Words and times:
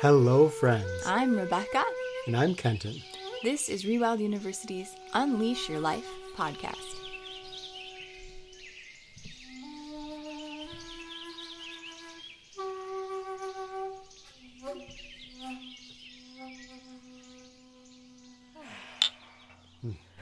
Hello, 0.00 0.50
friends. 0.50 0.86
I'm 1.06 1.34
Rebecca. 1.34 1.82
And 2.26 2.36
I'm 2.36 2.54
Kenton. 2.54 3.00
This 3.42 3.70
is 3.70 3.84
Rewild 3.84 4.18
University's 4.18 4.94
Unleash 5.14 5.70
Your 5.70 5.80
Life 5.80 6.06
podcast. 6.36 6.76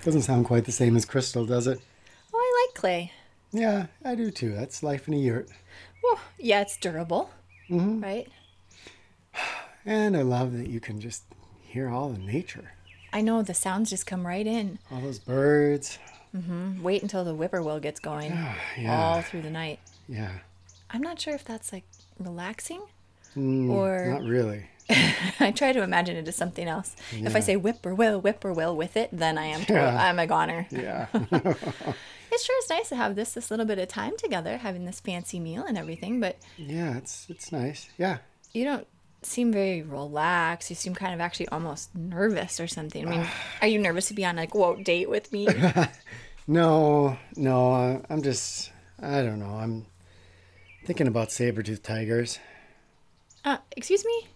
Doesn't 0.04 0.22
sound 0.22 0.44
quite 0.44 0.66
the 0.66 0.72
same 0.72 0.94
as 0.96 1.04
crystal, 1.04 1.44
does 1.44 1.66
it? 1.66 1.80
Oh, 2.32 2.38
I 2.38 2.66
like 2.68 2.80
clay. 2.80 3.12
Yeah, 3.50 3.86
I 4.04 4.14
do 4.14 4.30
too. 4.30 4.54
That's 4.54 4.84
life 4.84 5.08
in 5.08 5.14
a 5.14 5.16
yurt. 5.16 5.48
Well, 6.04 6.20
yeah, 6.38 6.60
it's 6.60 6.76
durable, 6.76 7.30
mm-hmm. 7.68 8.00
right? 8.00 8.28
And 9.86 10.16
I 10.16 10.22
love 10.22 10.56
that 10.56 10.68
you 10.68 10.80
can 10.80 11.00
just 11.00 11.22
hear 11.62 11.88
all 11.88 12.08
the 12.10 12.18
nature. 12.18 12.72
I 13.12 13.20
know 13.20 13.42
the 13.42 13.54
sounds 13.54 13.90
just 13.90 14.06
come 14.06 14.26
right 14.26 14.46
in. 14.46 14.78
All 14.90 15.00
those 15.00 15.18
birds. 15.18 15.98
Mm-hmm. 16.34 16.82
Wait 16.82 17.02
until 17.02 17.22
the 17.24 17.34
whippoorwill 17.34 17.80
gets 17.80 18.00
going 18.00 18.32
yeah. 18.78 18.96
all 19.14 19.22
through 19.22 19.42
the 19.42 19.50
night. 19.50 19.78
Yeah. 20.08 20.30
I'm 20.90 21.02
not 21.02 21.20
sure 21.20 21.34
if 21.34 21.44
that's 21.44 21.72
like 21.72 21.84
relaxing 22.18 22.82
Mm, 23.36 23.68
or 23.70 24.06
Not 24.12 24.22
really. 24.22 24.66
I 25.40 25.50
try 25.50 25.72
to 25.72 25.82
imagine 25.82 26.14
it 26.16 26.28
as 26.28 26.36
something 26.36 26.68
else. 26.68 26.94
If 27.10 27.34
I 27.34 27.38
Yeah. 27.38 27.44
say 27.44 27.56
whippoorwill, 27.56 28.20
whippoorwill 28.20 28.76
with 28.76 28.96
it, 28.96 29.08
then 29.12 29.38
I 29.38 29.46
am 29.46 29.64
Yeah. 29.68 29.96
I'm 30.08 30.20
a 30.20 30.26
goner. 30.28 30.66
Yeah. 30.70 31.06
It 32.32 32.40
sure 32.40 32.58
is 32.58 32.68
nice 32.70 32.88
to 32.88 32.96
have 32.96 33.14
this 33.14 33.32
this 33.34 33.48
little 33.50 33.66
bit 33.66 33.78
of 33.78 33.86
time 33.88 34.16
together, 34.16 34.56
having 34.58 34.84
this 34.86 34.98
fancy 34.98 35.38
meal 35.38 35.64
and 35.64 35.78
everything, 35.78 36.18
but 36.20 36.36
yeah, 36.56 36.96
it's 36.96 37.26
it's 37.28 37.52
nice. 37.52 37.88
Yeah. 37.98 38.18
you 38.52 38.64
don't 38.64 38.86
seem 39.26 39.52
very 39.52 39.82
relaxed. 39.82 40.70
You 40.70 40.76
seem 40.76 40.94
kind 40.94 41.14
of 41.14 41.20
actually 41.20 41.48
almost 41.48 41.94
nervous 41.94 42.60
or 42.60 42.66
something. 42.66 43.06
I 43.06 43.10
mean, 43.10 43.26
are 43.62 43.68
you 43.68 43.78
nervous 43.78 44.08
to 44.08 44.14
be 44.14 44.24
on 44.24 44.38
a 44.38 44.46
quote 44.46 44.84
date 44.84 45.08
with 45.08 45.32
me? 45.32 45.48
No, 46.46 47.16
no, 47.36 48.02
I'm 48.10 48.22
just 48.22 48.70
I 49.00 49.22
don't 49.22 49.38
know. 49.38 49.56
I'm 49.56 49.86
thinking 50.84 51.06
about 51.06 51.32
saber-toothed 51.32 51.82
tigers. 51.82 52.38
Uh, 53.44 53.58
excuse 53.76 54.04
me? 54.04 54.28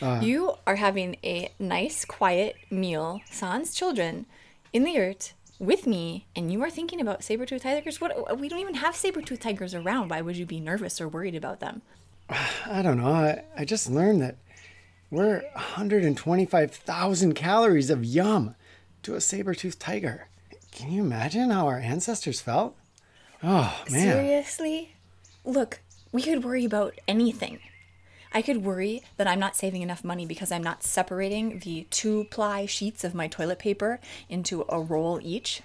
Uh. 0.00 0.20
you 0.20 0.54
are 0.66 0.76
having 0.76 1.16
a 1.22 1.52
nice, 1.58 2.04
quiet 2.04 2.56
meal, 2.70 3.20
sans 3.30 3.74
children, 3.74 4.26
in 4.72 4.82
the 4.82 4.92
yurt 4.92 5.34
with 5.60 5.86
me, 5.86 6.26
and 6.34 6.50
you 6.50 6.60
are 6.62 6.70
thinking 6.70 7.00
about 7.00 7.22
saber-toothed 7.22 7.62
tigers? 7.62 8.00
What? 8.00 8.40
We 8.40 8.48
don't 8.48 8.58
even 8.58 8.74
have 8.74 8.96
saber-toothed 8.96 9.42
tigers 9.42 9.74
around. 9.74 10.08
Why 10.08 10.22
would 10.22 10.36
you 10.36 10.46
be 10.46 10.58
nervous 10.58 11.00
or 11.00 11.08
worried 11.08 11.34
about 11.36 11.60
them? 11.60 11.82
I 12.66 12.82
don't 12.82 12.98
know. 12.98 13.12
I, 13.12 13.44
I 13.56 13.64
just 13.64 13.90
learned 13.90 14.22
that 14.22 14.36
we're 15.10 15.42
125,000 15.54 17.34
calories 17.34 17.90
of 17.90 18.04
yum 18.04 18.54
to 19.02 19.14
a 19.14 19.20
saber-toothed 19.20 19.80
tiger. 19.80 20.28
Can 20.70 20.90
you 20.90 21.02
imagine 21.02 21.50
how 21.50 21.66
our 21.66 21.78
ancestors 21.78 22.40
felt? 22.40 22.76
Oh, 23.42 23.82
man. 23.90 24.14
Seriously? 24.14 24.94
Look, 25.44 25.80
we 26.12 26.22
could 26.22 26.44
worry 26.44 26.64
about 26.64 26.94
anything. 27.06 27.58
I 28.32 28.40
could 28.40 28.64
worry 28.64 29.02
that 29.18 29.26
I'm 29.26 29.40
not 29.40 29.56
saving 29.56 29.82
enough 29.82 30.04
money 30.04 30.24
because 30.24 30.50
I'm 30.50 30.62
not 30.62 30.82
separating 30.82 31.58
the 31.58 31.86
two 31.90 32.24
ply 32.30 32.64
sheets 32.64 33.04
of 33.04 33.14
my 33.14 33.28
toilet 33.28 33.58
paper 33.58 34.00
into 34.30 34.64
a 34.68 34.80
roll 34.80 35.20
each. 35.22 35.60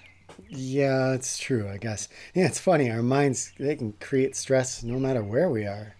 Yeah, 0.48 1.14
it's 1.14 1.38
true, 1.38 1.68
I 1.68 1.78
guess. 1.78 2.08
Yeah, 2.34 2.46
it's 2.46 2.58
funny. 2.60 2.90
Our 2.90 3.02
minds, 3.02 3.52
they 3.58 3.76
can 3.76 3.92
create 3.94 4.36
stress 4.36 4.82
no 4.82 4.98
matter 4.98 5.22
where 5.22 5.48
we 5.48 5.64
are. 5.64 5.94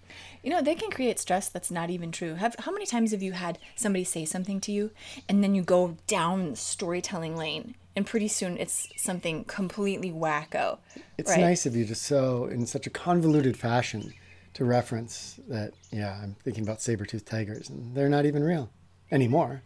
You 0.49 0.55
know, 0.55 0.63
they 0.63 0.77
can 0.77 0.91
create 0.91 1.19
stress 1.19 1.51
that's 1.51 1.71
not 1.71 1.91
even 1.91 2.11
true. 2.11 2.37
Have 2.37 2.57
how 2.61 2.73
many 2.73 2.87
times 2.87 3.11
have 3.11 3.23
you 3.23 3.33
had 3.33 3.59
somebody 3.77 4.03
say 4.03 4.25
something 4.25 4.63
to 4.63 4.73
you 4.73 4.93
and 5.29 5.45
then 5.45 5.55
you 5.55 5.61
go 5.61 5.99
down 6.07 6.53
the 6.53 6.57
storytelling 6.57 7.37
lane 7.37 7.75
and 7.95 8.07
pretty 8.07 8.29
soon 8.29 8.57
it's 8.57 8.89
something 8.97 9.45
completely 9.45 10.11
wacko. 10.11 10.79
It's 11.19 11.33
right? 11.33 11.41
nice 11.41 11.67
of 11.67 11.77
you 11.77 11.85
to 11.85 11.95
so, 11.95 12.47
in 12.47 12.65
such 12.65 12.87
a 12.87 12.91
convoluted 12.91 13.59
fashion, 13.59 14.15
to 14.55 14.65
reference 14.65 15.39
that, 15.49 15.75
yeah, 15.91 16.19
I'm 16.23 16.35
thinking 16.43 16.63
about 16.65 16.81
saber-toothed 16.81 17.27
tigers, 17.27 17.69
and 17.69 17.95
they're 17.95 18.09
not 18.09 18.25
even 18.25 18.43
real 18.43 18.71
anymore. 19.11 19.61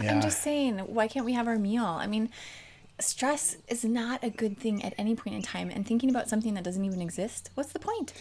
Yeah. 0.00 0.14
I'm 0.14 0.22
just 0.22 0.40
saying, 0.40 0.78
why 0.78 1.08
can't 1.08 1.26
we 1.26 1.34
have 1.34 1.46
our 1.46 1.58
meal? 1.58 1.84
I 1.84 2.06
mean, 2.06 2.30
stress 2.98 3.58
is 3.68 3.84
not 3.84 4.24
a 4.24 4.30
good 4.30 4.56
thing 4.56 4.82
at 4.82 4.94
any 4.96 5.14
point 5.14 5.36
in 5.36 5.42
time, 5.42 5.68
and 5.68 5.86
thinking 5.86 6.08
about 6.08 6.30
something 6.30 6.54
that 6.54 6.64
doesn't 6.64 6.86
even 6.86 7.02
exist, 7.02 7.50
what's 7.54 7.74
the 7.74 7.78
point? 7.80 8.14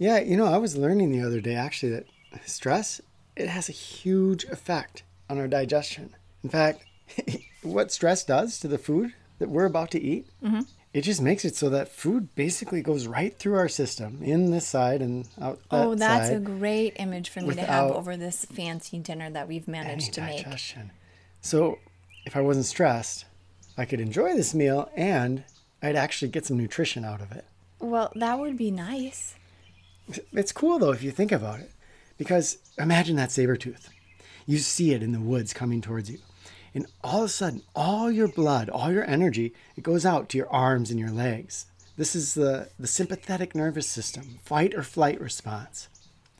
Yeah, 0.00 0.18
you 0.18 0.36
know, 0.36 0.46
I 0.46 0.56
was 0.56 0.78
learning 0.78 1.12
the 1.12 1.24
other 1.24 1.42
day 1.42 1.54
actually 1.54 1.92
that 1.92 2.06
stress 2.46 3.02
it 3.36 3.48
has 3.48 3.68
a 3.68 3.72
huge 3.72 4.44
effect 4.44 5.02
on 5.28 5.38
our 5.38 5.46
digestion. 5.46 6.14
In 6.42 6.50
fact, 6.50 6.84
what 7.62 7.92
stress 7.92 8.24
does 8.24 8.58
to 8.60 8.68
the 8.68 8.78
food 8.78 9.12
that 9.38 9.50
we're 9.50 9.66
about 9.66 9.90
to 9.92 10.00
eat, 10.00 10.26
mm-hmm. 10.42 10.60
it 10.92 11.02
just 11.02 11.22
makes 11.22 11.44
it 11.44 11.54
so 11.54 11.68
that 11.70 11.88
food 11.88 12.34
basically 12.34 12.82
goes 12.82 13.06
right 13.06 13.36
through 13.38 13.56
our 13.56 13.68
system, 13.68 14.22
in 14.22 14.50
this 14.50 14.66
side 14.66 15.00
and 15.02 15.28
out 15.40 15.60
that 15.70 15.86
oh, 15.86 15.94
that's 15.94 16.28
side. 16.28 16.36
a 16.36 16.40
great 16.40 16.94
image 16.98 17.28
for 17.28 17.40
me 17.40 17.54
to 17.54 17.62
have 17.62 17.90
over 17.90 18.16
this 18.16 18.44
fancy 18.46 18.98
dinner 18.98 19.30
that 19.30 19.48
we've 19.48 19.68
managed 19.68 20.14
to 20.14 20.22
any 20.22 20.36
make. 20.36 20.44
digestion. 20.44 20.90
So, 21.40 21.78
if 22.26 22.36
I 22.36 22.40
wasn't 22.40 22.66
stressed, 22.66 23.24
I 23.78 23.84
could 23.84 24.00
enjoy 24.00 24.34
this 24.34 24.54
meal 24.54 24.90
and 24.94 25.44
I'd 25.82 25.96
actually 25.96 26.30
get 26.30 26.44
some 26.44 26.58
nutrition 26.58 27.04
out 27.04 27.22
of 27.22 27.32
it. 27.32 27.46
Well, 27.78 28.12
that 28.14 28.38
would 28.38 28.58
be 28.58 28.70
nice. 28.70 29.36
It's 30.32 30.52
cool 30.52 30.78
though 30.78 30.92
if 30.92 31.02
you 31.02 31.10
think 31.10 31.32
about 31.32 31.60
it. 31.60 31.70
Because 32.18 32.58
imagine 32.78 33.16
that 33.16 33.32
saber 33.32 33.56
tooth. 33.56 33.88
You 34.46 34.58
see 34.58 34.92
it 34.92 35.02
in 35.02 35.12
the 35.12 35.20
woods 35.20 35.54
coming 35.54 35.80
towards 35.80 36.10
you. 36.10 36.18
And 36.74 36.86
all 37.02 37.20
of 37.20 37.26
a 37.26 37.28
sudden, 37.28 37.62
all 37.74 38.10
your 38.10 38.28
blood, 38.28 38.68
all 38.68 38.92
your 38.92 39.08
energy, 39.08 39.54
it 39.76 39.82
goes 39.82 40.04
out 40.06 40.28
to 40.28 40.38
your 40.38 40.50
arms 40.50 40.90
and 40.90 41.00
your 41.00 41.10
legs. 41.10 41.66
This 41.96 42.14
is 42.14 42.34
the, 42.34 42.68
the 42.78 42.86
sympathetic 42.86 43.54
nervous 43.54 43.86
system, 43.86 44.38
fight 44.44 44.74
or 44.74 44.82
flight 44.82 45.20
response. 45.20 45.88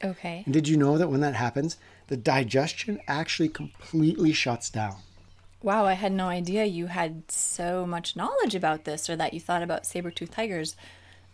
Okay. 0.04 0.42
And 0.44 0.54
did 0.54 0.68
you 0.68 0.76
know 0.76 0.98
that 0.98 1.08
when 1.08 1.20
that 1.20 1.34
happens, 1.34 1.76
the 2.06 2.16
digestion 2.16 3.00
actually 3.08 3.48
completely 3.48 4.32
shuts 4.32 4.70
down? 4.70 4.96
Wow, 5.62 5.84
I 5.84 5.92
had 5.94 6.12
no 6.12 6.28
idea 6.28 6.64
you 6.64 6.86
had 6.86 7.30
so 7.30 7.84
much 7.84 8.16
knowledge 8.16 8.54
about 8.54 8.84
this 8.84 9.10
or 9.10 9.16
that 9.16 9.34
you 9.34 9.40
thought 9.40 9.62
about 9.62 9.84
saber-toothed 9.84 10.32
tigers 10.32 10.76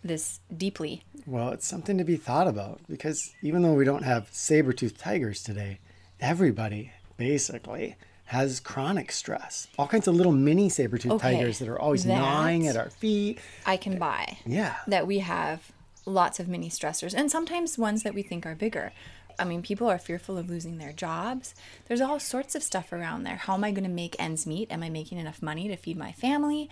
this 0.07 0.39
deeply. 0.55 1.03
Well, 1.25 1.49
it's 1.49 1.67
something 1.67 1.97
to 1.97 2.03
be 2.03 2.15
thought 2.15 2.47
about 2.47 2.79
because 2.89 3.33
even 3.41 3.61
though 3.61 3.73
we 3.73 3.85
don't 3.85 4.03
have 4.03 4.29
saber-toothed 4.31 4.97
tigers 4.99 5.43
today, 5.43 5.79
everybody 6.19 6.91
basically 7.17 7.95
has 8.25 8.59
chronic 8.59 9.11
stress. 9.11 9.67
All 9.77 9.87
kinds 9.87 10.07
of 10.07 10.15
little 10.15 10.33
mini 10.33 10.67
saber-toothed 10.69 11.15
Okay, 11.15 11.35
tigers 11.35 11.59
that 11.59 11.67
are 11.69 11.79
always 11.79 12.03
that- 12.03 12.17
gnawing 12.17 12.67
at 12.67 12.75
our 12.75 12.89
feet. 12.89 13.39
I 13.65 13.77
can 13.77 13.97
buy 13.97 14.37
Yeah. 14.45 14.75
that 14.87 15.07
we 15.07 15.19
have 15.19 15.71
lots 16.05 16.39
of 16.39 16.47
mini 16.47 16.69
stressors 16.69 17.13
and 17.13 17.29
sometimes 17.31 17.77
ones 17.77 18.03
that 18.03 18.13
we 18.13 18.23
think 18.23 18.45
are 18.45 18.55
bigger. 18.55 18.91
I 19.39 19.43
mean, 19.45 19.61
people 19.61 19.87
are 19.87 19.99
fearful 19.99 20.37
of 20.37 20.49
losing 20.49 20.77
their 20.77 20.91
jobs. 20.91 21.53
There's 21.87 22.01
all 22.01 22.19
sorts 22.19 22.55
of 22.55 22.63
stuff 22.63 22.91
around 22.91 23.23
there. 23.23 23.35
How 23.35 23.53
am 23.53 23.63
I 23.63 23.71
going 23.71 23.83
to 23.83 23.89
make 23.89 24.15
ends 24.17 24.47
meet? 24.47 24.71
Am 24.71 24.81
I 24.81 24.89
making 24.89 25.19
enough 25.19 25.41
money 25.43 25.67
to 25.67 25.75
feed 25.77 25.95
my 25.95 26.11
family? 26.11 26.69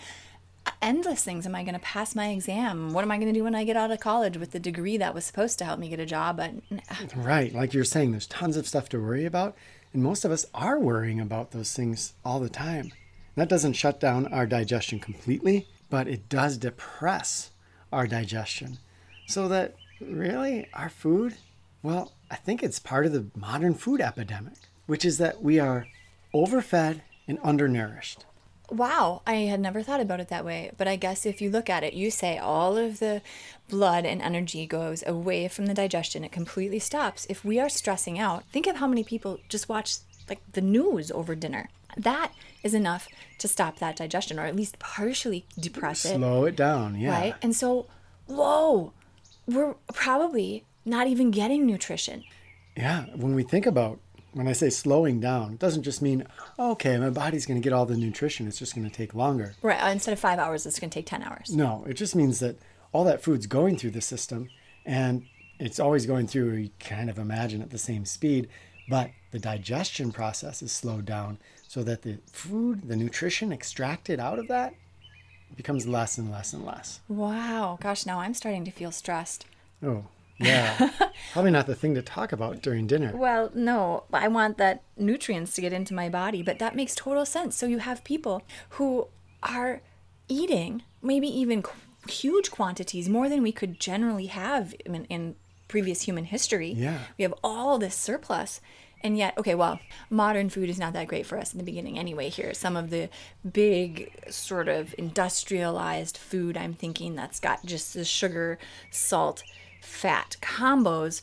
Endless 0.86 1.24
things. 1.24 1.48
Am 1.48 1.56
I 1.56 1.64
going 1.64 1.74
to 1.74 1.80
pass 1.80 2.14
my 2.14 2.30
exam? 2.30 2.94
What 2.94 3.04
am 3.04 3.10
I 3.10 3.18
going 3.18 3.34
to 3.34 3.34
do 3.34 3.44
when 3.44 3.56
I 3.56 3.64
get 3.64 3.76
out 3.76 3.90
of 3.90 4.00
college 4.00 4.38
with 4.38 4.52
the 4.52 4.60
degree 4.60 4.98
that 4.98 5.16
was 5.16 5.26
supposed 5.26 5.58
to 5.58 5.66
help 5.66 5.80
me 5.80 5.90
get 5.90 6.00
a 6.00 6.06
job? 6.06 6.38
But 6.38 6.52
ah. 6.92 7.00
Right. 7.16 7.52
Like 7.52 7.74
you're 7.74 7.84
saying, 7.84 8.12
there's 8.12 8.28
tons 8.28 8.56
of 8.56 8.68
stuff 8.68 8.88
to 8.90 9.02
worry 9.02 9.26
about. 9.26 9.56
And 9.94 10.04
most 10.04 10.24
of 10.24 10.32
us 10.32 10.46
are 10.54 10.78
worrying 10.80 11.20
about 11.20 11.50
those 11.50 11.74
things 11.74 12.14
all 12.24 12.40
the 12.40 12.50
time. 12.50 12.94
That 13.34 13.50
doesn't 13.50 13.74
shut 13.74 14.00
down 14.00 14.32
our 14.32 14.46
digestion 14.46 15.00
completely, 15.00 15.68
but 15.90 16.08
it 16.08 16.30
does 16.30 16.56
depress 16.56 17.50
our 17.92 18.06
digestion. 18.06 18.78
So 19.26 19.48
that 19.48 19.74
really 20.00 20.68
our 20.76 20.90
food, 20.90 21.38
well, 21.82 22.12
I 22.30 22.36
think 22.36 22.62
it's 22.62 22.78
part 22.78 23.08
of 23.08 23.12
the 23.12 23.26
modern 23.36 23.74
food 23.74 24.02
epidemic, 24.02 24.54
which 24.86 25.04
is 25.04 25.18
that 25.18 25.42
we 25.42 25.60
are 25.60 25.88
overfed 26.32 27.02
and 27.28 27.40
undernourished. 27.44 28.26
Wow, 28.70 29.22
I 29.26 29.36
had 29.36 29.60
never 29.60 29.84
thought 29.84 30.02
about 30.02 30.20
it 30.20 30.30
that 30.30 30.46
way. 30.46 30.72
But 30.78 30.88
I 30.88 30.96
guess 30.96 31.26
if 31.26 31.42
you 31.42 31.50
look 31.50 31.70
at 31.70 31.84
it, 31.84 31.94
you 31.94 32.10
say 32.10 32.38
all 32.38 32.78
of 32.78 33.00
the 33.00 33.22
blood 33.70 34.06
and 34.06 34.22
energy 34.22 34.66
goes 34.66 35.04
away 35.06 35.48
from 35.48 35.66
the 35.66 35.74
digestion, 35.74 36.24
it 36.24 36.32
completely 36.32 36.80
stops. 36.80 37.26
If 37.30 37.46
we 37.46 37.60
are 37.60 37.70
stressing 37.70 38.20
out, 38.20 38.44
think 38.46 38.68
of 38.68 38.78
how 38.78 38.88
many 38.88 39.04
people 39.04 39.40
just 39.50 39.70
watch 39.70 39.98
like 40.30 40.40
the 40.54 40.62
news 40.62 41.12
over 41.12 41.36
dinner. 41.36 41.70
That 41.98 42.34
is 42.64 42.74
enough 42.74 43.08
to 43.38 43.48
stop 43.48 43.80
that 43.80 43.96
digestion 43.96 44.40
or 44.40 44.46
at 44.46 44.56
least 44.56 44.80
partially 44.80 45.46
depress 45.60 46.06
it, 46.06 46.16
Slow 46.16 46.46
it 46.46 46.56
down, 46.56 47.00
yeah. 47.00 47.12
right? 47.12 47.36
And 47.42 47.56
so, 47.56 47.86
whoa, 48.28 48.92
we're 49.46 49.76
probably 49.94 50.66
not 50.84 51.08
even 51.08 51.32
getting 51.32 51.66
nutrition. 51.66 52.24
Yeah, 52.76 53.06
when 53.16 53.36
we 53.36 53.44
think 53.44 53.66
about 53.66 54.00
when 54.36 54.50
I 54.50 54.52
say 54.52 54.70
slowing 54.70 55.22
down, 55.22 55.54
it 55.54 55.60
doesn't 55.60 55.84
just 55.84 56.02
mean 56.02 56.28
okay, 56.60 56.98
my 56.98 57.10
body's 57.10 57.46
going 57.46 57.60
to 57.60 57.64
get 57.64 57.74
all 57.74 57.86
the 57.86 57.96
nutrition. 57.96 58.48
It's 58.48 58.60
just 58.60 58.76
going 58.76 58.88
to 58.88 58.94
take 58.94 59.16
longer. 59.16 59.56
Right, 59.62 59.82
uh, 59.82 59.88
instead 59.88 60.12
of 60.12 60.20
5 60.20 60.38
hours, 60.38 60.66
it's 60.66 60.78
going 60.78 60.90
to 60.90 60.94
take 60.94 61.06
10 61.06 61.24
hours. 61.24 61.56
No, 61.56 61.86
it 61.88 61.94
just 61.94 62.16
means 62.16 62.40
that 62.40 62.58
all 62.92 63.06
that 63.06 63.24
food's 63.24 63.48
going 63.48 63.78
through 63.78 63.92
the 63.92 64.02
system 64.02 64.50
and 64.86 65.26
it's 65.58 65.80
always 65.80 66.06
going 66.06 66.28
through, 66.28 66.52
you 66.56 66.70
kind 66.82 67.10
of 67.10 67.18
imagine 67.18 67.62
at 67.62 67.70
the 67.70 67.78
same 67.78 68.04
speed, 68.06 68.50
but 68.90 69.10
the 69.32 69.40
digestion 69.40 70.12
process 70.12 70.62
is 70.62 70.72
slowed 70.74 71.06
down 71.06 71.38
so 71.68 71.82
that 71.84 72.02
the 72.02 72.18
food, 72.32 72.90
the 72.90 72.96
nutrition 72.98 73.54
extracted 73.54 74.20
out 74.20 74.38
of 74.38 74.50
that 74.50 74.76
becomes 75.56 75.88
less 75.88 76.18
and 76.18 76.30
less 76.30 76.52
and 76.52 76.66
less. 76.66 77.00
Wow. 77.08 77.78
Gosh, 77.82 78.06
now 78.06 78.20
I'm 78.20 78.34
starting 78.34 78.66
to 78.66 78.72
feel 78.72 78.92
stressed. 78.92 79.46
Oh, 79.82 80.06
yeah. 80.38 80.92
Probably 81.34 81.52
not 81.52 81.68
the 81.68 81.76
thing 81.76 81.96
to 81.96 82.02
talk 82.02 82.32
about 82.32 82.62
during 82.62 82.88
dinner. 82.88 83.16
Well, 83.16 83.52
no, 83.54 84.04
I 84.14 84.28
want 84.28 84.58
that 84.58 84.84
nutrients 84.98 85.54
to 85.56 85.62
get 85.62 85.74
into 85.74 85.94
my 85.94 86.10
body, 86.10 86.42
but 86.42 86.60
that 86.60 86.76
makes 86.76 86.96
total 86.96 87.26
sense. 87.26 87.56
So 87.56 87.66
you 87.66 87.80
have 87.80 88.04
people 88.04 88.44
who 88.72 89.08
are 89.44 89.82
eating 90.28 90.84
maybe 91.02 91.28
even 91.28 91.62
qu- 91.62 91.78
huge 92.10 92.52
quantities, 92.52 93.08
more 93.10 93.30
than 93.30 93.42
we 93.42 93.52
could 93.52 93.80
generally 93.80 94.28
have 94.28 94.76
in, 94.86 95.06
in 95.06 95.36
previous 95.68 96.04
human 96.04 96.26
history. 96.26 96.72
Yeah. 96.72 97.00
We 97.18 97.24
have 97.24 97.34
all 97.44 97.78
this 97.78 97.96
surplus. 97.96 98.62
And 99.02 99.18
yet, 99.18 99.38
okay, 99.38 99.54
well, 99.54 99.80
modern 100.10 100.50
food 100.50 100.68
is 100.68 100.80
not 100.80 100.94
that 100.94 101.08
great 101.08 101.28
for 101.28 101.38
us 101.38 101.54
in 101.54 101.60
the 101.60 101.64
beginning 101.64 102.00
anyway. 102.00 102.30
Here, 102.30 102.56
some 102.56 102.76
of 102.76 102.90
the 102.90 103.10
big 103.50 104.12
sort 104.30 104.68
of 104.68 104.96
industrialized 104.98 106.18
food 106.18 106.58
I'm 106.58 106.74
thinking 106.74 107.14
that's 107.14 107.40
got 107.40 107.64
just 107.66 107.94
the 107.94 108.04
sugar, 108.04 108.58
salt, 108.90 109.44
fat 109.86 110.38
combos, 110.42 111.22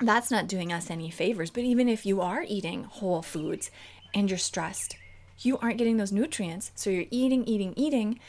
that's 0.00 0.30
not 0.30 0.48
doing 0.48 0.72
us 0.72 0.90
any 0.90 1.10
favors. 1.10 1.50
But 1.50 1.64
even 1.64 1.88
if 1.88 2.04
you 2.04 2.20
are 2.20 2.44
eating 2.46 2.84
whole 2.84 3.22
foods 3.22 3.70
and 4.14 4.30
you're 4.30 4.38
stressed, 4.38 4.96
you 5.40 5.58
aren't 5.58 5.78
getting 5.78 5.96
those 5.96 6.12
nutrients. 6.12 6.72
So 6.74 6.90
you're 6.90 7.06
eating, 7.10 7.44
eating, 7.44 7.74
eating, 7.76 8.20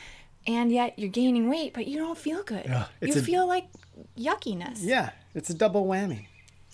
and 0.47 0.71
yet 0.71 0.97
you're 0.97 1.09
gaining 1.09 1.49
weight, 1.49 1.73
but 1.73 1.87
you 1.87 1.97
don't 1.97 2.17
feel 2.17 2.43
good. 2.43 2.65
You 3.01 3.13
a- 3.13 3.21
feel 3.21 3.47
like 3.47 3.67
yuckiness. 4.17 4.79
Yeah, 4.81 5.11
it's 5.33 5.49
a 5.49 5.53
double 5.53 5.85
whammy. 5.85 6.27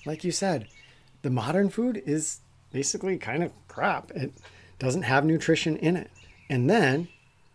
Like 0.05 0.23
you 0.23 0.31
said, 0.31 0.67
the 1.21 1.29
modern 1.29 1.69
food 1.69 2.01
is 2.05 2.39
basically 2.71 3.17
kind 3.17 3.43
of 3.43 3.51
crap. 3.67 4.11
It 4.11 4.33
doesn't 4.79 5.03
have 5.03 5.25
nutrition 5.25 5.75
in 5.77 5.97
it. 5.97 6.09
And 6.49 6.69
then, 6.69 7.09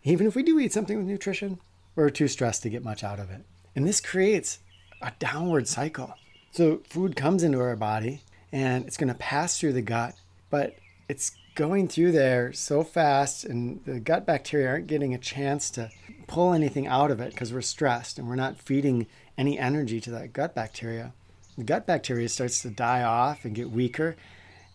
even 0.05 0.27
if 0.27 0.37
we 0.37 0.43
do 0.43 0.59
eat 0.61 0.73
something 0.73 0.97
with 0.97 1.07
nutrition, 1.07 1.59
we're 1.97 2.11
too 2.11 2.29
stressed 2.29 2.63
to 2.63 2.71
get 2.71 2.85
much 2.85 3.03
out 3.03 3.19
of 3.19 3.31
it. 3.31 3.43
And 3.75 3.87
this 3.87 4.01
creates 4.01 4.59
a 5.05 5.13
downward 5.19 5.69
cycle. 5.69 6.15
So, 6.53 6.81
food 6.89 7.17
comes 7.17 7.43
into 7.43 7.61
our 7.61 7.77
body 7.77 8.23
and 8.53 8.87
it's 8.87 8.97
going 8.97 9.13
to 9.13 9.19
pass 9.19 9.59
through 9.59 9.73
the 9.73 9.83
gut, 9.83 10.15
but 10.51 10.77
it's 11.09 11.33
going 11.55 11.89
through 11.89 12.13
there 12.13 12.53
so 12.53 12.83
fast, 12.83 13.45
and 13.45 13.85
the 13.85 14.01
gut 14.01 14.27
bacteria 14.27 14.69
aren't 14.69 14.87
getting 14.87 15.15
a 15.15 15.19
chance 15.19 15.71
to 15.71 15.91
pull 16.27 16.53
anything 16.53 16.87
out 16.87 17.11
of 17.11 17.21
it 17.21 17.31
because 17.31 17.53
we're 17.53 17.61
stressed 17.61 18.19
and 18.19 18.29
we're 18.29 18.35
not 18.35 18.57
feeding 18.59 19.07
any 19.37 19.59
energy 19.59 20.01
to 20.01 20.11
that 20.11 20.33
gut 20.33 20.55
bacteria. 20.55 21.13
The 21.57 21.65
gut 21.65 21.87
bacteria 21.87 22.29
starts 22.29 22.63
to 22.63 22.71
die 22.71 23.03
off 23.03 23.45
and 23.45 23.55
get 23.55 23.71
weaker, 23.71 24.17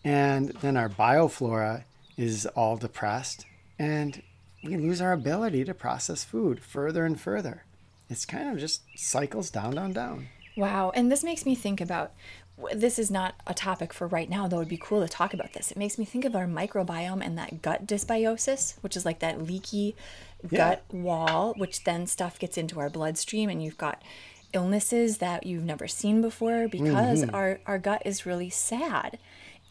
and 0.03 0.49
then 0.61 0.77
our 0.77 0.89
bioflora 0.89 1.83
is 2.17 2.45
all 2.47 2.77
depressed, 2.77 3.45
and 3.77 4.21
we 4.63 4.77
lose 4.77 5.01
our 5.01 5.13
ability 5.13 5.65
to 5.65 5.73
process 5.73 6.23
food 6.23 6.61
further 6.61 7.05
and 7.05 7.19
further. 7.19 7.63
It's 8.09 8.25
kind 8.25 8.50
of 8.50 8.57
just 8.57 8.81
cycles 8.95 9.50
down, 9.50 9.75
down, 9.75 9.94
down. 9.94 10.27
Wow. 10.57 10.91
And 10.95 11.11
this 11.11 11.23
makes 11.23 11.45
me 11.45 11.56
think 11.56 11.79
about 11.79 12.11
this 12.73 13.00
is 13.00 13.09
not 13.09 13.35
a 13.47 13.53
topic 13.53 13.94
for 13.94 14.07
right 14.07 14.29
now, 14.29 14.47
though 14.47 14.57
it'd 14.57 14.67
be 14.67 14.77
cool 14.77 15.01
to 15.01 15.07
talk 15.07 15.33
about 15.33 15.53
this. 15.53 15.71
It 15.71 15.77
makes 15.77 15.97
me 15.97 16.06
think 16.06 16.25
of 16.25 16.35
our 16.35 16.45
microbiome 16.45 17.23
and 17.25 17.38
that 17.38 17.61
gut 17.61 17.85
dysbiosis, 17.88 18.75
which 18.81 18.97
is 18.97 19.06
like 19.06 19.19
that 19.19 19.41
leaky 19.41 19.95
gut 20.47 20.83
wall, 20.91 21.53
which 21.57 21.83
then 21.83 22.07
stuff 22.07 22.38
gets 22.39 22.57
into 22.57 22.79
our 22.79 22.89
bloodstream, 22.89 23.50
and 23.50 23.63
you've 23.63 23.77
got 23.77 24.01
illnesses 24.51 25.19
that 25.19 25.45
you've 25.45 25.63
never 25.63 25.88
seen 25.88 26.21
before 26.21 26.67
because 26.67 27.23
mm-hmm. 27.23 27.35
our, 27.35 27.59
our 27.65 27.79
gut 27.79 28.01
is 28.03 28.25
really 28.25 28.50
sad. 28.50 29.17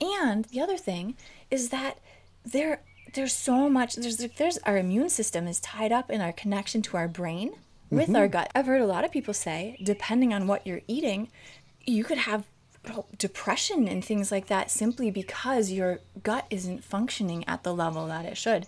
And 0.01 0.45
the 0.47 0.61
other 0.61 0.77
thing 0.77 1.17
is 1.51 1.71
that 1.71 1.99
there 2.45 2.81
there's 3.15 3.33
so 3.33 3.69
much 3.69 3.97
there's 3.97 4.19
there's 4.19 4.59
our 4.59 4.77
immune 4.77 5.09
system 5.09 5.47
is 5.47 5.61
tied 5.61 5.93
up 5.93 6.11
in 6.11 6.21
our 6.21 6.33
connection 6.33 6.83
to 6.83 6.97
our 6.97 7.09
brain 7.09 7.53
with 7.91 8.15
our 8.15 8.25
mm-hmm. 8.25 8.33
gut. 8.33 8.51
I've 8.55 8.67
heard 8.67 8.81
a 8.81 8.87
lot 8.87 9.05
of 9.05 9.11
people 9.11 9.35
say 9.35 9.79
depending 9.83 10.33
on 10.33 10.47
what 10.47 10.67
you're 10.67 10.83
eating, 10.87 11.29
you 11.85 12.05
could 12.05 12.19
have 12.19 12.45
depression 13.19 13.89
and 13.89 14.05
things 14.05 14.31
like 14.33 14.47
that 14.47 14.71
simply 14.71 15.11
because 15.11 15.71
your 15.71 16.01
gut 16.23 16.47
isn't 16.51 16.85
functioning 16.85 17.45
at 17.47 17.63
the 17.63 17.75
level 17.75 18.07
that 18.07 18.25
it 18.25 18.37
should. 18.37 18.67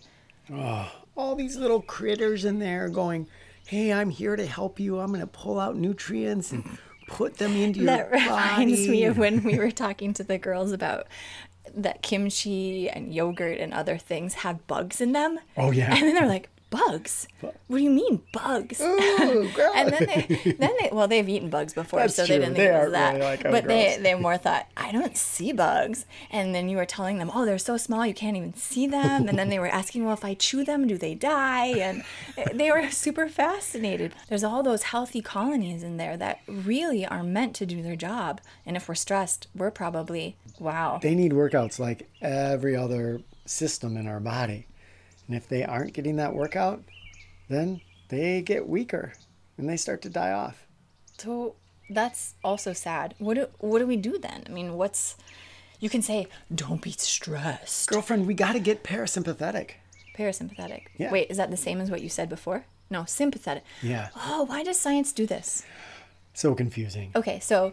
Oh, 0.52 0.90
all 1.16 1.34
these 1.34 1.56
little 1.56 1.80
critters 1.80 2.44
in 2.44 2.58
there 2.58 2.88
going, 2.88 3.28
"Hey, 3.66 3.92
I'm 3.92 4.10
here 4.10 4.36
to 4.36 4.46
help 4.46 4.80
you. 4.80 4.98
I'm 4.98 5.08
going 5.08 5.20
to 5.20 5.26
pull 5.26 5.60
out 5.60 5.76
nutrients 5.76 6.52
and 6.52 6.78
put 7.06 7.36
them 7.36 7.54
into 7.54 7.80
your 7.80 8.04
body." 8.04 8.10
That 8.10 8.12
reminds 8.12 8.88
me 8.88 9.04
of 9.04 9.18
when 9.18 9.42
we 9.42 9.58
were 9.58 9.70
talking 9.84 10.12
to 10.14 10.24
the 10.24 10.38
girls 10.38 10.72
about 10.72 11.06
that 11.74 12.02
kimchi 12.02 12.88
and 12.88 13.14
yogurt 13.14 13.58
and 13.58 13.72
other 13.72 13.96
things 13.96 14.34
have 14.34 14.66
bugs 14.66 15.00
in 15.00 15.12
them. 15.12 15.38
Oh, 15.56 15.70
yeah. 15.70 15.94
And 15.94 16.02
then 16.02 16.14
they're 16.14 16.26
like, 16.26 16.48
bugs? 16.70 17.26
What 17.40 17.54
do 17.68 17.78
you 17.78 17.90
mean 17.90 18.22
bugs? 18.32 18.80
Ooh, 18.80 19.50
gross. 19.54 19.72
and 19.74 19.92
then 19.92 20.06
they, 20.06 20.52
then 20.58 20.70
they, 20.80 20.88
well, 20.92 21.08
they've 21.08 21.28
eaten 21.28 21.50
bugs 21.50 21.74
before, 21.74 22.00
That's 22.00 22.14
so 22.14 22.24
true. 22.24 22.36
they 22.36 22.40
didn't 22.40 22.54
They 22.54 22.66
think 22.66 22.74
it 22.74 22.82
was 22.84 22.92
that. 22.92 23.10
really 23.14 23.24
like, 23.24 23.44
oh, 23.44 23.50
but 23.50 23.64
they, 23.66 23.98
they 24.00 24.14
more 24.14 24.36
thought, 24.38 24.66
I 24.76 24.92
don't 24.92 25.16
see 25.16 25.52
bugs. 25.52 26.06
And 26.30 26.54
then 26.54 26.68
you 26.68 26.76
were 26.76 26.86
telling 26.86 27.18
them, 27.18 27.30
oh, 27.34 27.44
they're 27.44 27.58
so 27.58 27.76
small, 27.76 28.06
you 28.06 28.14
can't 28.14 28.36
even 28.36 28.54
see 28.54 28.86
them. 28.86 29.28
And 29.28 29.38
then 29.38 29.48
they 29.48 29.58
were 29.58 29.68
asking, 29.68 30.04
well, 30.04 30.14
if 30.14 30.24
I 30.24 30.34
chew 30.34 30.64
them, 30.64 30.86
do 30.86 30.96
they 30.96 31.14
die? 31.14 31.66
And 31.66 32.04
they 32.54 32.70
were 32.70 32.88
super 32.90 33.28
fascinated. 33.28 34.14
There's 34.28 34.44
all 34.44 34.62
those 34.62 34.84
healthy 34.84 35.20
colonies 35.22 35.82
in 35.82 35.96
there 35.96 36.16
that 36.16 36.40
really 36.46 37.04
are 37.04 37.22
meant 37.22 37.54
to 37.56 37.66
do 37.66 37.82
their 37.82 37.96
job. 37.96 38.40
And 38.64 38.76
if 38.76 38.88
we're 38.88 38.94
stressed, 38.94 39.48
we're 39.54 39.70
probably, 39.70 40.36
wow. 40.58 40.98
they 41.02 41.14
need 41.14 41.32
workouts 41.32 41.78
like 41.78 42.08
every 42.20 42.76
other 42.76 43.20
system 43.46 43.96
in 43.96 44.06
our 44.06 44.20
body. 44.20 44.66
And 45.30 45.36
if 45.36 45.48
they 45.48 45.62
aren't 45.62 45.92
getting 45.92 46.16
that 46.16 46.34
workout, 46.34 46.82
then 47.48 47.82
they 48.08 48.42
get 48.42 48.68
weaker 48.68 49.12
and 49.56 49.68
they 49.68 49.76
start 49.76 50.02
to 50.02 50.08
die 50.08 50.32
off. 50.32 50.66
So 51.18 51.54
that's 51.88 52.34
also 52.42 52.72
sad. 52.72 53.14
What 53.18 53.34
do, 53.34 53.46
what 53.58 53.78
do 53.78 53.86
we 53.86 53.96
do 53.96 54.18
then? 54.18 54.42
I 54.48 54.50
mean, 54.50 54.74
what's, 54.74 55.16
you 55.78 55.88
can 55.88 56.02
say, 56.02 56.26
don't 56.52 56.82
be 56.82 56.90
stressed. 56.90 57.88
Girlfriend, 57.88 58.26
we 58.26 58.34
got 58.34 58.54
to 58.54 58.58
get 58.58 58.82
parasympathetic. 58.82 59.74
Parasympathetic. 60.18 60.86
Yeah. 60.98 61.12
Wait, 61.12 61.30
is 61.30 61.36
that 61.36 61.52
the 61.52 61.56
same 61.56 61.80
as 61.80 61.92
what 61.92 62.02
you 62.02 62.08
said 62.08 62.28
before? 62.28 62.64
No, 62.90 63.04
sympathetic. 63.04 63.62
Yeah. 63.82 64.08
Oh, 64.16 64.46
why 64.46 64.64
does 64.64 64.80
science 64.80 65.12
do 65.12 65.26
this? 65.26 65.62
So 66.34 66.56
confusing. 66.56 67.12
Okay, 67.14 67.38
so 67.38 67.72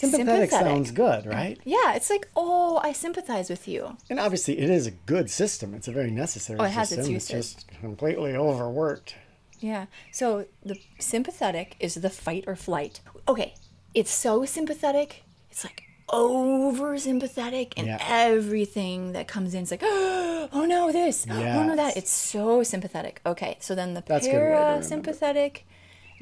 Sympathetic, 0.00 0.50
sounds 0.50 0.90
good, 0.90 1.26
right? 1.26 1.58
Yeah, 1.64 1.94
it's 1.94 2.08
like, 2.10 2.28
oh, 2.36 2.80
I 2.82 2.92
sympathize 2.92 3.50
with 3.50 3.68
you. 3.68 3.96
And 4.08 4.18
obviously, 4.18 4.58
it 4.58 4.70
is 4.70 4.86
a 4.86 4.90
good 4.92 5.30
system. 5.30 5.74
It's 5.74 5.88
a 5.88 5.92
very 5.92 6.10
necessary 6.10 6.58
Oh, 6.60 6.64
it 6.64 6.70
has 6.70 6.90
its 6.92 7.00
system. 7.02 7.16
It's 7.16 7.30
uses. 7.30 7.54
just 7.54 7.68
completely 7.80 8.34
overworked. 8.34 9.14
Yeah. 9.60 9.86
So 10.10 10.46
the 10.64 10.78
sympathetic 10.98 11.76
is 11.80 11.94
the 11.96 12.10
fight 12.10 12.44
or 12.46 12.56
flight. 12.56 13.00
Okay, 13.28 13.54
it's 13.94 14.10
so 14.10 14.44
sympathetic. 14.46 15.24
It's 15.50 15.64
like 15.64 15.82
over 16.08 16.98
sympathetic, 16.98 17.74
and 17.76 17.86
Yeah. 17.86 17.98
everything 18.08 19.12
that 19.12 19.28
comes 19.28 19.54
in 19.54 19.62
is 19.64 19.70
like, 19.70 19.82
oh 19.84 20.64
no, 20.66 20.90
this, 20.92 21.26
oh 21.30 21.34
no, 21.66 21.76
that. 21.76 21.96
It's 21.96 22.10
so 22.10 22.62
sympathetic. 22.62 23.20
Okay, 23.26 23.56
so 23.60 23.74
then 23.74 23.94
the 23.94 24.02
That's 24.06 24.26
good 24.26 24.34
way 24.34 24.50
to 24.50 24.56
parasympathetic, 24.56 25.58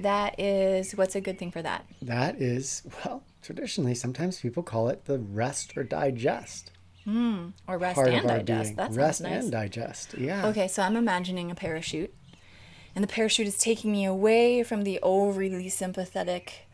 that 0.01 0.39
is 0.39 0.93
what's 0.93 1.15
a 1.15 1.21
good 1.21 1.39
thing 1.39 1.51
for 1.51 1.63
that? 1.63 1.85
That 2.03 2.41
is, 2.43 2.83
well, 3.05 3.23
traditionally, 3.43 3.95
sometimes 3.95 4.41
people 4.41 4.63
call 4.63 4.89
it 4.89 5.05
the 5.07 5.19
rest 5.19 5.77
or 5.77 5.85
digest 5.85 6.71
hmm, 7.05 7.49
Or 7.67 7.79
rest 7.79 7.95
part 7.95 8.09
and 8.09 8.25
of 8.25 8.31
our 8.31 8.39
digest. 8.39 8.65
being. 8.65 8.77
That 8.77 8.93
rest 8.93 9.21
nice. 9.23 9.43
and 9.45 9.53
digest. 9.53 10.15
Yeah. 10.19 10.47
Okay, 10.49 10.69
so 10.69 10.83
I'm 10.83 10.97
imagining 10.97 11.51
a 11.51 11.55
parachute, 11.55 12.13
and 12.95 13.03
the 13.03 13.09
parachute 13.09 13.47
is 13.47 13.57
taking 13.59 13.93
me 13.93 14.05
away 14.05 14.63
from 14.63 14.83
the 14.83 14.99
overly 15.03 15.69
sympathetic 15.71 16.67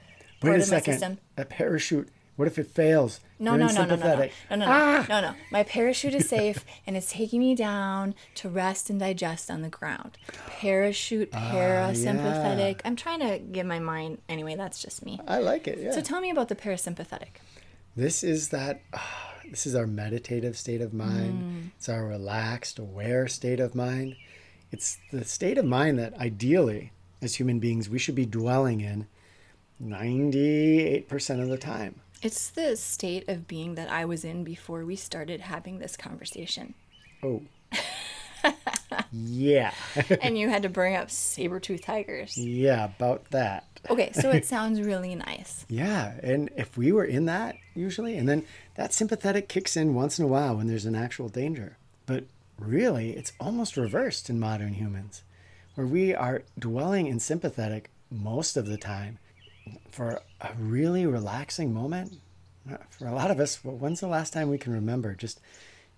Wait 0.42 0.48
part 0.50 0.60
a 0.60 0.62
of 0.62 0.70
my 0.70 0.76
second. 0.78 0.92
system. 0.94 1.18
A 1.36 1.44
parachute. 1.44 2.08
What 2.36 2.48
if 2.48 2.58
it 2.58 2.66
fails? 2.66 3.20
No, 3.38 3.56
no, 3.56 3.66
no, 3.66 3.84
no, 3.84 3.96
no, 3.96 3.96
no, 3.96 4.14
no, 4.14 4.28
no, 4.50 4.56
no, 4.56 5.06
no, 5.08 5.20
no. 5.20 5.34
My 5.50 5.64
parachute 5.64 6.14
is 6.14 6.28
safe, 6.28 6.64
and 6.86 6.96
it's 6.96 7.12
taking 7.12 7.40
me 7.40 7.54
down 7.54 8.14
to 8.36 8.48
rest 8.48 8.90
and 8.90 9.00
digest 9.00 9.50
on 9.50 9.62
the 9.62 9.68
ground. 9.68 10.16
Parachute, 10.46 11.32
parasympathetic. 11.32 12.80
I'm 12.84 12.96
trying 12.96 13.20
to 13.20 13.38
get 13.38 13.66
my 13.66 13.78
mind. 13.80 14.18
Anyway, 14.28 14.54
that's 14.54 14.80
just 14.80 15.04
me. 15.04 15.20
I 15.26 15.38
like 15.38 15.66
it. 15.66 15.78
Yeah. 15.80 15.90
So 15.92 16.00
tell 16.00 16.20
me 16.20 16.30
about 16.30 16.48
the 16.48 16.56
parasympathetic. 16.56 17.40
This 17.96 18.22
is 18.22 18.48
that. 18.50 18.82
ah, 18.92 19.34
this 19.50 19.66
is 19.66 19.74
our 19.74 19.86
meditative 19.86 20.56
state 20.56 20.80
of 20.80 20.92
mind. 20.94 21.42
Mm. 21.42 21.70
It's 21.76 21.88
our 21.88 22.06
relaxed, 22.06 22.78
aware 22.78 23.28
state 23.28 23.60
of 23.60 23.74
mind. 23.74 24.16
It's 24.72 24.98
the 25.12 25.24
state 25.24 25.58
of 25.58 25.64
mind 25.64 25.98
that 25.98 26.14
ideally, 26.18 26.92
as 27.20 27.36
human 27.36 27.58
beings, 27.60 27.88
we 27.88 27.98
should 27.98 28.14
be 28.14 28.26
dwelling 28.26 28.80
in 28.80 29.06
98% 29.82 31.42
of 31.42 31.48
the 31.48 31.58
time. 31.58 32.00
It's 32.24 32.48
the 32.48 32.74
state 32.74 33.28
of 33.28 33.46
being 33.46 33.74
that 33.74 33.92
I 33.92 34.06
was 34.06 34.24
in 34.24 34.44
before 34.44 34.86
we 34.86 34.96
started 34.96 35.42
having 35.42 35.78
this 35.78 35.94
conversation. 35.94 36.72
Oh, 37.22 37.42
yeah. 39.12 39.74
and 40.22 40.38
you 40.38 40.48
had 40.48 40.62
to 40.62 40.70
bring 40.70 40.96
up 40.96 41.10
saber-tooth 41.10 41.82
tigers. 41.82 42.38
yeah, 42.38 42.86
about 42.86 43.30
that. 43.32 43.66
Okay, 43.90 44.10
so 44.12 44.30
it 44.30 44.46
sounds 44.46 44.80
really 44.80 45.14
nice. 45.14 45.66
Yeah, 45.68 46.14
and 46.22 46.48
if 46.56 46.78
we 46.78 46.92
were 46.92 47.04
in 47.04 47.26
that 47.26 47.56
usually, 47.74 48.16
and 48.16 48.26
then 48.26 48.46
that 48.76 48.94
sympathetic 48.94 49.46
kicks 49.46 49.76
in 49.76 49.92
once 49.92 50.18
in 50.18 50.24
a 50.24 50.28
while 50.28 50.56
when 50.56 50.66
there's 50.66 50.86
an 50.86 50.94
actual 50.94 51.28
danger. 51.28 51.76
But 52.06 52.24
really, 52.58 53.10
it's 53.10 53.34
almost 53.38 53.76
reversed 53.76 54.30
in 54.30 54.40
modern 54.40 54.72
humans, 54.72 55.24
where 55.74 55.86
we 55.86 56.14
are 56.14 56.42
dwelling 56.58 57.06
in 57.06 57.20
sympathetic 57.20 57.90
most 58.10 58.56
of 58.56 58.64
the 58.64 58.78
time 58.78 59.18
for 59.90 60.20
a 60.40 60.50
really 60.58 61.06
relaxing 61.06 61.72
moment. 61.72 62.18
Uh, 62.70 62.76
for 62.90 63.06
a 63.06 63.12
lot 63.12 63.30
of 63.30 63.38
us, 63.40 63.62
well, 63.62 63.76
when's 63.76 64.00
the 64.00 64.06
last 64.06 64.32
time 64.32 64.48
we 64.48 64.56
can 64.58 64.72
remember 64.72 65.14
just 65.14 65.40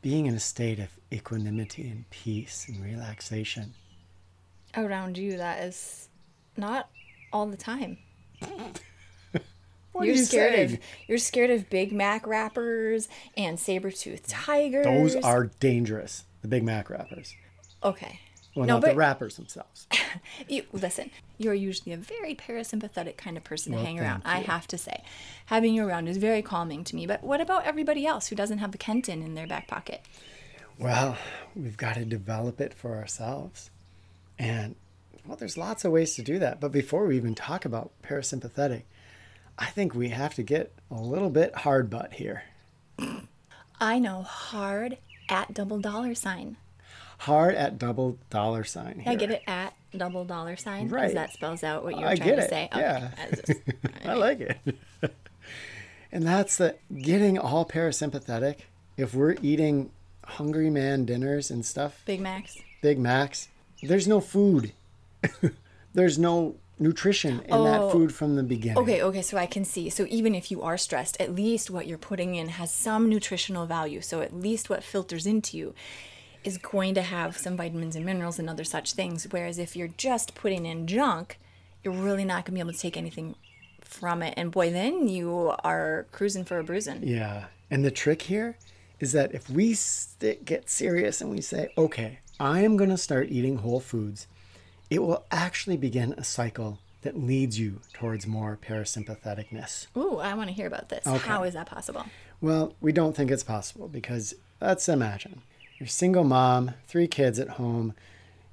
being 0.02 0.26
in 0.26 0.34
a 0.34 0.40
state 0.40 0.78
of 0.80 0.88
equanimity 1.12 1.88
and 1.88 2.08
peace 2.10 2.66
and 2.68 2.82
relaxation? 2.84 3.74
Around 4.76 5.16
you, 5.16 5.36
that 5.36 5.62
is 5.62 6.08
not 6.56 6.90
all 7.32 7.46
the 7.46 7.56
time. 7.56 7.98
What 9.92 10.08
you're 10.08 10.16
you 10.16 10.24
scared 10.24 10.54
saying? 10.54 10.74
of 10.74 10.78
you're 11.08 11.16
scared 11.16 11.48
of 11.48 11.70
Big 11.70 11.90
Mac 11.90 12.26
wrappers 12.26 13.08
and 13.34 13.58
saber-toothed 13.58 14.28
tigers. 14.28 14.84
Those 14.84 15.16
are 15.16 15.46
dangerous. 15.58 16.24
The 16.42 16.48
Big 16.48 16.64
Mac 16.64 16.90
wrappers. 16.90 17.34
okay. 17.82 18.20
Well, 18.56 18.66
no, 18.66 18.74
not 18.74 18.82
but 18.82 18.90
the 18.92 18.96
wrappers 18.96 19.36
themselves. 19.36 19.86
you, 20.48 20.64
listen, 20.72 21.10
you're 21.36 21.52
usually 21.52 21.92
a 21.92 21.98
very 21.98 22.34
parasympathetic 22.34 23.18
kind 23.18 23.36
of 23.36 23.44
person 23.44 23.72
to 23.72 23.78
hang 23.78 24.00
around. 24.00 24.22
thank 24.22 24.48
I 24.48 24.52
have 24.52 24.66
to 24.68 24.78
say, 24.78 25.04
having 25.46 25.74
you 25.74 25.86
around 25.86 26.08
is 26.08 26.16
very 26.16 26.40
calming 26.40 26.82
to 26.84 26.96
me. 26.96 27.06
But 27.06 27.22
what 27.22 27.42
about 27.42 27.66
everybody 27.66 28.06
else 28.06 28.28
who 28.28 28.34
doesn't 28.34 28.58
have 28.58 28.72
the 28.72 28.78
Kenton 28.78 29.22
in 29.22 29.34
their 29.34 29.46
back 29.46 29.68
pocket? 29.68 30.00
Well, 30.78 31.18
we've 31.54 31.76
got 31.76 31.96
to 31.96 32.06
develop 32.06 32.58
it 32.60 32.72
for 32.72 32.96
ourselves. 32.96 33.70
And, 34.38 34.74
well, 35.26 35.36
there's 35.36 35.58
lots 35.58 35.84
of 35.84 35.92
ways 35.92 36.14
to 36.14 36.22
do 36.22 36.38
that. 36.38 36.58
But 36.58 36.72
before 36.72 37.04
we 37.04 37.16
even 37.16 37.34
talk 37.34 37.66
about 37.66 37.90
parasympathetic, 38.02 38.84
I 39.58 39.66
think 39.66 39.94
we 39.94 40.08
have 40.08 40.34
to 40.34 40.42
get 40.42 40.72
a 40.90 41.00
little 41.00 41.30
bit 41.30 41.54
hard 41.54 41.90
butt 41.90 42.14
here. 42.14 42.44
I 43.80 43.98
know 43.98 44.22
hard 44.22 44.96
at 45.28 45.52
double 45.52 45.78
dollar 45.78 46.14
sign. 46.14 46.56
Hard 47.18 47.54
at 47.54 47.78
double 47.78 48.18
dollar 48.30 48.62
sign 48.64 49.00
here. 49.00 49.12
I 49.12 49.14
get 49.16 49.30
it 49.30 49.42
at 49.46 49.74
double 49.96 50.24
dollar 50.24 50.56
sign. 50.56 50.88
Right. 50.88 51.02
Because 51.02 51.14
that 51.14 51.32
spells 51.32 51.64
out 51.64 51.82
what 51.82 51.98
you're 51.98 52.08
I 52.08 52.16
trying 52.16 52.36
to 52.36 52.48
say. 52.48 52.68
yeah. 52.74 53.10
I 53.18 53.34
just- 53.34 53.60
I 54.04 54.14
like 54.14 54.40
it. 54.40 54.58
and 56.12 56.26
that's 56.26 56.56
the 56.56 56.76
getting 56.96 57.38
all 57.38 57.64
parasympathetic. 57.64 58.60
If 58.96 59.14
we're 59.14 59.36
eating 59.42 59.90
hungry 60.24 60.70
man 60.70 61.04
dinners 61.04 61.50
and 61.50 61.64
stuff, 61.64 62.02
Big 62.04 62.20
Macs. 62.20 62.58
Big 62.82 62.98
Macs, 62.98 63.48
there's 63.82 64.06
no 64.08 64.20
food. 64.20 64.72
there's 65.94 66.18
no 66.18 66.56
nutrition 66.78 67.40
in 67.40 67.46
Oh. 67.52 67.64
that 67.64 67.92
food 67.92 68.14
from 68.14 68.36
the 68.36 68.42
beginning. 68.42 68.78
Okay, 68.78 69.02
okay, 69.02 69.22
so 69.22 69.38
I 69.38 69.46
can 69.46 69.64
see. 69.64 69.88
So 69.88 70.06
even 70.10 70.34
if 70.34 70.50
you 70.50 70.60
are 70.62 70.76
stressed, 70.76 71.18
at 71.20 71.34
least 71.34 71.70
what 71.70 71.86
you're 71.86 71.96
putting 71.98 72.34
in 72.34 72.48
has 72.50 72.70
some 72.72 73.08
nutritional 73.08 73.64
value. 73.66 74.00
So 74.02 74.20
at 74.20 74.34
least 74.34 74.68
what 74.68 74.84
filters 74.84 75.26
into 75.26 75.56
you 75.56 75.74
is 76.46 76.58
going 76.58 76.94
to 76.94 77.02
have 77.02 77.36
some 77.36 77.56
vitamins 77.56 77.96
and 77.96 78.06
minerals 78.06 78.38
and 78.38 78.48
other 78.48 78.64
such 78.64 78.92
things. 78.92 79.26
Whereas 79.30 79.58
if 79.58 79.74
you're 79.74 79.88
just 79.88 80.34
putting 80.36 80.64
in 80.64 80.86
junk, 80.86 81.38
you're 81.82 81.92
really 81.92 82.24
not 82.24 82.44
going 82.44 82.44
to 82.44 82.52
be 82.52 82.60
able 82.60 82.72
to 82.72 82.78
take 82.78 82.96
anything 82.96 83.34
from 83.80 84.22
it. 84.22 84.34
And 84.36 84.52
boy, 84.52 84.70
then 84.70 85.08
you 85.08 85.54
are 85.64 86.06
cruising 86.12 86.44
for 86.44 86.58
a 86.58 86.64
bruising. 86.64 87.02
Yeah. 87.02 87.46
And 87.68 87.84
the 87.84 87.90
trick 87.90 88.22
here 88.22 88.56
is 89.00 89.10
that 89.12 89.34
if 89.34 89.50
we 89.50 89.74
st- 89.74 90.44
get 90.44 90.70
serious 90.70 91.20
and 91.20 91.30
we 91.30 91.40
say, 91.40 91.72
okay, 91.76 92.20
I 92.38 92.60
am 92.60 92.76
going 92.76 92.90
to 92.90 92.96
start 92.96 93.28
eating 93.28 93.56
whole 93.56 93.80
foods, 93.80 94.28
it 94.88 95.02
will 95.02 95.24
actually 95.32 95.76
begin 95.76 96.14
a 96.16 96.22
cycle 96.22 96.78
that 97.02 97.18
leads 97.18 97.58
you 97.58 97.80
towards 97.92 98.26
more 98.26 98.56
parasympatheticness. 98.56 99.88
Ooh, 99.96 100.18
I 100.18 100.34
want 100.34 100.48
to 100.48 100.54
hear 100.54 100.66
about 100.68 100.90
this. 100.90 101.06
Okay. 101.06 101.18
How 101.18 101.42
is 101.42 101.54
that 101.54 101.66
possible? 101.66 102.04
Well, 102.40 102.74
we 102.80 102.92
don't 102.92 103.16
think 103.16 103.32
it's 103.32 103.44
possible 103.44 103.88
because 103.88 104.34
let's 104.60 104.88
imagine 104.88 105.42
you're 105.78 105.86
a 105.86 105.90
single 105.90 106.24
mom, 106.24 106.72
three 106.86 107.06
kids 107.06 107.38
at 107.38 107.50
home, 107.50 107.94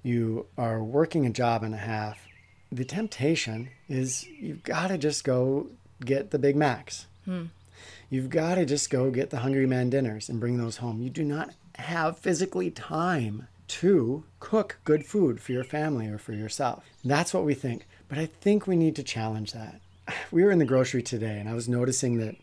you 0.01 0.45
are 0.57 0.83
working 0.83 1.25
a 1.25 1.29
job 1.29 1.63
and 1.63 1.73
a 1.73 1.77
half. 1.77 2.27
The 2.71 2.83
temptation 2.83 3.69
is 3.87 4.27
you've 4.39 4.63
got 4.63 4.87
to 4.87 4.97
just 4.97 5.23
go 5.23 5.67
get 6.03 6.31
the 6.31 6.39
Big 6.39 6.55
Macs. 6.55 7.07
Hmm. 7.25 7.45
You've 8.09 8.29
got 8.29 8.55
to 8.55 8.65
just 8.65 8.89
go 8.89 9.09
get 9.09 9.29
the 9.29 9.39
Hungry 9.39 9.65
Man 9.65 9.89
dinners 9.89 10.29
and 10.29 10.39
bring 10.39 10.57
those 10.57 10.77
home. 10.77 11.01
You 11.01 11.09
do 11.09 11.23
not 11.23 11.51
have 11.75 12.17
physically 12.17 12.69
time 12.69 13.47
to 13.69 14.23
cook 14.39 14.77
good 14.83 15.05
food 15.05 15.39
for 15.39 15.53
your 15.53 15.63
family 15.63 16.07
or 16.07 16.17
for 16.17 16.33
yourself. 16.33 16.83
That's 17.03 17.33
what 17.33 17.45
we 17.45 17.53
think. 17.53 17.87
But 18.09 18.17
I 18.17 18.25
think 18.25 18.67
we 18.67 18.75
need 18.75 18.95
to 18.97 19.03
challenge 19.03 19.53
that. 19.53 19.79
We 20.31 20.43
were 20.43 20.51
in 20.51 20.59
the 20.59 20.65
grocery 20.65 21.01
today 21.01 21.39
and 21.39 21.47
I 21.47 21.53
was 21.53 21.69
noticing 21.69 22.17
that 22.17 22.35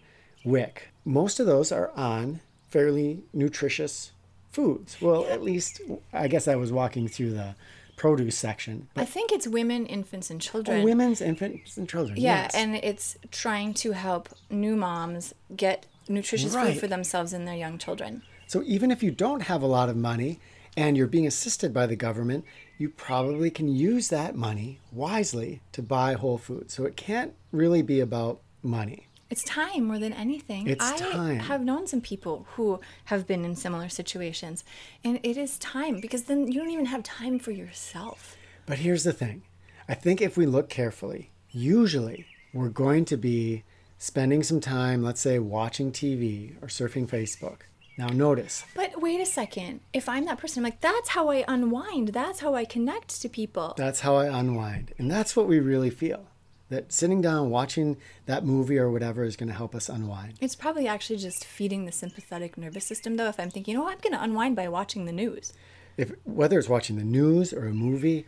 WIC, 0.44 0.88
most 1.04 1.38
of 1.38 1.46
those 1.46 1.70
are 1.70 1.90
on 1.94 2.40
fairly 2.68 3.24
nutritious 3.32 4.12
foods. 4.50 5.00
Well, 5.00 5.26
at 5.26 5.42
least 5.42 5.80
I 6.12 6.28
guess 6.28 6.48
I 6.48 6.56
was 6.56 6.72
walking 6.72 7.08
through 7.08 7.32
the 7.32 7.54
produce 7.96 8.36
section. 8.36 8.88
I 8.96 9.04
think 9.04 9.30
it's 9.30 9.46
women, 9.46 9.86
infants, 9.86 10.30
and 10.30 10.40
children. 10.40 10.80
Oh, 10.80 10.84
women's, 10.84 11.20
infants, 11.20 11.76
and 11.76 11.88
children. 11.88 12.16
Yeah, 12.18 12.42
yes. 12.42 12.54
and 12.54 12.76
it's 12.76 13.16
trying 13.30 13.74
to 13.74 13.92
help 13.92 14.30
new 14.48 14.74
moms 14.76 15.34
get 15.54 15.86
nutritious 16.08 16.54
Right. 16.54 16.72
food 16.72 16.80
for 16.80 16.86
themselves 16.86 17.32
and 17.32 17.46
their 17.46 17.56
young 17.56 17.76
children. 17.78 18.22
So 18.46 18.62
even 18.64 18.90
if 18.90 19.02
you 19.02 19.10
don't 19.10 19.42
have 19.42 19.62
a 19.62 19.66
lot 19.66 19.88
of 19.88 19.96
money 19.96 20.40
and 20.76 20.96
you're 20.96 21.06
being 21.06 21.26
assisted 21.26 21.72
by 21.74 21.86
the 21.86 21.94
government, 21.94 22.44
you 22.78 22.88
probably 22.88 23.50
can 23.50 23.68
use 23.68 24.08
that 24.08 24.34
money 24.34 24.78
wisely 24.90 25.60
to 25.72 25.82
buy 25.82 26.14
whole 26.14 26.38
food. 26.38 26.70
So 26.70 26.84
it 26.84 26.96
can't 26.96 27.34
really 27.52 27.82
be 27.82 28.00
about 28.00 28.40
money. 28.62 29.06
It's 29.30 29.44
time 29.44 29.84
more 29.84 29.98
than 30.00 30.12
anything. 30.12 30.66
It's 30.66 30.84
I 30.84 30.96
time. 30.96 31.38
have 31.38 31.62
known 31.62 31.86
some 31.86 32.00
people 32.00 32.46
who 32.54 32.80
have 33.04 33.28
been 33.28 33.44
in 33.44 33.54
similar 33.54 33.88
situations, 33.88 34.64
and 35.04 35.20
it 35.22 35.36
is 35.36 35.56
time 35.58 36.00
because 36.00 36.24
then 36.24 36.48
you 36.50 36.58
don't 36.60 36.70
even 36.70 36.86
have 36.86 37.04
time 37.04 37.38
for 37.38 37.52
yourself. 37.52 38.36
But 38.66 38.78
here's 38.78 39.04
the 39.04 39.12
thing 39.12 39.42
I 39.88 39.94
think 39.94 40.20
if 40.20 40.36
we 40.36 40.46
look 40.46 40.68
carefully, 40.68 41.30
usually 41.50 42.26
we're 42.52 42.68
going 42.68 43.04
to 43.06 43.16
be 43.16 43.62
spending 43.98 44.42
some 44.42 44.60
time, 44.60 45.02
let's 45.02 45.20
say, 45.20 45.38
watching 45.38 45.92
TV 45.92 46.56
or 46.62 46.66
surfing 46.66 47.06
Facebook. 47.08 47.58
Now, 47.98 48.06
notice 48.08 48.64
But 48.74 49.00
wait 49.00 49.20
a 49.20 49.26
second. 49.26 49.80
If 49.92 50.08
I'm 50.08 50.24
that 50.24 50.38
person, 50.38 50.60
I'm 50.60 50.64
like, 50.64 50.80
that's 50.80 51.10
how 51.10 51.28
I 51.28 51.44
unwind. 51.46 52.08
That's 52.08 52.40
how 52.40 52.54
I 52.54 52.64
connect 52.64 53.20
to 53.22 53.28
people. 53.28 53.74
that's 53.76 54.00
how 54.00 54.16
I 54.16 54.26
unwind. 54.26 54.92
And 54.98 55.10
that's 55.10 55.36
what 55.36 55.46
we 55.46 55.60
really 55.60 55.90
feel 55.90 56.26
that 56.70 56.92
sitting 56.92 57.20
down, 57.20 57.50
watching 57.50 57.96
that 58.26 58.44
movie 58.44 58.78
or 58.78 58.90
whatever 58.90 59.24
is 59.24 59.36
going 59.36 59.48
to 59.48 59.54
help 59.54 59.74
us 59.74 59.88
unwind. 59.88 60.34
It's 60.40 60.54
probably 60.54 60.86
actually 60.86 61.18
just 61.18 61.44
feeding 61.44 61.84
the 61.84 61.92
sympathetic 61.92 62.56
nervous 62.56 62.86
system, 62.86 63.16
though. 63.16 63.28
If 63.28 63.38
I'm 63.38 63.50
thinking, 63.50 63.76
oh, 63.76 63.88
I'm 63.88 63.98
going 63.98 64.12
to 64.12 64.22
unwind 64.22 64.56
by 64.56 64.68
watching 64.68 65.04
the 65.04 65.12
news. 65.12 65.52
if 65.96 66.12
whether 66.24 66.58
it's 66.58 66.68
watching 66.68 66.96
the 66.96 67.04
news 67.04 67.52
or 67.52 67.66
a 67.66 67.74
movie, 67.74 68.24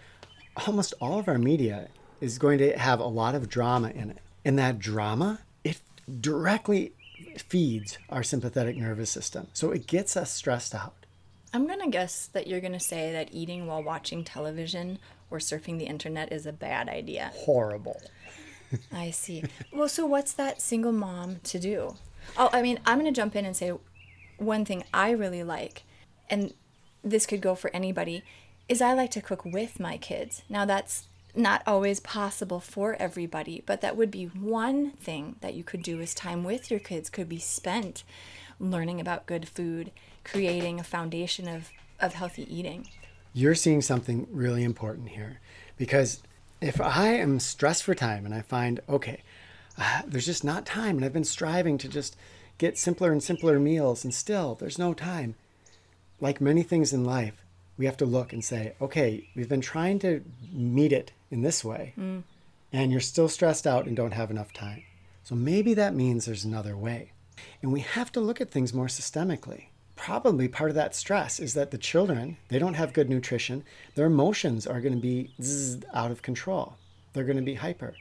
almost 0.67 0.93
all 1.01 1.19
of 1.19 1.29
our 1.29 1.39
media 1.39 1.89
is 2.21 2.39
going 2.39 2.59
to 2.59 2.77
have 2.79 3.01
a 3.01 3.07
lot 3.07 3.35
of 3.35 3.49
drama 3.49 3.91
in 3.91 4.11
it. 4.11 4.19
And 4.45 4.59
that 4.59 4.79
drama, 4.79 5.41
it 5.65 5.81
directly 6.21 6.93
feeds 7.39 7.97
our 8.11 8.23
sympathetic 8.23 8.77
nervous 8.77 9.11
system. 9.11 9.47
So 9.53 9.71
it 9.71 9.87
gets 9.87 10.17
us 10.17 10.31
stressed 10.31 10.75
out. 10.75 10.95
I'm 11.55 11.67
going 11.67 11.81
to 11.81 11.89
guess 11.89 12.27
that 12.33 12.47
you're 12.47 12.61
going 12.61 12.73
to 12.73 12.81
say 12.81 13.13
that 13.13 13.29
eating 13.33 13.67
while 13.67 13.83
watching 13.83 14.25
television 14.25 14.99
or 15.33 15.39
surfing 15.39 15.79
the 15.79 15.87
internet 15.87 16.31
is 16.31 16.47
a 16.47 16.53
bad 16.53 16.89
idea. 16.89 17.33
Horrible. 17.35 18.01
I 18.93 19.11
see. 19.11 19.45
Well, 19.73 19.89
so 19.89 20.07
what's 20.07 20.33
that 20.35 20.63
single 20.63 20.93
mom 20.93 21.41
to 21.45 21.59
do? 21.59 21.97
Oh, 22.37 22.51
I 22.53 22.63
mean, 22.63 22.79
I'm 22.87 22.99
going 23.01 23.13
to 23.13 23.21
jump 23.21 23.35
in 23.35 23.45
and 23.45 23.57
say 23.57 23.73
one 24.39 24.65
thing 24.65 24.85
I 24.95 25.11
really 25.11 25.43
like, 25.43 25.83
and 26.31 26.55
this 27.03 27.27
could 27.27 27.41
go 27.41 27.55
for 27.55 27.71
anybody, 27.75 28.23
is 28.69 28.81
I 28.81 28.93
like 28.93 29.11
to 29.13 29.21
cook 29.21 29.45
with 29.45 29.81
my 29.81 29.97
kids. 29.97 30.43
Now, 30.49 30.65
that's 30.65 31.07
not 31.35 31.63
always 31.67 32.01
possible 32.01 32.61
for 32.61 32.95
everybody, 32.99 33.63
but 33.67 33.81
that 33.81 33.97
would 33.97 34.11
be 34.11 34.27
one 34.27 34.93
thing 34.93 35.37
that 35.41 35.55
you 35.55 35.65
could 35.65 35.83
do 35.83 36.01
is 36.01 36.15
time 36.15 36.45
with 36.45 36.71
your 36.71 36.81
kids 36.81 37.11
could 37.11 37.29
be 37.29 37.39
spent 37.39 38.05
learning 38.61 39.01
about 39.01 39.27
good 39.27 39.49
food, 39.49 39.91
creating 40.25 40.79
a 40.79 40.85
foundation 40.85 41.49
of, 41.49 41.71
of 42.01 42.15
healthy 42.15 42.47
eating. 42.55 42.89
You're 43.35 43.55
seeing 43.55 43.81
something 43.83 44.27
really 44.31 44.63
important 44.63 45.11
here 45.11 45.41
because 45.77 46.23
if 46.61 46.81
I 46.81 47.09
am 47.09 47.41
stressed 47.41 47.83
for 47.83 47.95
time 47.95 48.25
and 48.25 48.35
I 48.35 48.43
find, 48.43 48.81
okay, 48.89 49.23
uh, 49.79 50.03
there's 50.07 50.27
just 50.27 50.45
not 50.45 50.67
time, 50.67 50.97
and 50.97 51.05
I've 51.05 51.13
been 51.13 51.25
striving 51.25 51.79
to 51.79 51.89
just 51.89 52.17
get 52.59 52.79
simpler 52.79 53.11
and 53.11 53.23
simpler 53.23 53.59
meals, 53.59 54.05
and 54.05 54.15
still 54.15 54.55
there's 54.55 54.79
no 54.79 54.93
time. 54.95 55.35
Like 56.21 56.41
many 56.41 56.63
things 56.63 56.93
in 56.93 57.05
life, 57.05 57.43
we 57.79 57.87
have 57.87 57.97
to 57.97 58.05
look 58.07 58.33
and 58.33 58.45
say, 58.45 58.75
okay, 58.81 59.29
we've 59.35 59.49
been 59.49 59.63
trying 59.63 59.99
to 60.01 60.23
meet 60.53 60.93
it 60.93 61.13
in 61.31 61.43
this 61.43 61.65
way, 61.65 61.95
and 62.73 62.93
you're 62.93 63.01
still 63.01 63.29
stressed 63.29 63.67
out 63.67 63.87
and 63.87 63.97
don't 63.97 64.13
have 64.13 64.31
enough 64.31 64.53
time. 64.53 64.85
So 65.25 65.35
maybe 65.35 65.75
that 65.75 65.95
means 65.95 66.27
there's 66.27 66.45
another 66.45 66.77
way. 66.77 67.13
And 67.63 67.73
we 67.73 67.81
have 67.81 68.13
to 68.13 68.21
look 68.21 68.41
at 68.41 68.51
things 68.51 68.75
more 68.75 68.89
systemically. 68.89 69.67
Probably 70.03 70.49
part 70.49 70.69
of 70.69 70.75
that 70.75 70.97
stress 70.97 71.39
is 71.39 71.55
that 71.55 71.71
the 71.71 71.79
children, 71.79 72.37
they 72.49 72.59
don't 72.59 72.75
have 72.75 72.93
good 72.93 73.09
nutrition. 73.09 73.63
Their 73.95 74.07
emotions 74.07 74.67
are 74.67 74.81
going 74.81 74.95
to 74.95 75.01
be 75.01 75.31
out 75.95 76.11
of 76.11 76.23
control. 76.23 76.75
They're 77.13 77.23
going 77.23 77.37
to 77.37 77.43
be 77.43 77.55
hyper. 77.55 77.95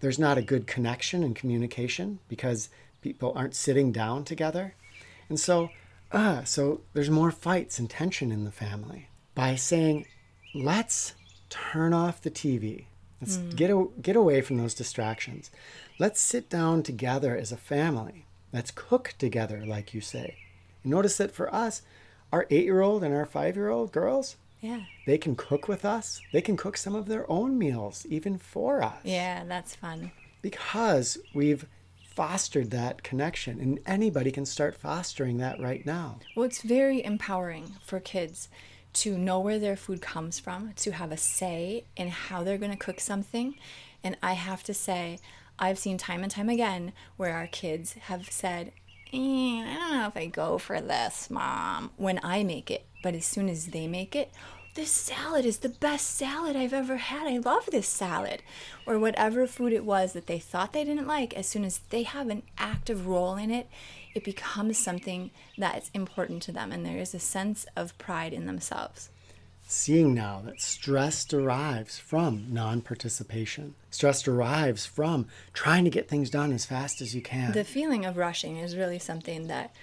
There's 0.00 0.18
not 0.18 0.36
a 0.36 0.42
good 0.42 0.66
connection 0.66 1.24
and 1.24 1.34
communication 1.34 2.18
because 2.28 2.68
people 3.00 3.32
aren't 3.34 3.54
sitting 3.54 3.92
down 3.92 4.24
together. 4.24 4.74
And 5.30 5.40
so, 5.40 5.70
uh, 6.12 6.44
so 6.44 6.82
there's 6.92 7.08
more 7.08 7.30
fights 7.30 7.78
and 7.78 7.88
tension 7.88 8.30
in 8.30 8.44
the 8.44 8.52
family. 8.52 9.08
By 9.34 9.54
saying, 9.54 10.06
let's 10.54 11.14
turn 11.48 11.94
off 11.94 12.20
the 12.20 12.30
TV. 12.30 12.84
Let's 13.22 13.38
get, 13.38 13.70
a, 13.70 13.86
get 14.02 14.16
away 14.16 14.42
from 14.42 14.58
those 14.58 14.74
distractions. 14.74 15.50
Let's 15.98 16.20
sit 16.20 16.50
down 16.50 16.82
together 16.82 17.34
as 17.34 17.52
a 17.52 17.56
family. 17.56 18.26
Let's 18.52 18.70
cook 18.70 19.14
together, 19.16 19.64
like 19.64 19.94
you 19.94 20.02
say. 20.02 20.36
Notice 20.88 21.16
that 21.18 21.32
for 21.32 21.52
us, 21.54 21.82
our 22.32 22.46
eight 22.50 22.64
year 22.64 22.80
old 22.80 23.02
and 23.04 23.14
our 23.14 23.26
five 23.26 23.56
year 23.56 23.68
old 23.68 23.92
girls, 23.92 24.36
Yeah. 24.60 24.80
they 25.06 25.18
can 25.18 25.36
cook 25.36 25.68
with 25.68 25.84
us. 25.84 26.20
They 26.32 26.40
can 26.42 26.56
cook 26.56 26.76
some 26.76 26.94
of 26.94 27.06
their 27.06 27.30
own 27.30 27.58
meals, 27.58 28.06
even 28.08 28.38
for 28.38 28.82
us 28.82 28.98
Yeah, 29.04 29.44
that's 29.44 29.76
fun. 29.76 30.10
because 30.42 31.18
we've 31.34 31.66
fostered 32.14 32.70
that 32.72 33.02
connection 33.04 33.60
and 33.60 33.78
anybody 33.86 34.32
can 34.32 34.44
start 34.44 34.74
fostering 34.76 35.38
that 35.38 35.60
right 35.60 35.86
now 35.86 36.18
Well, 36.34 36.44
it's 36.46 36.62
very 36.62 37.04
empowering 37.04 37.76
for 37.84 38.00
kids 38.00 38.48
to 38.94 39.16
know 39.16 39.38
where 39.38 39.60
their 39.60 39.76
food 39.76 40.00
comes 40.02 40.40
from, 40.40 40.72
to 40.76 40.90
have 40.92 41.12
a 41.12 41.16
say 41.16 41.84
in 41.96 42.08
how 42.08 42.42
they're 42.42 42.58
going 42.58 42.72
to 42.72 42.76
cook 42.76 42.98
something. 42.98 43.54
And 44.02 44.16
I 44.22 44.32
have 44.32 44.64
to 44.64 44.74
say, 44.74 45.20
I've 45.58 45.78
seen 45.78 45.98
time 45.98 46.22
and 46.24 46.32
time 46.32 46.48
again 46.48 46.92
where 47.16 47.34
our 47.34 47.46
kids 47.46 47.92
have 47.92 48.30
said, 48.32 48.72
eh, 49.12 49.64
I 49.64 49.74
don't 49.78 49.98
know 49.98 50.06
if 50.06 50.16
I 50.16 50.26
go 50.26 50.58
for 50.58 50.80
this, 50.80 51.30
mom, 51.30 51.90
when 51.96 52.20
I 52.22 52.42
make 52.44 52.70
it. 52.70 52.84
But 53.02 53.14
as 53.14 53.24
soon 53.24 53.48
as 53.48 53.66
they 53.66 53.86
make 53.86 54.16
it, 54.16 54.32
this 54.74 54.92
salad 54.92 55.44
is 55.44 55.58
the 55.58 55.68
best 55.68 56.14
salad 56.16 56.54
I've 56.54 56.72
ever 56.72 56.96
had. 56.96 57.26
I 57.26 57.38
love 57.38 57.66
this 57.66 57.88
salad. 57.88 58.42
Or 58.86 58.98
whatever 58.98 59.46
food 59.46 59.72
it 59.72 59.84
was 59.84 60.12
that 60.12 60.26
they 60.26 60.38
thought 60.38 60.72
they 60.72 60.84
didn't 60.84 61.06
like, 61.06 61.34
as 61.34 61.48
soon 61.48 61.64
as 61.64 61.78
they 61.90 62.04
have 62.04 62.28
an 62.28 62.42
active 62.58 63.06
role 63.06 63.36
in 63.36 63.50
it, 63.50 63.68
it 64.14 64.24
becomes 64.24 64.78
something 64.78 65.30
that 65.56 65.82
is 65.82 65.90
important 65.94 66.42
to 66.44 66.52
them. 66.52 66.70
And 66.72 66.86
there 66.86 66.98
is 66.98 67.14
a 67.14 67.18
sense 67.18 67.66
of 67.76 67.96
pride 67.98 68.32
in 68.32 68.46
themselves. 68.46 69.10
Seeing 69.70 70.14
now 70.14 70.40
that 70.44 70.60
stress 70.60 71.24
derives 71.24 71.98
from 71.98 72.46
non-participation 72.48 73.74
stress 73.90 74.22
derives 74.22 74.86
from 74.86 75.26
trying 75.52 75.84
to 75.84 75.90
get 75.90 76.08
things 76.08 76.30
done 76.30 76.52
as 76.52 76.64
fast 76.66 77.00
as 77.00 77.14
you 77.14 77.22
can 77.22 77.52
The 77.52 77.64
feeling 77.64 78.04
of 78.04 78.16
rushing 78.16 78.56
is 78.56 78.76
really 78.76 78.98
something 78.98 79.46
that 79.48 79.74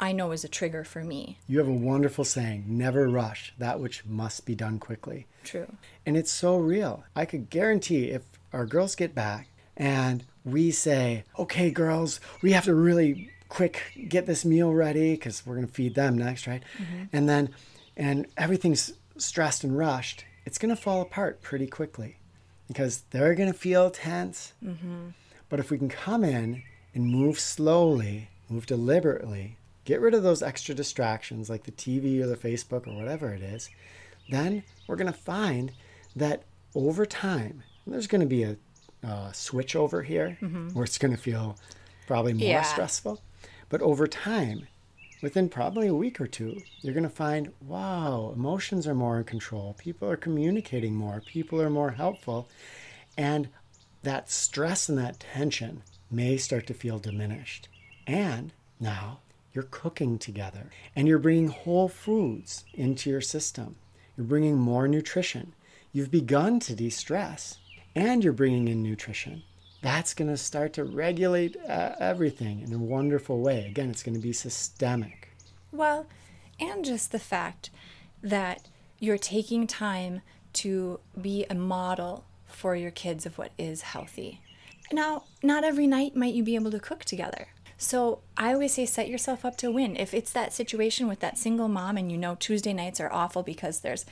I 0.00 0.12
know 0.12 0.30
is 0.32 0.44
a 0.44 0.48
trigger 0.48 0.84
for 0.84 1.02
me. 1.02 1.38
you 1.46 1.58
have 1.58 1.68
a 1.68 1.72
wonderful 1.72 2.24
saying 2.24 2.64
never 2.66 3.08
rush 3.08 3.54
that 3.58 3.80
which 3.80 4.04
must 4.04 4.44
be 4.44 4.54
done 4.54 4.78
quickly 4.78 5.26
True. 5.48 5.66
And 6.04 6.14
it's 6.14 6.30
so 6.30 6.58
real. 6.58 7.04
I 7.16 7.24
could 7.24 7.48
guarantee 7.48 8.10
if 8.10 8.22
our 8.52 8.66
girls 8.66 8.94
get 8.94 9.14
back 9.14 9.48
and 9.78 10.24
we 10.44 10.70
say, 10.70 11.24
okay, 11.38 11.70
girls, 11.70 12.20
we 12.42 12.52
have 12.52 12.64
to 12.64 12.74
really 12.74 13.30
quick 13.48 13.80
get 14.08 14.26
this 14.26 14.44
meal 14.44 14.74
ready 14.74 15.12
because 15.12 15.46
we're 15.46 15.54
going 15.54 15.66
to 15.66 15.72
feed 15.72 15.94
them 15.94 16.18
next, 16.18 16.46
right? 16.46 16.62
Mm-hmm. 16.76 17.04
And 17.14 17.28
then, 17.30 17.48
and 17.96 18.26
everything's 18.36 18.92
stressed 19.22 19.64
and 19.64 19.76
rushed, 19.76 20.24
it's 20.44 20.58
going 20.58 20.74
to 20.74 20.80
fall 20.80 21.00
apart 21.02 21.42
pretty 21.42 21.66
quickly 21.66 22.18
because 22.68 23.02
they're 23.10 23.34
going 23.34 23.52
to 23.52 23.58
feel 23.58 23.90
tense. 23.90 24.52
But 25.48 25.60
if 25.60 25.70
we 25.70 25.78
can 25.78 25.88
come 25.88 26.24
in 26.24 26.62
and 26.94 27.06
move 27.06 27.38
slowly, 27.38 28.28
move 28.48 28.66
deliberately, 28.66 29.56
get 29.84 30.00
rid 30.00 30.14
of 30.14 30.22
those 30.22 30.42
extra 30.42 30.74
distractions 30.74 31.48
like 31.48 31.64
the 31.64 31.72
TV 31.72 32.20
or 32.20 32.26
the 32.26 32.36
Facebook 32.36 32.86
or 32.86 32.94
whatever 32.94 33.30
it 33.32 33.42
is, 33.42 33.70
then 34.30 34.62
we're 34.86 34.96
going 34.96 35.12
to 35.12 35.18
find 35.18 35.72
that 36.16 36.42
over 36.74 37.06
time, 37.06 37.62
there's 37.86 38.06
going 38.06 38.20
to 38.20 38.26
be 38.26 38.42
a 38.42 38.56
uh, 39.06 39.32
switch 39.32 39.74
over 39.76 40.02
here 40.02 40.36
where 40.74 40.84
it's 40.84 40.98
going 40.98 41.14
to 41.14 41.20
feel 41.20 41.56
probably 42.06 42.34
more 42.34 42.46
Yeah. 42.48 42.62
stressful. 42.62 43.22
But 43.70 43.80
over 43.80 44.06
time, 44.06 44.66
within 45.20 45.48
probably 45.48 45.88
a 45.88 45.94
week 45.94 46.20
or 46.20 46.26
two, 46.26 46.60
you're 46.80 46.94
going 46.94 47.02
to 47.02 47.08
find, 47.08 47.52
wow, 47.60 48.32
emotions 48.34 48.86
are 48.86 48.94
more 48.94 49.18
in 49.18 49.24
control. 49.24 49.74
People 49.78 50.10
are 50.10 50.16
communicating 50.16 50.94
more. 50.94 51.22
People 51.26 51.60
are 51.60 51.70
more 51.70 51.92
helpful. 51.92 52.48
And 53.16 53.48
that 54.02 54.30
stress 54.30 54.88
and 54.88 54.98
that 54.98 55.20
tension 55.20 55.82
may 56.10 56.36
start 56.36 56.66
to 56.68 56.74
feel 56.74 56.98
diminished. 56.98 57.68
And 58.06 58.52
now 58.80 59.18
you're 59.52 59.64
cooking 59.64 60.18
together 60.18 60.70
and 60.94 61.08
you're 61.08 61.18
bringing 61.18 61.48
whole 61.48 61.88
foods 61.88 62.64
into 62.74 63.10
your 63.10 63.20
system. 63.20 63.76
You're 64.16 64.26
bringing 64.26 64.56
more 64.56 64.88
nutrition. 64.88 65.52
You've 65.92 66.10
begun 66.10 66.60
to 66.60 66.74
de 66.74 66.90
stress 66.90 67.58
and 67.94 68.22
you're 68.22 68.32
bringing 68.32 68.68
in 68.68 68.82
nutrition. 68.82 69.42
That's 69.80 70.14
going 70.14 70.28
to 70.28 70.36
start 70.36 70.72
to 70.74 70.84
regulate 70.84 71.56
uh, 71.68 71.94
everything 72.00 72.60
in 72.60 72.72
a 72.72 72.78
wonderful 72.78 73.40
way. 73.40 73.66
Again, 73.66 73.90
it's 73.90 74.02
going 74.02 74.16
to 74.16 74.20
be 74.20 74.32
systemic. 74.32 75.30
Well, 75.70 76.06
and 76.58 76.84
just 76.84 77.12
the 77.12 77.18
fact 77.18 77.70
that 78.22 78.66
you're 78.98 79.18
taking 79.18 79.66
time 79.66 80.22
to 80.54 80.98
be 81.20 81.46
a 81.48 81.54
model 81.54 82.24
for 82.46 82.74
your 82.74 82.90
kids 82.90 83.26
of 83.26 83.38
what 83.38 83.52
is 83.56 83.82
healthy. 83.82 84.40
Now, 84.90 85.24
not 85.42 85.64
every 85.64 85.86
night 85.86 86.16
might 86.16 86.34
you 86.34 86.42
be 86.42 86.56
able 86.56 86.70
to 86.72 86.80
cook 86.80 87.04
together. 87.04 87.48
So 87.78 88.18
I 88.36 88.52
always 88.52 88.74
say 88.74 88.84
set 88.86 89.08
yourself 89.08 89.44
up 89.44 89.56
to 89.58 89.70
win. 89.70 89.96
If 89.96 90.12
it's 90.12 90.32
that 90.32 90.52
situation 90.52 91.06
with 91.06 91.20
that 91.20 91.38
single 91.38 91.68
mom 91.68 91.96
and 91.96 92.10
you 92.10 92.18
know 92.18 92.34
Tuesday 92.34 92.72
nights 92.72 93.00
are 93.00 93.12
awful 93.12 93.44
because 93.44 93.80
there's 93.80 94.04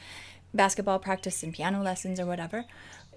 basketball 0.54 1.00
practice 1.00 1.42
and 1.42 1.52
piano 1.52 1.82
lessons 1.82 2.20
or 2.20 2.26
whatever, 2.26 2.64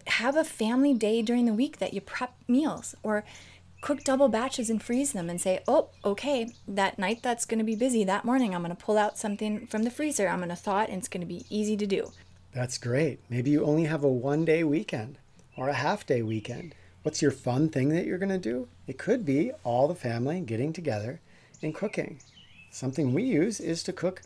have 0.07 0.35
a 0.35 0.43
family 0.43 0.93
day 0.93 1.21
during 1.21 1.45
the 1.45 1.53
week 1.53 1.77
that 1.77 1.93
you 1.93 2.01
prep 2.01 2.33
meals 2.47 2.95
or 3.03 3.23
cook 3.81 4.03
double 4.03 4.27
batches 4.27 4.71
and 4.71 4.81
freeze 4.81 5.13
them 5.13 5.29
and 5.29 5.39
say, 5.39 5.61
oh, 5.67 5.89
okay, 6.03 6.51
that 6.67 6.97
night 6.97 7.21
that's 7.21 7.45
going 7.45 7.59
to 7.59 7.63
be 7.63 7.75
busy 7.75 8.03
that 8.03 8.25
morning, 8.25 8.53
I'm 8.53 8.63
going 8.63 8.75
to 8.75 8.83
pull 8.83 8.97
out 8.97 9.17
something 9.19 9.67
from 9.67 9.83
the 9.83 9.91
freezer. 9.91 10.27
I'm 10.27 10.39
going 10.39 10.49
to 10.49 10.55
thaw 10.55 10.81
it 10.81 10.89
and 10.89 10.97
it's 10.97 11.07
going 11.07 11.21
to 11.21 11.27
be 11.27 11.45
easy 11.49 11.77
to 11.77 11.85
do. 11.85 12.11
That's 12.53 12.79
great. 12.79 13.19
Maybe 13.29 13.51
you 13.51 13.63
only 13.63 13.85
have 13.85 14.03
a 14.03 14.09
one 14.09 14.45
day 14.45 14.63
weekend 14.63 15.19
or 15.55 15.69
a 15.69 15.73
half 15.73 16.05
day 16.05 16.23
weekend. 16.23 16.73
What's 17.03 17.21
your 17.21 17.31
fun 17.31 17.69
thing 17.69 17.89
that 17.89 18.05
you're 18.05 18.17
going 18.17 18.29
to 18.29 18.37
do? 18.37 18.67
It 18.87 18.97
could 18.97 19.25
be 19.25 19.51
all 19.63 19.87
the 19.87 19.95
family 19.95 20.41
getting 20.41 20.73
together 20.73 21.21
and 21.61 21.73
cooking. 21.73 22.19
Something 22.71 23.13
we 23.13 23.23
use 23.23 23.59
is 23.59 23.83
to 23.83 23.93
cook 23.93 24.21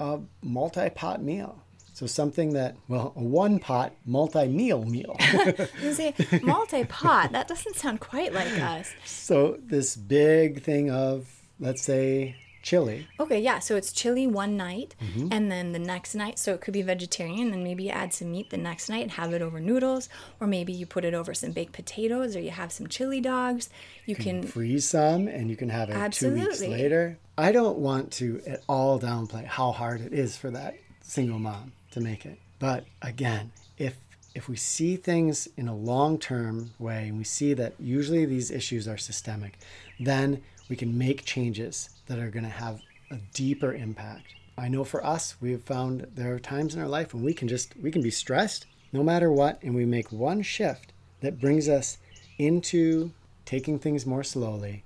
a 0.00 0.20
multi 0.42 0.90
pot 0.90 1.22
meal. 1.22 1.62
So 1.94 2.06
something 2.06 2.52
that, 2.52 2.76
well, 2.88 3.14
a 3.16 3.22
one 3.22 3.58
pot 3.58 3.94
multi 4.04 4.46
meal 4.48 4.84
meal. 4.84 5.16
You 5.82 5.92
say 5.94 6.14
multi 6.42 6.84
pot, 6.84 7.32
that 7.32 7.48
doesn't 7.48 7.76
sound 7.76 8.00
quite 8.00 8.34
like 8.34 8.60
us. 8.60 8.92
so 9.04 9.58
this 9.64 9.96
big 9.96 10.62
thing 10.62 10.90
of, 10.90 11.26
let's 11.58 11.82
say, 11.82 12.36
chili. 12.66 13.06
Okay, 13.20 13.40
yeah, 13.40 13.60
so 13.60 13.76
it's 13.76 13.92
chili 13.92 14.26
one 14.26 14.56
night 14.56 14.96
mm-hmm. 15.00 15.28
and 15.30 15.50
then 15.52 15.70
the 15.70 15.78
next 15.78 16.16
night, 16.16 16.36
so 16.36 16.52
it 16.52 16.60
could 16.60 16.74
be 16.74 16.82
vegetarian, 16.82 17.54
and 17.54 17.62
maybe 17.62 17.84
you 17.84 17.90
add 17.90 18.12
some 18.12 18.32
meat 18.32 18.50
the 18.50 18.56
next 18.56 18.88
night 18.88 19.02
and 19.02 19.12
have 19.12 19.32
it 19.32 19.40
over 19.40 19.60
noodles, 19.60 20.08
or 20.40 20.48
maybe 20.48 20.72
you 20.72 20.84
put 20.84 21.04
it 21.04 21.14
over 21.14 21.32
some 21.32 21.52
baked 21.52 21.72
potatoes 21.72 22.34
or 22.34 22.40
you 22.40 22.50
have 22.50 22.72
some 22.72 22.88
chili 22.88 23.20
dogs. 23.20 23.70
You 24.04 24.16
can 24.16 24.42
freeze 24.42 24.88
some 24.88 25.28
and 25.28 25.48
you 25.48 25.56
can 25.56 25.68
have 25.68 25.90
it 25.90 26.12
two 26.12 26.34
weeks 26.34 26.60
later. 26.60 27.18
I 27.38 27.52
don't 27.52 27.78
want 27.78 28.10
to 28.14 28.42
at 28.46 28.62
all 28.68 28.98
downplay 28.98 29.44
how 29.44 29.70
hard 29.70 30.00
it 30.00 30.12
is 30.12 30.36
for 30.36 30.50
that 30.50 30.76
single 31.02 31.38
mom 31.38 31.72
to 31.92 32.00
make 32.00 32.26
it. 32.26 32.38
But 32.58 32.84
again, 33.00 33.52
if 33.78 33.96
if 34.34 34.48
we 34.48 34.56
see 34.56 34.96
things 34.96 35.48
in 35.56 35.66
a 35.66 35.74
long-term 35.74 36.72
way 36.78 37.08
and 37.08 37.16
we 37.16 37.24
see 37.24 37.54
that 37.54 37.72
usually 37.78 38.26
these 38.26 38.50
issues 38.50 38.86
are 38.86 38.98
systemic, 38.98 39.58
then 39.98 40.42
we 40.68 40.76
can 40.76 40.98
make 40.98 41.24
changes 41.24 41.88
that 42.06 42.18
are 42.18 42.30
going 42.30 42.44
to 42.44 42.50
have 42.50 42.80
a 43.10 43.16
deeper 43.34 43.72
impact. 43.72 44.34
I 44.58 44.68
know 44.68 44.84
for 44.84 45.04
us, 45.04 45.36
we've 45.40 45.62
found 45.62 46.06
there 46.14 46.34
are 46.34 46.38
times 46.38 46.74
in 46.74 46.80
our 46.80 46.88
life 46.88 47.12
when 47.12 47.22
we 47.22 47.34
can 47.34 47.48
just 47.48 47.74
we 47.76 47.90
can 47.90 48.02
be 48.02 48.10
stressed 48.10 48.66
no 48.92 49.02
matter 49.02 49.30
what 49.30 49.62
and 49.62 49.74
we 49.74 49.84
make 49.84 50.10
one 50.10 50.42
shift 50.42 50.92
that 51.20 51.40
brings 51.40 51.68
us 51.68 51.98
into 52.38 53.10
taking 53.44 53.78
things 53.78 54.06
more 54.06 54.24
slowly, 54.24 54.84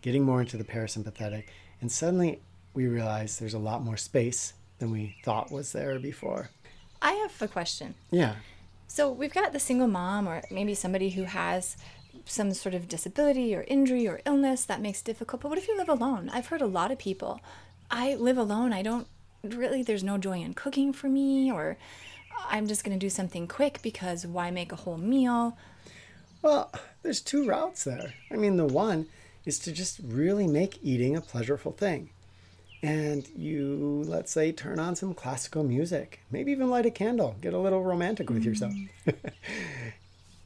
getting 0.00 0.24
more 0.24 0.40
into 0.40 0.56
the 0.56 0.64
parasympathetic, 0.64 1.44
and 1.80 1.90
suddenly 1.90 2.40
we 2.74 2.86
realize 2.86 3.38
there's 3.38 3.54
a 3.54 3.58
lot 3.58 3.82
more 3.82 3.96
space 3.96 4.54
than 4.78 4.90
we 4.90 5.16
thought 5.24 5.52
was 5.52 5.72
there 5.72 5.98
before. 5.98 6.50
I 7.00 7.12
have 7.12 7.40
a 7.42 7.48
question. 7.48 7.94
Yeah. 8.10 8.36
So 8.86 9.10
we've 9.10 9.32
got 9.32 9.52
the 9.52 9.60
single 9.60 9.88
mom, 9.88 10.28
or 10.28 10.42
maybe 10.50 10.74
somebody 10.74 11.10
who 11.10 11.24
has 11.24 11.76
some 12.24 12.52
sort 12.54 12.74
of 12.74 12.88
disability 12.88 13.54
or 13.54 13.64
injury 13.68 14.06
or 14.08 14.20
illness 14.26 14.64
that 14.64 14.80
makes 14.80 15.00
it 15.00 15.04
difficult. 15.04 15.42
But 15.42 15.48
what 15.48 15.58
if 15.58 15.68
you 15.68 15.76
live 15.76 15.88
alone? 15.88 16.30
I've 16.32 16.46
heard 16.46 16.62
a 16.62 16.66
lot 16.66 16.90
of 16.90 16.98
people. 16.98 17.40
I 17.90 18.14
live 18.14 18.38
alone. 18.38 18.72
I 18.72 18.82
don't 18.82 19.06
really. 19.42 19.82
There's 19.82 20.04
no 20.04 20.18
joy 20.18 20.38
in 20.40 20.54
cooking 20.54 20.92
for 20.92 21.08
me, 21.08 21.50
or 21.52 21.76
I'm 22.48 22.66
just 22.66 22.84
gonna 22.84 22.96
do 22.98 23.10
something 23.10 23.46
quick 23.48 23.80
because 23.82 24.26
why 24.26 24.50
make 24.50 24.72
a 24.72 24.76
whole 24.76 24.98
meal? 24.98 25.56
Well, 26.42 26.70
there's 27.02 27.20
two 27.20 27.46
routes 27.46 27.84
there. 27.84 28.14
I 28.30 28.36
mean, 28.36 28.56
the 28.56 28.66
one 28.66 29.06
is 29.44 29.58
to 29.60 29.72
just 29.72 30.00
really 30.04 30.46
make 30.46 30.78
eating 30.82 31.16
a 31.16 31.20
pleasurable 31.20 31.72
thing. 31.72 32.10
and 32.82 33.28
you, 33.36 34.02
let's 34.06 34.32
say, 34.32 34.50
turn 34.52 34.78
on 34.80 34.96
some 34.96 35.14
classical 35.14 35.62
music, 35.62 36.20
maybe 36.32 36.50
even 36.50 36.68
light 36.68 36.86
a 36.86 36.90
candle, 36.90 37.36
get 37.40 37.54
a 37.54 37.58
little 37.58 37.82
romantic 37.84 38.28
with 38.28 38.44
yourself. 38.44 38.72
Mm. 39.06 39.14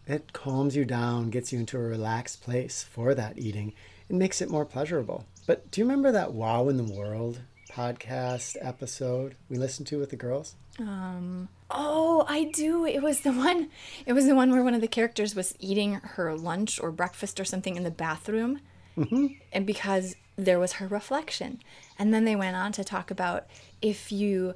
it 0.06 0.32
calms 0.32 0.76
you 0.76 0.84
down, 0.84 1.30
gets 1.30 1.52
you 1.52 1.58
into 1.58 1.76
a 1.76 1.80
relaxed 1.80 2.42
place 2.42 2.82
for 2.82 3.14
that 3.14 3.38
eating, 3.38 3.72
and 4.08 4.18
makes 4.18 4.40
it 4.40 4.50
more 4.50 4.64
pleasurable. 4.64 5.24
But 5.46 5.70
do 5.70 5.80
you 5.80 5.84
remember 5.86 6.12
that 6.12 6.32
Wow 6.32 6.68
in 6.68 6.76
the 6.76 6.84
World 6.84 7.40
podcast 7.70 8.56
episode 8.60 9.34
we 9.48 9.56
listened 9.58 9.86
to 9.88 9.98
with 9.98 10.10
the 10.10 10.16
girls? 10.16 10.54
Um, 10.78 11.48
oh, 11.70 12.24
I 12.28 12.44
do. 12.44 12.84
It 12.86 13.02
was 13.02 13.20
the 13.20 13.32
one. 13.32 13.68
It 14.04 14.12
was 14.12 14.26
the 14.26 14.34
one 14.34 14.50
where 14.50 14.62
one 14.62 14.74
of 14.74 14.80
the 14.80 14.88
characters 14.88 15.34
was 15.34 15.54
eating 15.58 15.94
her 15.94 16.34
lunch 16.36 16.80
or 16.80 16.90
breakfast 16.90 17.40
or 17.40 17.44
something 17.44 17.76
in 17.76 17.82
the 17.82 17.90
bathroom, 17.90 18.60
Mm-hmm. 18.96 19.26
and 19.52 19.66
because 19.66 20.16
there 20.36 20.58
was 20.58 20.72
her 20.74 20.86
reflection, 20.88 21.60
and 21.98 22.14
then 22.14 22.24
they 22.24 22.34
went 22.36 22.56
on 22.56 22.72
to 22.72 22.84
talk 22.84 23.10
about 23.10 23.46
if 23.82 24.10
you. 24.12 24.54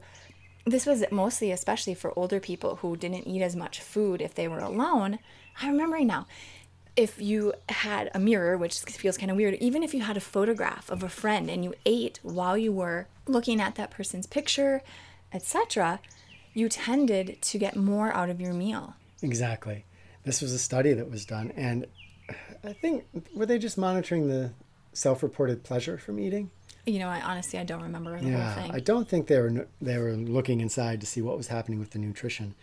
This 0.66 0.84
was 0.86 1.02
mostly, 1.10 1.50
especially 1.52 1.94
for 1.94 2.16
older 2.18 2.38
people 2.38 2.76
who 2.76 2.94
didn't 2.96 3.26
eat 3.26 3.42
as 3.42 3.56
much 3.56 3.80
food 3.80 4.20
if 4.20 4.34
they 4.34 4.46
were 4.46 4.58
alone. 4.60 5.18
I'm 5.60 5.72
remembering 5.72 6.06
now. 6.06 6.26
If 6.96 7.20
you 7.20 7.54
had 7.68 8.10
a 8.14 8.18
mirror, 8.18 8.56
which 8.58 8.80
feels 8.80 9.16
kind 9.16 9.30
of 9.30 9.36
weird, 9.36 9.54
even 9.54 9.82
if 9.82 9.94
you 9.94 10.02
had 10.02 10.16
a 10.16 10.20
photograph 10.20 10.90
of 10.90 11.02
a 11.02 11.08
friend 11.08 11.48
and 11.48 11.64
you 11.64 11.74
ate 11.86 12.18
while 12.22 12.58
you 12.58 12.72
were 12.72 13.06
looking 13.26 13.60
at 13.60 13.76
that 13.76 13.90
person's 13.90 14.26
picture, 14.26 14.82
etc., 15.32 16.00
you 16.52 16.68
tended 16.68 17.40
to 17.42 17.58
get 17.58 17.76
more 17.76 18.12
out 18.12 18.28
of 18.28 18.40
your 18.40 18.52
meal. 18.52 18.94
Exactly. 19.22 19.84
This 20.24 20.42
was 20.42 20.52
a 20.52 20.58
study 20.58 20.92
that 20.92 21.10
was 21.10 21.24
done, 21.24 21.52
and 21.56 21.86
I 22.64 22.72
think 22.72 23.04
were 23.34 23.46
they 23.46 23.58
just 23.58 23.78
monitoring 23.78 24.28
the 24.28 24.52
self-reported 24.92 25.62
pleasure 25.62 25.96
from 25.96 26.18
eating? 26.18 26.50
You 26.86 26.98
know, 26.98 27.08
I 27.08 27.20
honestly 27.20 27.58
I 27.58 27.64
don't 27.64 27.82
remember 27.82 28.18
the 28.20 28.28
Yeah, 28.28 28.52
whole 28.52 28.62
thing. 28.64 28.74
I 28.74 28.80
don't 28.80 29.08
think 29.08 29.28
they 29.28 29.38
were 29.38 29.66
they 29.80 29.98
were 29.98 30.12
looking 30.12 30.60
inside 30.60 31.00
to 31.00 31.06
see 31.06 31.22
what 31.22 31.36
was 31.36 31.48
happening 31.48 31.78
with 31.78 31.90
the 31.90 31.98
nutrition, 31.98 32.54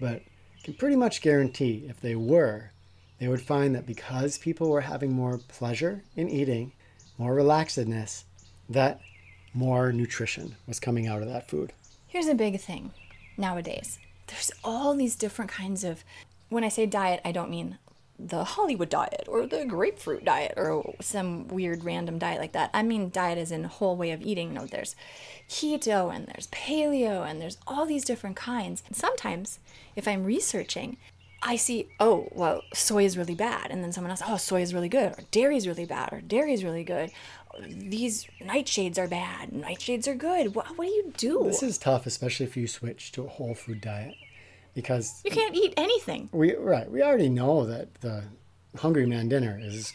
but 0.00 0.22
can 0.66 0.74
pretty 0.74 0.96
much 0.96 1.22
guarantee 1.22 1.86
if 1.88 2.00
they 2.00 2.16
were, 2.16 2.72
they 3.20 3.28
would 3.28 3.40
find 3.40 3.72
that 3.72 3.86
because 3.86 4.36
people 4.36 4.68
were 4.68 4.80
having 4.80 5.12
more 5.12 5.38
pleasure 5.46 6.02
in 6.16 6.28
eating, 6.28 6.72
more 7.18 7.36
relaxedness, 7.36 8.24
that 8.68 9.00
more 9.54 9.92
nutrition 9.92 10.56
was 10.66 10.80
coming 10.80 11.06
out 11.06 11.22
of 11.22 11.28
that 11.28 11.48
food. 11.48 11.72
Here's 12.08 12.26
a 12.26 12.34
big 12.34 12.58
thing 12.58 12.90
nowadays. 13.36 14.00
There's 14.26 14.50
all 14.64 14.96
these 14.96 15.14
different 15.14 15.52
kinds 15.52 15.84
of 15.84 16.02
when 16.48 16.64
I 16.64 16.68
say 16.68 16.84
diet, 16.84 17.20
I 17.24 17.30
don't 17.30 17.48
mean 17.48 17.78
the 18.18 18.44
Hollywood 18.44 18.88
diet 18.88 19.24
or 19.28 19.46
the 19.46 19.64
grapefruit 19.64 20.24
diet 20.24 20.54
or 20.56 20.94
some 21.00 21.48
weird 21.48 21.84
random 21.84 22.18
diet 22.18 22.40
like 22.40 22.52
that. 22.52 22.70
I 22.72 22.82
mean 22.82 23.10
diet 23.10 23.38
is 23.38 23.52
in 23.52 23.64
whole 23.64 23.96
way 23.96 24.10
of 24.10 24.22
eating. 24.22 24.54
No, 24.54 24.66
there's 24.66 24.96
keto 25.48 26.14
and 26.14 26.26
there's 26.26 26.48
paleo 26.48 27.28
and 27.28 27.40
there's 27.40 27.58
all 27.66 27.86
these 27.86 28.04
different 28.04 28.36
kinds. 28.36 28.82
And 28.86 28.96
sometimes 28.96 29.58
if 29.94 30.08
I'm 30.08 30.24
researching, 30.24 30.96
I 31.42 31.56
see, 31.56 31.88
oh, 32.00 32.28
well, 32.32 32.62
soy 32.74 33.04
is 33.04 33.18
really 33.18 33.34
bad. 33.34 33.70
And 33.70 33.84
then 33.84 33.92
someone 33.92 34.10
else, 34.10 34.22
oh, 34.26 34.36
soy 34.36 34.62
is 34.62 34.74
really 34.74 34.88
good. 34.88 35.12
Or 35.12 35.22
dairy 35.30 35.56
is 35.56 35.68
really 35.68 35.84
bad. 35.84 36.12
Or 36.12 36.20
dairy 36.20 36.52
is 36.52 36.64
really 36.64 36.84
good. 36.84 37.10
These 37.68 38.26
nightshades 38.42 38.98
are 38.98 39.06
bad. 39.06 39.50
Nightshades 39.50 40.06
are 40.08 40.14
good. 40.14 40.54
What, 40.54 40.76
what 40.76 40.86
do 40.86 40.90
you 40.90 41.12
do? 41.16 41.44
This 41.44 41.62
is 41.62 41.78
tough, 41.78 42.06
especially 42.06 42.46
if 42.46 42.56
you 42.56 42.66
switch 42.66 43.12
to 43.12 43.24
a 43.24 43.28
whole 43.28 43.54
food 43.54 43.80
diet, 43.80 44.14
because 44.76 45.20
You 45.24 45.32
can't 45.32 45.56
eat 45.56 45.74
anything. 45.76 46.28
we 46.32 46.54
right 46.54 46.88
we 46.88 47.02
already 47.02 47.28
know 47.28 47.66
that 47.66 47.94
the 48.02 48.22
Hungry 48.76 49.06
Man 49.06 49.28
dinner 49.28 49.58
is 49.60 49.92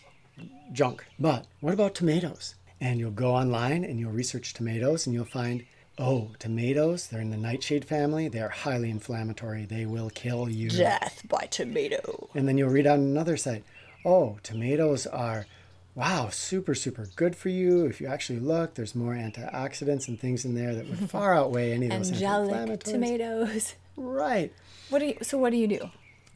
junk. 0.73 1.05
But 1.17 1.45
what 1.61 1.73
about 1.73 1.95
tomatoes? 1.95 2.55
And 2.81 2.99
you'll 2.99 3.11
go 3.11 3.31
online 3.35 3.83
and 3.85 3.99
you'll 3.99 4.11
research 4.11 4.53
tomatoes, 4.53 5.05
and 5.05 5.13
you'll 5.13 5.23
find 5.25 5.63
oh, 5.99 6.31
tomatoes. 6.39 7.07
They're 7.07 7.21
in 7.21 7.29
the 7.29 7.37
nightshade 7.37 7.85
family. 7.85 8.27
They 8.27 8.39
are 8.39 8.49
highly 8.49 8.89
inflammatory. 8.89 9.65
They 9.65 9.85
will 9.85 10.09
kill 10.09 10.49
you. 10.49 10.69
Death 10.69 11.21
by 11.29 11.47
tomato. 11.51 12.29
And 12.33 12.47
then 12.47 12.57
you'll 12.57 12.69
read 12.71 12.87
on 12.87 12.99
another 12.99 13.37
site, 13.37 13.63
oh, 14.03 14.39
tomatoes 14.41 15.05
are, 15.05 15.45
wow, 15.93 16.29
super, 16.29 16.73
super 16.73 17.07
good 17.15 17.35
for 17.35 17.49
you. 17.49 17.85
If 17.85 18.01
you 18.01 18.07
actually 18.07 18.39
look, 18.39 18.73
there's 18.73 18.95
more 18.95 19.13
antioxidants 19.13 20.07
and 20.07 20.19
things 20.19 20.43
in 20.43 20.55
there 20.55 20.73
that 20.73 20.87
would 20.89 21.09
far 21.15 21.35
outweigh 21.35 21.71
any 21.73 21.85
of 21.87 21.91
those 21.91 22.11
Angelic 22.11 22.51
anti-inflammatories. 22.55 22.83
tomatoes. 22.91 23.75
Right. 24.01 24.53
What 24.89 24.99
do 24.99 25.05
you? 25.05 25.17
So 25.21 25.37
what 25.37 25.51
do 25.51 25.57
you 25.57 25.67
do? 25.67 25.89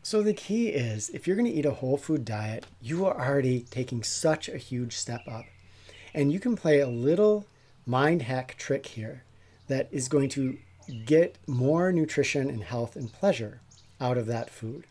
So 0.04 0.21
the 0.21 0.34
key 0.34 0.67
is 0.67 1.10
if 1.10 1.25
you're 1.25 1.36
going 1.36 1.51
to 1.51 1.58
eat 1.58 1.65
a 1.65 1.71
whole 1.71 1.97
food 1.97 2.25
diet, 2.25 2.65
you 2.80 3.06
are 3.06 3.19
already 3.19 3.62
taking 3.62 4.04
such 4.04 4.47
a 4.47 4.58
huge 4.58 4.95
step 4.95 5.21
up. 5.28 5.45
And 6.13 6.32
you 6.32 6.39
can 6.39 6.56
play 6.56 6.80
a 6.80 6.88
little 6.88 7.45
mind 7.86 8.21
hack 8.21 8.56
trick 8.58 8.86
here 8.86 9.23
that 9.67 9.89
is 9.91 10.08
going 10.08 10.30
to 10.30 10.58
get 11.06 11.38
more 11.47 11.91
nutrition 11.91 12.49
and 12.49 12.63
health 12.63 12.95
and 12.95 13.12
pleasure 13.12 13.62
out 13.99 14.17
of 14.17 14.28
that 14.28 14.49
food. 14.49 14.86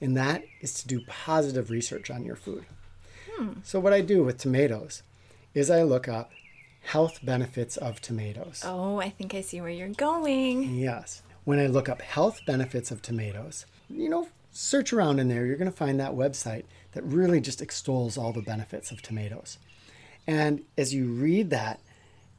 And 0.00 0.16
that 0.16 0.44
is 0.60 0.72
to 0.74 0.88
do 0.88 1.02
positive 1.06 1.70
research 1.70 2.10
on 2.10 2.24
your 2.24 2.36
food. 2.36 2.64
Hmm. 3.32 3.60
So 3.62 3.78
what 3.78 3.92
I 3.92 4.00
do 4.00 4.24
with 4.24 4.38
tomatoes 4.38 5.02
is 5.54 5.70
I 5.70 5.82
look 5.82 6.08
up 6.08 6.32
health 6.82 7.18
benefits 7.22 7.76
of 7.76 8.00
tomatoes. 8.00 8.62
Oh, 8.64 9.00
I 9.00 9.10
think 9.10 9.34
I 9.34 9.40
see 9.40 9.60
where 9.60 9.70
you're 9.70 9.88
going. 9.88 10.74
Yes. 10.76 11.22
When 11.46 11.58
I 11.60 11.68
look 11.68 11.88
up 11.88 12.02
health 12.02 12.40
benefits 12.44 12.90
of 12.90 13.02
tomatoes, 13.02 13.66
you 13.88 14.08
know, 14.08 14.26
search 14.50 14.92
around 14.92 15.20
in 15.20 15.28
there, 15.28 15.46
you're 15.46 15.56
going 15.56 15.70
to 15.70 15.76
find 15.76 16.00
that 16.00 16.14
website 16.14 16.64
that 16.90 17.04
really 17.04 17.40
just 17.40 17.62
extols 17.62 18.18
all 18.18 18.32
the 18.32 18.42
benefits 18.42 18.90
of 18.90 19.00
tomatoes. 19.00 19.58
And 20.26 20.64
as 20.76 20.92
you 20.92 21.06
read 21.06 21.50
that, 21.50 21.78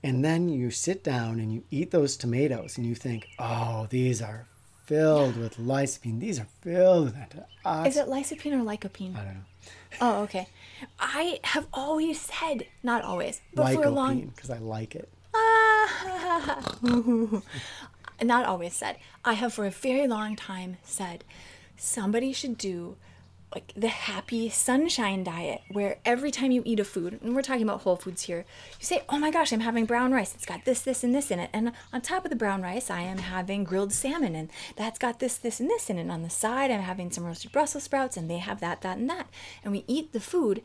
and 0.04 0.26
then 0.26 0.50
you 0.50 0.72
sit 0.72 1.06
down 1.06 1.40
and 1.40 1.54
you 1.54 1.64
eat 1.72 1.92
those 1.92 2.18
tomatoes 2.18 2.78
and 2.78 2.86
you 2.86 2.96
think, 2.96 3.30
oh, 3.40 3.88
these 3.90 4.22
are 4.22 4.46
filled 4.84 5.38
with 5.38 5.56
lycopene. 5.56 6.20
These 6.20 6.42
are 6.42 6.48
filled 6.60 7.06
with 7.06 7.16
antioxidants. 7.16 7.88
Is 7.88 7.96
it 7.96 8.08
lycopene 8.08 8.52
or 8.52 8.66
lycopene? 8.66 9.16
I 9.16 9.24
don't 9.24 9.36
know. 9.36 9.46
Oh, 10.02 10.24
okay. 10.24 10.50
I 11.00 11.40
have 11.46 11.66
always 11.74 12.20
said, 12.20 12.68
not 12.84 13.06
always, 13.06 13.40
but 13.54 13.74
for 13.74 13.86
a 13.86 13.90
long 13.90 14.22
Lycopene, 14.22 14.36
because 14.36 14.50
I 14.50 14.58
like 14.58 14.96
it. 14.96 15.08
not 18.24 18.46
always 18.46 18.74
said. 18.74 18.98
I 19.24 19.34
have 19.34 19.54
for 19.54 19.66
a 19.66 19.72
very 19.72 20.08
long 20.08 20.36
time 20.36 20.78
said 20.84 21.24
somebody 21.76 22.34
should 22.34 22.58
do 22.58 22.98
like 23.54 23.72
the 23.78 23.88
happy 23.88 24.50
sunshine 24.50 25.24
diet 25.24 25.62
where 25.72 26.00
every 26.04 26.32
time 26.32 26.52
you 26.52 26.62
eat 26.66 26.82
a 26.82 26.84
food, 26.84 27.18
and 27.22 27.34
we're 27.34 27.42
talking 27.42 27.64
about 27.64 27.82
whole 27.82 27.96
foods 27.96 28.24
here, 28.24 28.46
you 28.80 28.86
say, 28.86 29.04
"Oh 29.08 29.18
my 29.18 29.32
gosh, 29.32 29.54
I'm 29.54 29.62
having 29.62 29.86
brown 29.86 30.12
rice. 30.12 30.36
It's 30.36 30.46
got 30.46 30.66
this, 30.66 30.82
this, 30.82 31.04
and 31.04 31.16
this 31.16 31.32
in 31.32 31.40
it." 31.40 31.50
And 31.54 31.72
on 31.94 32.02
top 32.02 32.26
of 32.26 32.30
the 32.30 32.36
brown 32.36 32.62
rice, 32.62 32.90
I 32.90 33.02
am 33.02 33.20
having 33.20 33.64
grilled 33.64 33.94
salmon, 33.94 34.36
and 34.36 34.50
that's 34.76 35.00
got 35.00 35.20
this, 35.20 35.38
this, 35.38 35.62
and 35.62 35.70
this 35.70 35.90
in 35.90 35.98
it. 35.98 36.02
And 36.02 36.12
on 36.12 36.24
the 36.24 36.30
side, 36.30 36.72
I'm 36.72 36.82
having 36.82 37.10
some 37.10 37.24
roasted 37.24 37.54
Brussels 37.54 37.86
sprouts, 37.86 38.18
and 38.18 38.30
they 38.30 38.40
have 38.40 38.60
that, 38.60 38.82
that, 38.82 38.98
and 38.98 39.10
that. 39.10 39.28
And 39.64 39.72
we 39.72 39.86
eat 39.88 40.12
the 40.12 40.20
food, 40.20 40.62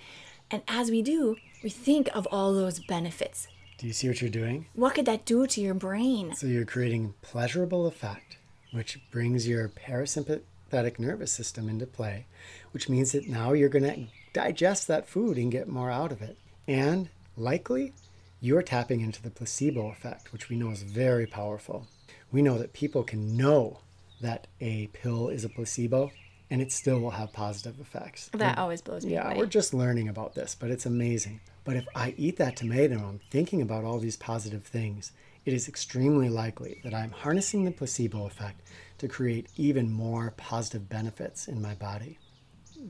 and 0.50 0.62
as 0.66 0.90
we 0.90 1.02
do, 1.02 1.36
we 1.62 1.70
think 1.70 2.08
of 2.14 2.26
all 2.32 2.52
those 2.52 2.80
benefits. 2.80 3.46
Do 3.82 3.88
you 3.88 3.92
see 3.92 4.06
what 4.06 4.20
you're 4.20 4.30
doing? 4.30 4.66
What 4.74 4.94
could 4.94 5.06
that 5.06 5.24
do 5.24 5.44
to 5.44 5.60
your 5.60 5.74
brain? 5.74 6.36
So 6.36 6.46
you're 6.46 6.64
creating 6.64 7.14
pleasurable 7.20 7.88
effect, 7.88 8.36
which 8.70 9.00
brings 9.10 9.48
your 9.48 9.68
parasympathetic 9.70 11.00
nervous 11.00 11.32
system 11.32 11.68
into 11.68 11.86
play, 11.86 12.26
which 12.70 12.88
means 12.88 13.10
that 13.10 13.28
now 13.28 13.54
you're 13.54 13.68
going 13.68 13.82
to 13.82 14.06
digest 14.32 14.86
that 14.86 15.08
food 15.08 15.36
and 15.36 15.50
get 15.50 15.66
more 15.66 15.90
out 15.90 16.12
of 16.12 16.22
it. 16.22 16.38
And 16.68 17.08
likely, 17.36 17.92
you're 18.40 18.62
tapping 18.62 19.00
into 19.00 19.20
the 19.20 19.30
placebo 19.30 19.88
effect, 19.90 20.32
which 20.32 20.48
we 20.48 20.54
know 20.54 20.70
is 20.70 20.84
very 20.84 21.26
powerful. 21.26 21.88
We 22.30 22.40
know 22.40 22.58
that 22.58 22.74
people 22.74 23.02
can 23.02 23.36
know 23.36 23.80
that 24.20 24.46
a 24.60 24.86
pill 24.92 25.28
is 25.28 25.44
a 25.44 25.48
placebo 25.48 26.12
and 26.52 26.62
it 26.62 26.70
still 26.70 27.00
will 27.00 27.10
have 27.10 27.32
positive 27.32 27.80
effects. 27.80 28.30
That 28.32 28.58
always 28.58 28.80
blows 28.80 29.04
me 29.04 29.14
Yeah, 29.14 29.26
away. 29.26 29.38
we're 29.38 29.46
just 29.46 29.74
learning 29.74 30.08
about 30.08 30.36
this, 30.36 30.54
but 30.54 30.70
it's 30.70 30.86
amazing. 30.86 31.40
But 31.64 31.76
if 31.76 31.86
I 31.94 32.14
eat 32.16 32.36
that 32.38 32.56
tomato 32.56 32.94
and 32.94 33.04
I'm 33.04 33.20
thinking 33.30 33.62
about 33.62 33.84
all 33.84 33.98
these 33.98 34.16
positive 34.16 34.64
things, 34.64 35.12
it 35.44 35.52
is 35.52 35.68
extremely 35.68 36.28
likely 36.28 36.80
that 36.84 36.94
I'm 36.94 37.10
harnessing 37.10 37.64
the 37.64 37.70
placebo 37.70 38.26
effect 38.26 38.60
to 38.98 39.08
create 39.08 39.48
even 39.56 39.90
more 39.90 40.32
positive 40.36 40.88
benefits 40.88 41.48
in 41.48 41.60
my 41.60 41.74
body. 41.74 42.18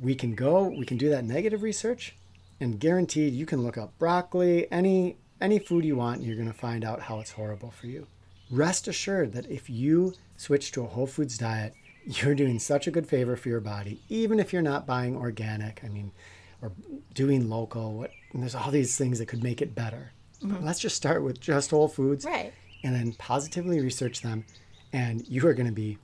We 0.01 0.15
can 0.15 0.35
go, 0.35 0.65
we 0.65 0.87
can 0.87 0.97
do 0.97 1.11
that 1.11 1.25
negative 1.25 1.63
research, 1.63 2.15
and 2.61 2.79
guaranteed 2.79 3.35
you 3.35 3.47
can 3.47 3.63
look 3.63 3.77
up 3.77 3.99
broccoli, 3.99 4.71
any 4.71 5.17
any 5.41 5.59
food 5.59 5.85
you 5.85 5.97
want, 5.97 6.19
and 6.19 6.27
you're 6.27 6.37
going 6.37 6.47
to 6.47 6.55
find 6.55 6.85
out 6.85 7.01
how 7.01 7.19
it's 7.19 7.33
horrible 7.33 7.73
for 7.73 7.89
you. 7.89 8.07
Rest 8.49 8.87
assured 8.87 9.33
that 9.33 9.51
if 9.51 9.69
you 9.69 10.15
switch 10.37 10.71
to 10.71 10.85
a 10.85 10.87
whole 10.87 11.07
foods 11.07 11.37
diet, 11.37 11.75
you're 12.07 12.35
doing 12.35 12.61
such 12.61 12.87
a 12.87 12.93
good 12.93 13.09
favor 13.09 13.35
for 13.35 13.49
your 13.49 13.61
body, 13.61 14.01
even 14.09 14.39
if 14.39 14.53
you're 14.53 14.63
not 14.63 14.87
buying 14.87 15.17
organic. 15.17 15.83
I 15.83 15.89
mean, 15.89 16.13
or 16.63 16.73
doing 17.13 17.51
local. 17.51 17.93
What 17.93 18.13
and 18.33 18.43
there's 18.43 18.55
all 18.55 18.71
these 18.71 18.97
things 18.97 19.19
that 19.19 19.27
could 19.27 19.43
make 19.43 19.63
it 19.63 19.75
better. 19.75 20.13
But 20.41 20.51
mm-hmm. 20.51 20.67
let's 20.67 20.81
just 20.81 20.97
start 20.97 21.23
with 21.23 21.41
just 21.41 21.71
whole 21.71 21.89
foods, 21.89 22.25
Right. 22.25 22.53
and 22.83 22.95
then 22.95 23.13
positively 23.13 23.81
research 23.81 24.23
them, 24.23 24.45
and 24.93 25.27
you 25.29 25.47
are 25.47 25.55
going 25.55 25.67
to 25.67 25.73
be 25.73 25.99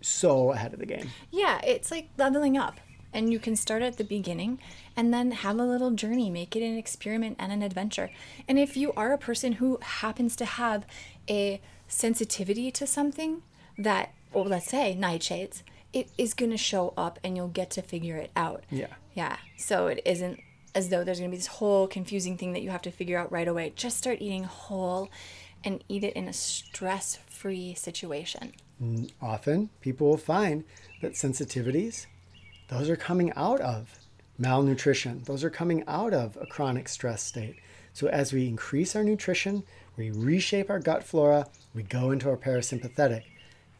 so 0.00 0.52
ahead 0.52 0.72
of 0.72 0.78
the 0.78 0.86
game. 0.86 1.10
Yeah, 1.30 1.60
it's 1.62 1.90
like 1.90 2.08
leveling 2.16 2.56
up. 2.56 2.80
And 3.14 3.30
you 3.30 3.38
can 3.38 3.56
start 3.56 3.82
at 3.82 3.98
the 3.98 4.04
beginning 4.04 4.58
and 4.96 5.12
then 5.12 5.32
have 5.32 5.58
a 5.58 5.64
little 5.64 5.90
journey, 5.90 6.30
make 6.30 6.56
it 6.56 6.62
an 6.62 6.78
experiment 6.78 7.36
and 7.38 7.52
an 7.52 7.62
adventure. 7.62 8.08
And 8.48 8.58
if 8.58 8.74
you 8.74 8.90
are 8.94 9.12
a 9.12 9.18
person 9.18 9.52
who 9.54 9.78
happens 9.82 10.34
to 10.36 10.46
have 10.46 10.86
a 11.28 11.60
sensitivity 11.88 12.70
to 12.70 12.86
something 12.86 13.42
that, 13.76 14.14
or 14.32 14.46
let's 14.46 14.70
say 14.70 14.96
nightshades, 14.98 15.62
it 15.92 16.08
is 16.16 16.32
going 16.32 16.52
to 16.52 16.56
show 16.56 16.94
up 16.96 17.18
and 17.22 17.36
you'll 17.36 17.48
get 17.48 17.68
to 17.72 17.82
figure 17.82 18.16
it 18.16 18.30
out. 18.34 18.64
Yeah. 18.70 18.86
Yeah. 19.12 19.36
So 19.58 19.88
it 19.88 20.00
isn't 20.06 20.40
as 20.74 20.88
though 20.88 21.04
there's 21.04 21.18
going 21.18 21.30
to 21.30 21.34
be 21.34 21.38
this 21.38 21.46
whole 21.46 21.86
confusing 21.86 22.36
thing 22.38 22.52
that 22.52 22.62
you 22.62 22.70
have 22.70 22.82
to 22.82 22.90
figure 22.90 23.18
out 23.18 23.30
right 23.30 23.48
away. 23.48 23.72
Just 23.76 23.98
start 23.98 24.20
eating 24.20 24.44
whole 24.44 25.10
and 25.64 25.84
eat 25.88 26.04
it 26.04 26.14
in 26.14 26.28
a 26.28 26.32
stress 26.32 27.18
free 27.28 27.74
situation. 27.74 28.52
Often 29.20 29.70
people 29.80 30.08
will 30.08 30.16
find 30.16 30.64
that 31.02 31.12
sensitivities, 31.12 32.06
those 32.68 32.88
are 32.88 32.96
coming 32.96 33.32
out 33.36 33.60
of 33.60 33.98
malnutrition, 34.38 35.22
those 35.24 35.44
are 35.44 35.50
coming 35.50 35.84
out 35.86 36.12
of 36.12 36.36
a 36.40 36.46
chronic 36.46 36.88
stress 36.88 37.22
state. 37.22 37.56
So 37.92 38.08
as 38.08 38.32
we 38.32 38.48
increase 38.48 38.96
our 38.96 39.04
nutrition, 39.04 39.62
we 39.96 40.10
reshape 40.10 40.70
our 40.70 40.80
gut 40.80 41.04
flora, 41.04 41.46
we 41.74 41.82
go 41.82 42.10
into 42.10 42.28
our 42.28 42.36
parasympathetic. 42.36 43.22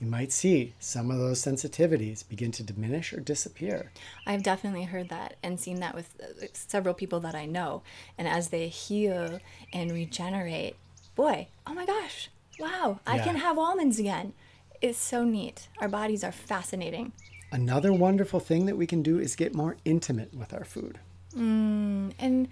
You 0.02 0.08
might 0.08 0.32
see 0.32 0.74
some 0.80 1.12
of 1.12 1.18
those 1.18 1.40
sensitivities 1.40 2.28
begin 2.28 2.50
to 2.52 2.64
diminish 2.64 3.12
or 3.12 3.20
disappear. 3.20 3.92
I've 4.26 4.42
definitely 4.42 4.82
heard 4.82 5.10
that 5.10 5.36
and 5.44 5.60
seen 5.60 5.78
that 5.78 5.94
with 5.94 6.20
uh, 6.20 6.46
several 6.54 6.92
people 6.92 7.20
that 7.20 7.36
I 7.36 7.46
know. 7.46 7.82
And 8.18 8.26
as 8.26 8.48
they 8.48 8.66
heal 8.66 9.40
and 9.72 9.92
regenerate, 9.92 10.74
boy, 11.14 11.46
oh 11.68 11.74
my 11.74 11.86
gosh, 11.86 12.30
wow, 12.58 12.98
I 13.06 13.18
Yeah. 13.18 13.22
can 13.22 13.36
have 13.36 13.56
almonds 13.58 14.00
again. 14.00 14.32
It's 14.80 14.98
so 14.98 15.22
neat. 15.22 15.68
Our 15.80 15.88
bodies 15.88 16.24
are 16.24 16.32
fascinating. 16.32 17.12
Another 17.52 17.92
wonderful 17.92 18.40
thing 18.40 18.66
that 18.66 18.76
we 18.76 18.88
can 18.88 19.04
do 19.04 19.20
is 19.20 19.36
get 19.36 19.54
more 19.54 19.76
intimate 19.84 20.34
with 20.34 20.52
our 20.52 20.64
food. 20.64 20.98
And 21.36 22.48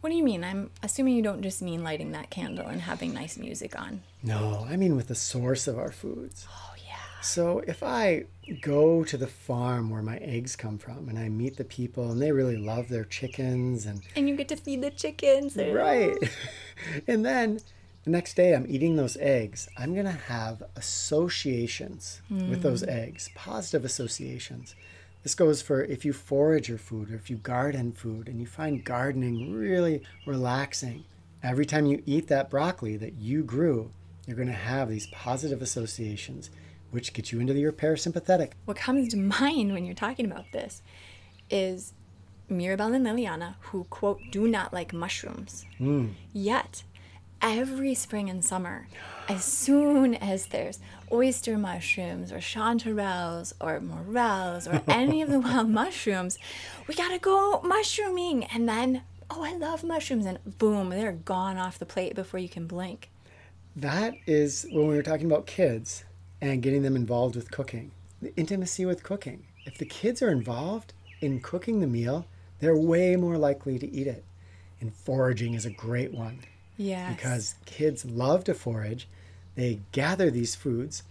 what 0.00 0.10
do 0.10 0.16
you 0.16 0.22
mean? 0.22 0.44
I'm 0.44 0.70
assuming 0.80 1.16
you 1.16 1.22
don't 1.22 1.42
just 1.42 1.60
mean 1.60 1.82
lighting 1.82 2.12
that 2.12 2.30
candle 2.30 2.68
and 2.68 2.82
having 2.82 3.12
nice 3.12 3.36
music 3.36 3.76
on. 3.76 4.02
No, 4.22 4.64
I 4.70 4.76
mean 4.76 4.94
with 4.94 5.08
the 5.08 5.14
source 5.16 5.66
of 5.66 5.76
our 5.76 5.90
foods. 5.90 6.46
So 7.24 7.60
if 7.66 7.82
I 7.82 8.24
go 8.60 9.02
to 9.02 9.16
the 9.16 9.26
farm 9.26 9.88
where 9.88 10.02
my 10.02 10.18
eggs 10.18 10.56
come 10.56 10.76
from 10.76 11.08
and 11.08 11.18
I 11.18 11.30
meet 11.30 11.56
the 11.56 11.64
people 11.64 12.10
and 12.10 12.20
they 12.20 12.32
really 12.32 12.58
love 12.58 12.88
their 12.88 13.04
chickens 13.04 13.86
and 13.86 14.02
And 14.14 14.28
you 14.28 14.36
get 14.36 14.48
to 14.48 14.56
feed 14.56 14.82
the 14.82 14.90
chickens. 14.90 15.56
right. 15.56 16.16
and 17.08 17.24
then 17.24 17.60
the 18.04 18.10
next 18.10 18.34
day 18.34 18.54
I'm 18.54 18.66
eating 18.68 18.96
those 18.96 19.16
eggs, 19.18 19.68
I'm 19.78 19.94
going 19.94 20.04
to 20.04 20.12
have 20.12 20.62
associations 20.76 22.20
with 22.28 22.62
those 22.62 22.82
mm. 22.82 22.88
eggs, 22.88 23.30
positive 23.34 23.86
associations. 23.86 24.74
This 25.22 25.34
goes 25.34 25.62
for 25.62 25.82
if 25.82 26.04
you 26.04 26.12
forage 26.12 26.68
your 26.68 26.76
food 26.76 27.10
or 27.10 27.14
if 27.14 27.30
you 27.30 27.36
garden 27.36 27.92
food 27.92 28.28
and 28.28 28.38
you 28.38 28.46
find 28.46 28.84
gardening 28.84 29.54
really 29.54 30.02
relaxing. 30.26 31.04
Every 31.42 31.64
time 31.64 31.86
you 31.86 32.02
eat 32.04 32.28
that 32.28 32.50
broccoli 32.50 32.98
that 32.98 33.14
you 33.14 33.42
grew, 33.42 33.90
you're 34.26 34.36
going 34.36 34.48
to 34.48 34.54
have 34.54 34.90
these 34.90 35.06
positive 35.08 35.62
associations, 35.62 36.50
which 36.94 37.12
gets 37.12 37.32
you 37.32 37.40
into 37.40 37.52
your 37.54 37.72
parasympathetic. 37.72 38.52
What 38.66 38.76
comes 38.76 39.08
to 39.08 39.16
mind 39.40 39.72
when 39.72 39.84
you're 39.84 39.96
talking 39.96 40.26
about 40.26 40.52
this 40.52 40.80
is 41.50 41.92
Mirabelle 42.48 42.94
and 42.94 43.04
Liliana, 43.04 43.56
who, 43.60 43.84
quote, 43.84 44.20
do 44.30 44.46
not 44.46 44.72
like 44.72 44.92
mushrooms. 44.92 45.66
Hmm. 45.78 46.10
Yet, 46.32 46.84
every 47.42 47.94
spring 47.94 48.30
and 48.30 48.44
summer, 48.44 48.86
as 49.28 49.44
soon 49.44 50.14
as 50.14 50.46
there's 50.46 50.78
oyster 51.10 51.58
mushrooms 51.58 52.30
or 52.30 52.38
chanterelles 52.38 53.52
or 53.60 53.80
morels 53.80 54.68
or 54.68 54.80
any 54.86 55.20
of 55.20 55.30
the 55.30 55.40
wild 55.40 55.70
mushrooms, 55.70 56.38
we 56.86 56.94
gotta 56.94 57.18
go 57.18 57.60
mushrooming. 57.64 58.44
And 58.44 58.68
then, 58.68 59.02
oh, 59.30 59.42
I 59.42 59.56
love 59.56 59.82
mushrooms. 59.82 60.26
And 60.26 60.38
boom, 60.58 60.90
they're 60.90 61.10
gone 61.10 61.56
off 61.56 61.80
the 61.80 61.86
plate 61.86 62.14
before 62.14 62.38
you 62.38 62.48
can 62.48 62.68
blink. 62.68 63.10
That 63.74 64.14
is 64.28 64.64
when 64.70 64.86
we 64.86 64.94
were 64.94 65.02
talking 65.02 65.26
about 65.26 65.46
kids 65.46 66.03
and 66.50 66.62
getting 66.62 66.82
them 66.82 66.96
involved 66.96 67.36
with 67.36 67.50
cooking. 67.50 67.90
The 68.22 68.34
intimacy 68.36 68.84
with 68.86 69.02
cooking. 69.02 69.44
If 69.66 69.78
the 69.78 69.84
kids 69.86 70.22
are 70.22 70.30
involved 70.30 70.92
in 71.20 71.40
cooking 71.40 71.80
the 71.80 71.86
meal, 71.86 72.26
they're 72.60 72.76
way 72.76 73.16
more 73.16 73.36
likely 73.38 73.78
to 73.78 73.90
eat 73.90 74.06
it. 74.06 74.24
And 74.80 74.94
foraging 74.94 75.54
is 75.54 75.64
a 75.64 75.70
great 75.70 76.12
one 76.12 76.40
Yes. 76.76 77.14
because 77.14 77.54
kids 77.64 78.04
love 78.04 78.44
to 78.44 78.54
forage. 78.54 79.08
They 79.54 79.80
gather 79.92 80.30
these 80.30 80.54
foods. 80.54 81.02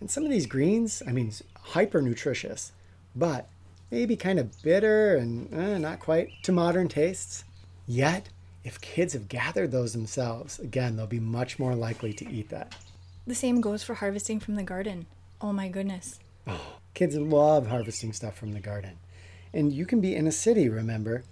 And 0.00 0.10
some 0.10 0.24
of 0.24 0.30
these 0.30 0.46
greens, 0.46 1.02
I 1.06 1.12
mean, 1.12 1.32
hyper 1.60 2.02
nutritious, 2.02 2.72
but 3.14 3.48
maybe 3.90 4.14
kind 4.16 4.38
of 4.38 4.60
bitter 4.62 5.16
and 5.16 5.52
eh, 5.52 5.78
not 5.78 6.00
quite 6.00 6.30
to 6.42 6.52
modern 6.52 6.88
tastes. 6.88 7.44
Yet, 7.86 8.28
if 8.64 8.80
kids 8.80 9.12
have 9.14 9.28
gathered 9.28 9.70
those 9.70 9.92
themselves, 9.92 10.58
again, 10.58 10.96
they'll 10.96 11.06
be 11.06 11.20
much 11.20 11.58
more 11.58 11.74
likely 11.74 12.12
to 12.14 12.28
eat 12.30 12.50
that. 12.50 12.74
The 13.26 13.34
same 13.34 13.60
goes 13.60 13.82
for 13.82 13.94
harvesting 13.94 14.40
from 14.40 14.54
the 14.54 14.62
garden. 14.62 15.06
Oh 15.40 15.52
my 15.52 15.68
goodness. 15.68 16.18
Kids 16.94 17.16
love 17.16 17.66
harvesting 17.66 18.12
stuff 18.12 18.36
from 18.36 18.52
the 18.52 18.60
garden. 18.60 18.98
And 19.52 19.72
you 19.72 19.86
can 19.86 20.00
be 20.00 20.14
in 20.14 20.26
a 20.26 20.32
city, 20.32 20.68
remember, 20.68 21.24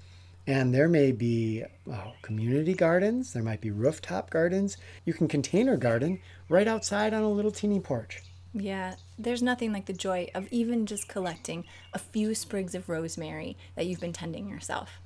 and 0.47 0.75
there 0.75 0.89
may 0.89 1.13
be 1.13 1.65
oh, 1.91 2.13
community 2.23 2.75
gardens, 2.75 3.33
there 3.33 3.43
might 3.43 3.61
be 3.61 3.71
rooftop 3.71 4.31
gardens. 4.31 4.77
You 5.05 5.15
can 5.15 5.29
container 5.29 5.77
garden 5.77 6.21
right 6.49 6.69
outside 6.69 7.15
on 7.15 7.23
a 7.23 7.31
little 7.31 7.51
teeny 7.51 7.81
porch. 7.81 8.23
Yeah, 8.53 8.95
there's 9.19 9.43
nothing 9.43 9.73
like 9.73 9.87
the 9.87 9.93
joy 9.93 10.29
of 10.35 10.47
even 10.53 10.87
just 10.87 11.09
collecting 11.09 11.65
a 11.93 11.99
few 11.99 12.35
sprigs 12.35 12.75
of 12.75 12.89
rosemary 12.89 13.57
that 13.75 13.87
you've 13.87 14.01
been 14.01 14.13
tending 14.13 14.49
yourself. 14.49 15.01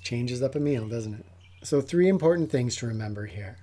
Changes 0.00 0.42
up 0.42 0.54
a 0.54 0.60
meal, 0.60 0.88
doesn't 0.88 1.14
it? 1.14 1.26
So, 1.62 1.80
three 1.80 2.08
important 2.08 2.50
things 2.50 2.76
to 2.76 2.86
remember 2.86 3.26
here. 3.26 3.58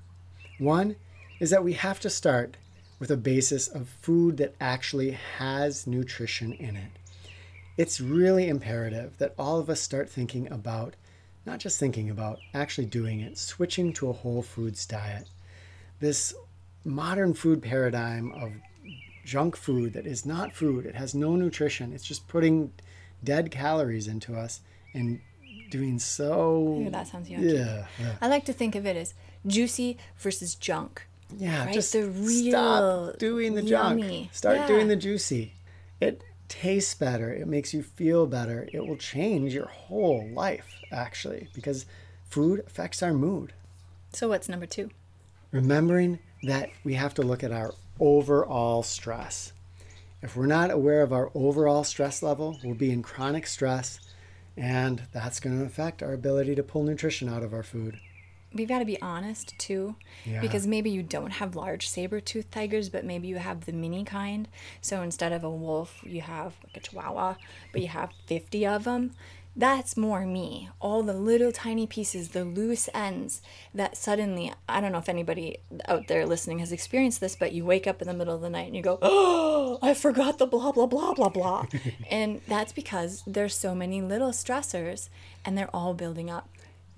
One 0.58 0.96
is 1.40 1.50
that 1.50 1.64
we 1.64 1.74
have 1.74 2.00
to 2.02 2.10
start 2.10 2.56
with 3.00 3.12
a 3.12 3.18
basis 3.18 3.68
of 3.68 3.90
food 4.02 4.38
that 4.38 4.56
actually 4.60 5.12
has 5.12 5.86
nutrition 5.86 6.54
in 6.54 6.76
it. 6.76 6.92
It's 7.78 8.00
really 8.00 8.48
imperative 8.48 9.18
that 9.18 9.34
all 9.38 9.60
of 9.60 9.70
us 9.70 9.82
start 9.82 10.10
thinking 10.10 10.52
about, 10.52 10.96
not 11.46 11.60
just 11.60 11.80
thinking 11.80 12.10
about, 12.10 12.40
actually 12.54 12.86
doing 12.86 13.20
it, 13.20 13.38
switching 13.38 13.92
to 13.94 14.10
a 14.10 14.14
whole 14.14 14.42
foods 14.42 14.86
diet. 14.86 15.28
This 16.00 16.34
modern 16.86 17.34
food 17.34 17.62
paradigm 17.62 18.32
of 18.32 18.54
junk 19.26 19.56
food 19.58 19.94
that 19.94 20.06
is 20.06 20.26
not 20.26 20.54
food, 20.54 20.86
it 20.86 20.96
has 20.96 21.14
no 21.14 21.36
nutrition, 21.36 21.92
it's 21.92 22.04
just 22.04 22.28
putting 22.28 22.72
dead 23.24 23.52
calories 23.52 24.08
into 24.08 24.36
us 24.36 24.62
and 24.94 25.20
doing 25.70 26.00
so. 26.00 26.84
Ooh, 26.86 26.90
that 26.92 27.08
sounds 27.08 27.28
yucky. 27.28 27.54
Yeah, 27.58 27.88
yeah. 28.00 28.16
I 28.22 28.28
like 28.28 28.46
to 28.46 28.54
think 28.54 28.76
of 28.76 28.86
it 28.86 28.96
as 28.96 29.14
juicy 29.46 29.98
versus 30.18 30.56
junk. 30.56 31.08
Yeah, 31.38 31.66
Right? 31.66 31.74
just 31.74 31.94
The 31.94 32.08
real 32.10 32.52
stop 32.52 33.18
doing 33.18 33.56
the 33.56 33.62
junk. 33.62 34.30
Start 34.32 34.58
Yeah. 34.58 34.68
doing 34.68 34.88
the 34.88 34.96
juicy. 34.96 35.54
It 36.00 36.22
tastes 36.48 36.94
better. 36.96 37.34
It 37.34 37.48
makes 37.48 37.74
you 37.74 37.84
feel 37.84 38.28
better. 38.28 38.68
It 38.72 38.86
will 38.86 38.98
change 38.98 39.54
your 39.54 39.68
whole 39.68 40.28
life, 40.30 40.80
actually, 40.92 41.50
because 41.54 41.86
food 42.30 42.62
affects 42.68 43.02
our 43.04 43.14
mood. 43.14 43.54
So, 44.14 44.30
what's 44.30 44.48
number 44.50 44.66
two? 44.66 44.90
Remembering 45.52 46.20
that 46.44 46.70
we 46.84 46.94
have 46.96 47.14
to 47.16 47.22
look 47.24 47.44
at 47.44 47.52
our 47.52 47.74
overall 48.00 48.84
stress. 48.84 49.54
If 50.22 50.36
we're 50.36 50.46
not 50.48 50.72
aware 50.72 51.02
of 51.02 51.14
our 51.14 51.30
overall 51.36 51.84
stress 51.84 52.22
level, 52.24 52.60
we'll 52.64 52.76
be 52.76 52.92
in 52.92 53.02
chronic 53.04 53.46
stress, 53.48 54.00
and 54.58 55.04
that's 55.12 55.40
going 55.40 55.58
to 55.60 55.66
affect 55.66 56.02
our 56.02 56.14
ability 56.14 56.56
to 56.56 56.64
pull 56.64 56.84
nutrition 56.84 57.30
out 57.30 57.44
of 57.44 57.54
our 57.54 57.64
food. 57.64 58.00
We've 58.56 58.68
got 58.70 58.80
to 58.80 58.86
be 58.86 59.00
honest 59.02 59.54
too, 59.60 59.96
Yeah. 60.26 60.40
because 60.42 60.66
maybe 60.66 60.90
you 60.90 61.04
don't 61.04 61.32
have 61.34 61.56
large 61.56 61.88
saber 61.90 62.20
tooth 62.22 62.50
tigers, 62.50 62.88
but 62.90 63.04
maybe 63.06 63.28
you 63.28 63.36
have 63.36 63.66
the 63.66 63.74
mini 63.74 64.04
kind. 64.06 64.48
So 64.82 65.02
instead 65.04 65.32
of 65.34 65.44
a 65.44 65.50
wolf, 65.52 66.00
you 66.04 66.22
have 66.22 66.54
like 66.64 66.78
a 66.78 66.80
chihuahua, 66.80 67.36
but 67.74 67.82
you 67.82 67.90
have 67.90 68.12
50 68.28 68.66
of 68.66 68.86
them. 68.86 69.12
That's 69.58 69.96
more 69.96 70.26
me. 70.26 70.68
All 70.82 71.02
the 71.02 71.14
little 71.14 71.54
tiny 71.54 71.88
pieces, 71.88 72.30
the 72.30 72.44
loose 72.44 72.90
ends 72.94 73.42
that 73.74 73.96
suddenly, 73.96 74.52
I 74.68 74.82
don't 74.82 74.92
know 74.92 74.98
if 74.98 75.08
anybody 75.08 75.60
out 75.88 76.08
there 76.08 76.26
listening 76.26 76.60
has 76.60 76.74
experienced 76.74 77.22
this, 77.22 77.38
but 77.38 77.54
you 77.54 77.64
wake 77.64 77.88
up 77.88 78.02
in 78.02 78.08
the 78.10 78.14
middle 78.14 78.36
of 78.36 78.42
the 78.42 78.50
night 78.50 78.68
and 78.68 78.76
you 78.76 78.82
go, 78.82 79.00
Oh, 79.02 79.80
I 79.82 79.94
forgot 79.94 80.40
the 80.40 80.46
blah, 80.46 80.74
blah, 80.74 80.88
blah, 80.88 81.14
blah, 81.14 81.30
blah. 81.30 81.66
and 82.12 82.42
that's 82.50 82.74
because 82.74 83.24
there's 83.26 83.56
so 83.56 83.74
many 83.74 84.02
little 84.02 84.32
stressors 84.32 85.08
and 85.46 85.58
they're 85.58 85.74
all 85.74 85.94
building 85.94 86.30
up. 86.30 86.50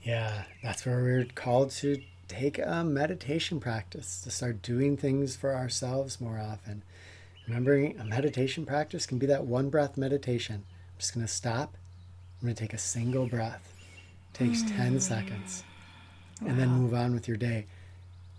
Yeah, 0.08 0.44
that's 0.64 0.86
where 0.86 1.04
we're 1.04 1.28
called 1.36 1.72
to 1.72 2.02
take 2.30 2.60
a 2.60 2.82
meditation 2.86 3.60
practice, 3.60 4.22
to 4.22 4.32
start 4.32 4.62
doing 4.62 4.96
things 4.96 5.36
for 5.36 5.54
ourselves 5.54 6.22
more 6.22 6.40
often. 6.40 6.84
Remembering 7.46 8.00
a 8.00 8.06
meditation 8.06 8.66
practice 8.66 9.06
can 9.06 9.18
be 9.18 9.26
that 9.26 9.44
one 9.44 9.70
breath 9.70 9.98
meditation. 9.98 10.64
I'm 10.66 10.98
just 10.98 11.14
going 11.14 11.26
to 11.26 11.32
stop. 11.32 11.76
I'm 12.40 12.46
going 12.48 12.56
to 12.56 12.62
take 12.62 12.74
a 12.74 12.78
single 12.78 13.28
breath. 13.28 13.74
takes 14.32 14.62
10 14.62 14.96
mm. 14.96 15.02
seconds. 15.02 15.66
And 16.40 16.58
then 16.58 16.70
move 16.70 16.94
on 16.94 17.14
with 17.14 17.28
your 17.28 17.36
day. 17.36 17.66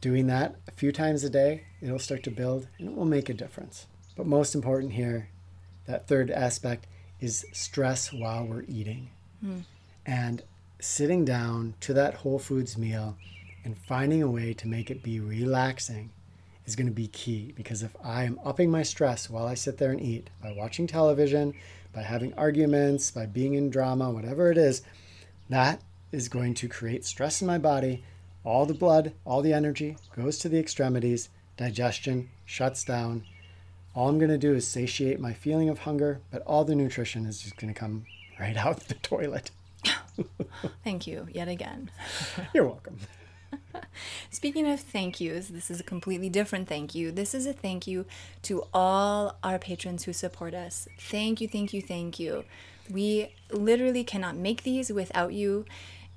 Doing 0.01 0.27
that 0.29 0.57
a 0.69 0.71
few 0.71 0.91
times 0.91 1.23
a 1.23 1.29
day, 1.29 1.65
it'll 1.83 1.99
start 1.99 2.23
to 2.23 2.31
build 2.31 2.69
and 2.79 2.89
it 2.89 2.95
will 2.95 3.05
make 3.05 3.29
a 3.29 3.35
difference. 3.35 3.87
But 4.17 4.27
most 4.27 4.55
important 4.55 4.95
here, 4.95 5.29
that 5.85 6.09
third 6.09 6.31
aspect 6.31 6.87
is 7.21 7.45
stress 7.53 8.11
while 8.11 8.47
we're 8.47 8.65
eating. 8.69 9.11
Hmm. 9.43 9.61
And 10.07 10.43
sitting 10.81 11.25
down 11.25 11.75
to 11.81 11.93
that 11.95 12.15
Whole 12.15 12.39
Foods 12.39 12.79
meal 12.79 13.17
and 13.65 13.77
finding 13.77 14.23
a 14.23 14.31
way 14.31 14.55
to 14.55 14.69
make 14.69 14.91
it 14.91 15.03
be 15.03 15.21
relaxing 15.21 16.11
is 16.65 16.77
going 16.77 16.87
to 16.87 16.93
be 16.93 17.09
key 17.09 17.53
because 17.57 17.83
if 17.83 17.97
I 18.05 18.25
am 18.25 18.39
upping 18.45 18.71
my 18.71 18.83
stress 18.83 19.29
while 19.29 19.47
I 19.47 19.55
sit 19.55 19.79
there 19.79 19.91
and 19.91 20.01
eat 20.01 20.31
by 20.43 20.53
watching 20.53 20.87
television, 20.87 21.55
by 21.93 22.03
having 22.03 22.35
arguments, 22.35 23.11
by 23.11 23.27
being 23.27 23.55
in 23.55 23.71
drama, 23.71 24.11
whatever 24.11 24.53
it 24.53 24.59
is, 24.59 24.83
that 25.49 25.81
is 26.13 26.29
going 26.29 26.55
to 26.55 26.69
create 26.69 27.05
stress 27.05 27.41
in 27.41 27.47
my 27.47 27.59
body. 27.59 28.05
All 28.45 28.67
the 28.67 28.75
blood, 28.75 29.13
all 29.25 29.43
the 29.43 29.53
energy 29.53 29.97
goes 30.15 30.39
to 30.39 30.49
the 30.49 30.59
extremities, 30.59 31.29
digestion 31.57 32.31
shuts 32.45 32.85
down. 32.85 33.25
All 33.95 34.09
I'm 34.09 34.19
going 34.19 34.31
to 34.31 34.39
do 34.39 34.55
is 34.55 34.67
satiate 34.67 35.19
my 35.19 35.33
feeling 35.33 35.69
of 35.69 35.81
hunger, 35.81 36.21
but 36.31 36.43
all 36.43 36.65
the 36.65 36.77
nutrition 36.77 37.27
is 37.27 37.43
just 37.43 37.57
going 37.57 37.73
to 37.73 37.79
come 37.79 38.05
right 38.39 38.57
out 38.65 38.81
the 38.81 38.95
toilet. 38.95 39.51
Thank 40.85 41.07
you 41.07 41.29
yet 41.33 41.49
again. 41.49 41.91
You're 42.55 42.65
welcome. 42.65 42.99
Speaking 44.31 44.69
of 44.71 44.81
thank 44.81 45.21
yous, 45.21 45.49
this 45.49 45.71
is 45.71 45.81
a 45.81 45.85
completely 45.85 46.29
different 46.29 46.69
thank 46.69 46.95
you. 46.95 47.11
This 47.11 47.35
is 47.35 47.47
a 47.47 47.53
thank 47.53 47.87
you 47.87 48.07
to 48.43 48.65
all 48.75 49.37
our 49.43 49.59
patrons 49.59 50.05
who 50.05 50.13
support 50.13 50.55
us. 50.55 50.89
Thank 50.99 51.41
you, 51.41 51.49
thank 51.49 51.73
you, 51.73 51.83
thank 51.83 52.19
you. 52.19 52.45
We 52.91 53.35
literally 53.51 54.05
cannot 54.05 54.37
make 54.37 54.63
these 54.63 54.91
without 54.91 55.33
you. 55.33 55.65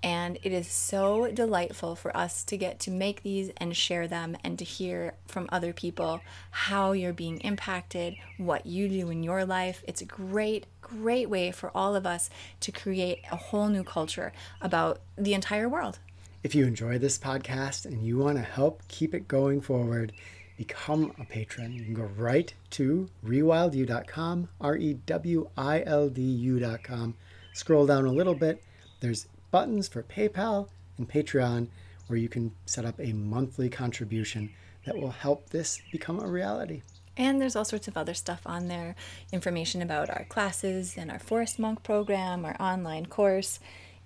And 0.04 0.40
it 0.42 0.52
is 0.52 0.68
so 0.68 1.32
delightful 1.32 1.96
for 1.96 2.16
us 2.18 2.44
to 2.46 2.58
get 2.58 2.80
to 2.82 2.92
make 2.92 3.22
these 3.22 3.52
and 3.58 3.78
share 3.78 4.08
them 4.08 4.36
and 4.44 4.58
to 4.58 4.66
hear 4.66 5.14
from 5.28 5.48
other 5.52 5.74
people 5.74 6.22
how 6.50 6.94
you're 6.94 7.14
being 7.14 7.38
impacted, 7.42 8.16
what 8.38 8.66
you 8.66 8.90
do 8.90 9.12
in 9.12 9.22
your 9.22 9.46
life. 9.46 9.84
It's 9.88 10.02
a 10.02 10.06
great, 10.06 10.66
great 10.92 11.30
way 11.30 11.52
for 11.52 11.72
all 11.76 11.96
of 11.96 12.06
us 12.06 12.30
to 12.62 12.72
create 12.72 13.20
a 13.32 13.36
whole 13.36 13.68
new 13.68 13.84
culture 13.84 14.32
about 14.62 15.00
the 15.18 15.34
entire 15.34 15.70
world. 15.70 16.00
If 16.44 16.56
you 16.56 16.66
enjoy 16.66 16.98
this 16.98 17.18
podcast 17.18 17.86
and 17.86 18.04
you 18.04 18.18
want 18.18 18.38
to 18.38 18.44
help 18.44 18.82
keep 18.88 19.14
it 19.14 19.28
going 19.28 19.62
forward, 19.62 20.12
become 20.58 21.14
a 21.20 21.26
patron. 21.26 21.74
You 21.74 21.84
can 21.84 21.94
go 21.94 22.10
right 22.18 22.54
to 22.72 23.10
rewildu.com, 23.26 24.50
R 24.60 24.78
E 24.78 24.94
W 25.06 25.50
I 25.58 25.84
L 25.86 26.10
D 26.10 26.22
U.com. 26.22 27.16
Scroll 27.54 27.86
down 27.86 28.06
a 28.06 28.12
little 28.12 28.36
bit. 28.36 28.64
There's 29.00 29.28
buttons 29.52 29.88
for 29.88 30.04
PayPal 30.04 30.68
and 30.98 31.10
Patreon 31.10 31.68
where 32.08 32.20
you 32.20 32.30
can 32.30 32.52
set 32.66 32.86
up 32.86 33.00
a 33.00 33.14
monthly 33.14 33.70
contribution 33.70 34.52
that 34.86 34.98
will 34.98 35.12
help 35.12 35.50
this 35.50 35.82
become 35.92 36.20
a 36.20 36.28
reality. 36.28 36.82
And 37.18 37.42
there's 37.42 37.56
all 37.56 37.66
sorts 37.66 37.88
of 37.88 37.98
other 37.98 38.14
stuff 38.14 38.42
on 38.46 38.68
there 38.68 38.96
information 39.32 39.82
about 39.82 40.10
our 40.10 40.26
classes 40.26 40.98
and 40.98 41.12
our 41.12 41.20
Forest 41.20 41.60
Monk 41.60 41.84
program, 41.84 42.46
our 42.46 42.56
online 42.60 43.06
course. 43.06 43.60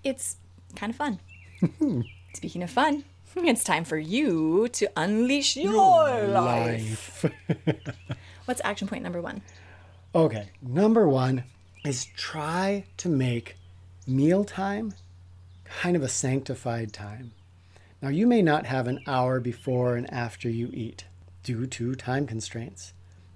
It's 0.04 0.38
kind 0.76 0.90
of 0.90 0.96
fun. 0.96 1.20
Speaking 2.34 2.64
of 2.64 2.70
fun, 2.70 3.04
it's 3.36 3.64
time 3.64 3.86
for 3.86 3.98
you 3.98 4.68
to 4.70 4.90
unleash 4.96 5.56
your, 5.58 6.28
life. 6.28 7.26
What's 8.46 8.62
action 8.64 8.88
point 8.88 9.04
number 9.04 9.22
one? 9.22 9.42
Okay, 10.14 10.50
number 10.62 11.08
one 11.08 11.44
is 11.84 12.06
try 12.06 12.86
to 12.98 13.10
make 13.10 13.58
mealtime 14.08 14.94
kind 15.66 15.96
of 15.96 16.04
a 16.04 16.08
sanctified 16.08 16.94
time. 16.94 17.34
Now, 18.02 18.10
you 18.10 18.28
may 18.28 18.42
not 18.42 18.66
have 18.66 18.88
an 18.88 19.02
hour 19.08 19.40
before 19.40 19.96
and 19.96 20.12
after 20.14 20.50
you 20.50 20.70
eat 20.74 21.06
due 21.44 21.66
to 21.68 21.96
time 21.96 22.28
constraints, 22.28 22.94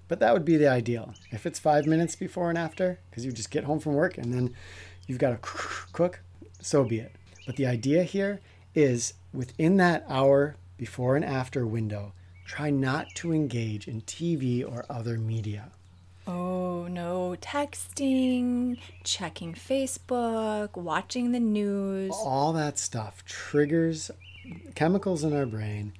but 0.09 0.19
that 0.19 0.33
would 0.33 0.43
be 0.43 0.57
the 0.57 0.67
ideal. 0.67 1.13
If 1.31 1.45
it's 1.45 1.59
five 1.59 1.85
minutes 1.85 2.17
before 2.17 2.49
and 2.49 2.57
after, 2.57 2.99
because 3.09 3.23
you 3.23 3.31
just 3.31 3.51
get 3.51 3.63
home 3.63 3.79
from 3.79 3.93
work 3.93 4.17
and 4.17 4.33
then 4.33 4.53
you've 5.07 5.19
got 5.19 5.29
to 5.29 5.37
cook, 5.93 6.19
so 6.59 6.83
be 6.83 6.99
it. 6.99 7.15
But 7.45 7.55
the 7.55 7.67
idea 7.67 8.03
here 8.03 8.41
is 8.75 9.13
within 9.33 9.77
that 9.77 10.03
hour 10.09 10.57
before 10.77 11.15
and 11.15 11.23
after 11.23 11.65
window, 11.65 12.13
try 12.45 12.71
not 12.71 13.07
to 13.15 13.31
engage 13.31 13.87
in 13.87 14.01
TV 14.01 14.69
or 14.69 14.85
other 14.89 15.17
media. 15.17 15.71
Oh 16.27 16.87
no, 16.87 17.35
texting, 17.39 18.77
checking 19.03 19.53
Facebook, 19.53 20.75
watching 20.75 21.31
the 21.31 21.39
news. 21.39 22.11
All 22.13 22.51
that 22.53 22.77
stuff 22.77 23.23
triggers 23.25 24.11
chemicals 24.75 25.23
in 25.23 25.35
our 25.35 25.45
brain 25.45 25.93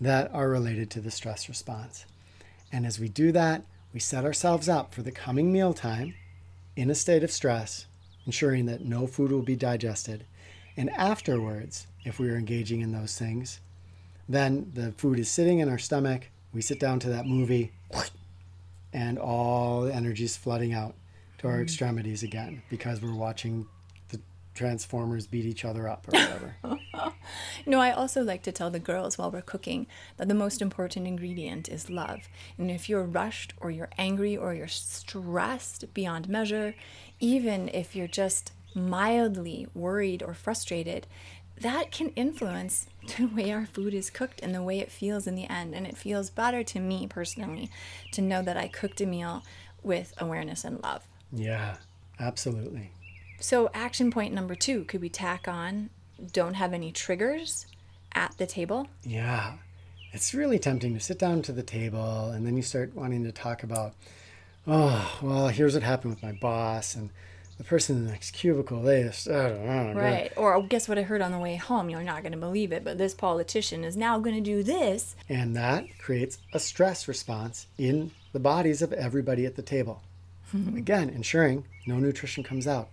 that 0.00 0.32
are 0.34 0.48
related 0.48 0.90
to 0.90 1.00
the 1.00 1.10
stress 1.10 1.48
response. 1.48 2.06
And 2.72 2.86
as 2.86 2.98
we 2.98 3.08
do 3.08 3.30
that, 3.32 3.64
we 3.92 4.00
set 4.00 4.24
ourselves 4.24 4.68
up 4.68 4.94
for 4.94 5.02
the 5.02 5.12
coming 5.12 5.52
mealtime 5.52 6.14
in 6.74 6.90
a 6.90 6.94
state 6.94 7.22
of 7.22 7.30
stress, 7.30 7.86
ensuring 8.24 8.64
that 8.66 8.84
no 8.84 9.06
food 9.06 9.30
will 9.30 9.42
be 9.42 9.56
digested. 9.56 10.24
And 10.76 10.88
afterwards, 10.90 11.86
if 12.04 12.18
we 12.18 12.30
are 12.30 12.36
engaging 12.36 12.80
in 12.80 12.92
those 12.92 13.18
things, 13.18 13.60
then 14.28 14.72
the 14.74 14.92
food 14.92 15.18
is 15.18 15.30
sitting 15.30 15.58
in 15.58 15.68
our 15.68 15.78
stomach. 15.78 16.28
We 16.54 16.62
sit 16.62 16.80
down 16.80 16.98
to 17.00 17.10
that 17.10 17.26
movie, 17.26 17.72
and 18.92 19.18
all 19.18 19.82
the 19.82 19.94
energy 19.94 20.24
is 20.24 20.36
flooding 20.36 20.72
out 20.72 20.94
to 21.38 21.48
our 21.48 21.58
mm. 21.58 21.62
extremities 21.62 22.22
again 22.22 22.62
because 22.70 23.02
we're 23.02 23.14
watching 23.14 23.66
Transformers 24.54 25.26
beat 25.26 25.46
each 25.46 25.64
other 25.64 25.88
up 25.88 26.06
or 26.08 26.12
whatever. 26.12 26.56
No, 27.66 27.80
I 27.80 27.92
also 27.92 28.22
like 28.22 28.42
to 28.42 28.52
tell 28.52 28.70
the 28.70 28.78
girls 28.78 29.16
while 29.16 29.30
we're 29.30 29.42
cooking 29.42 29.86
that 30.16 30.28
the 30.28 30.34
most 30.34 30.60
important 30.60 31.06
ingredient 31.06 31.68
is 31.68 31.90
love. 31.90 32.28
And 32.58 32.70
if 32.70 32.88
you're 32.88 33.04
rushed 33.04 33.54
or 33.60 33.70
you're 33.70 33.90
angry 33.98 34.36
or 34.36 34.54
you're 34.54 34.68
stressed 34.68 35.92
beyond 35.94 36.28
measure, 36.28 36.74
even 37.20 37.68
if 37.68 37.94
you're 37.94 38.08
just 38.08 38.52
mildly 38.74 39.68
worried 39.74 40.22
or 40.22 40.34
frustrated, 40.34 41.06
that 41.60 41.90
can 41.92 42.08
influence 42.10 42.86
the 43.16 43.26
way 43.26 43.52
our 43.52 43.66
food 43.66 43.94
is 43.94 44.10
cooked 44.10 44.40
and 44.42 44.54
the 44.54 44.62
way 44.62 44.80
it 44.80 44.90
feels 44.90 45.26
in 45.26 45.36
the 45.36 45.48
end. 45.48 45.74
And 45.74 45.86
it 45.86 45.96
feels 45.96 46.30
better 46.30 46.64
to 46.64 46.80
me 46.80 47.06
personally 47.06 47.70
to 48.12 48.20
know 48.20 48.42
that 48.42 48.56
I 48.56 48.68
cooked 48.68 49.00
a 49.00 49.06
meal 49.06 49.42
with 49.82 50.14
awareness 50.18 50.64
and 50.64 50.82
love. 50.82 51.06
yeah, 51.32 51.76
absolutely. 52.18 52.90
So, 53.42 53.70
action 53.74 54.12
point 54.12 54.32
number 54.32 54.54
two 54.54 54.84
could 54.84 55.00
we 55.00 55.08
tack 55.08 55.48
on 55.48 55.90
don't 56.32 56.54
have 56.54 56.72
any 56.72 56.92
triggers 56.92 57.66
at 58.14 58.38
the 58.38 58.46
table? 58.46 58.86
Yeah. 59.02 59.54
It's 60.12 60.32
really 60.32 60.60
tempting 60.60 60.94
to 60.94 61.00
sit 61.00 61.18
down 61.18 61.42
to 61.42 61.52
the 61.52 61.64
table 61.64 62.30
and 62.30 62.46
then 62.46 62.56
you 62.56 62.62
start 62.62 62.94
wanting 62.94 63.24
to 63.24 63.32
talk 63.32 63.64
about, 63.64 63.94
oh, 64.68 65.18
well, 65.20 65.48
here's 65.48 65.74
what 65.74 65.82
happened 65.82 66.14
with 66.14 66.22
my 66.22 66.32
boss 66.32 66.94
and 66.94 67.10
the 67.58 67.64
person 67.64 67.96
in 67.96 68.04
the 68.04 68.12
next 68.12 68.30
cubicle. 68.30 68.80
They 68.80 69.02
just, 69.02 69.28
I 69.28 69.48
don't 69.48 69.66
know. 69.66 70.00
Right. 70.00 70.32
Or 70.36 70.54
oh, 70.54 70.62
guess 70.62 70.88
what 70.88 70.98
I 70.98 71.02
heard 71.02 71.20
on 71.20 71.32
the 71.32 71.38
way 71.38 71.56
home? 71.56 71.90
You're 71.90 72.04
not 72.04 72.22
going 72.22 72.32
to 72.32 72.38
believe 72.38 72.70
it, 72.70 72.84
but 72.84 72.96
this 72.96 73.12
politician 73.12 73.82
is 73.82 73.96
now 73.96 74.20
going 74.20 74.36
to 74.36 74.40
do 74.40 74.62
this. 74.62 75.16
And 75.28 75.56
that 75.56 75.86
creates 75.98 76.38
a 76.52 76.60
stress 76.60 77.08
response 77.08 77.66
in 77.76 78.12
the 78.32 78.40
bodies 78.40 78.82
of 78.82 78.92
everybody 78.92 79.46
at 79.46 79.56
the 79.56 79.62
table. 79.62 80.02
Again, 80.52 81.08
ensuring 81.08 81.64
no 81.86 81.98
nutrition 81.98 82.44
comes 82.44 82.68
out. 82.68 82.88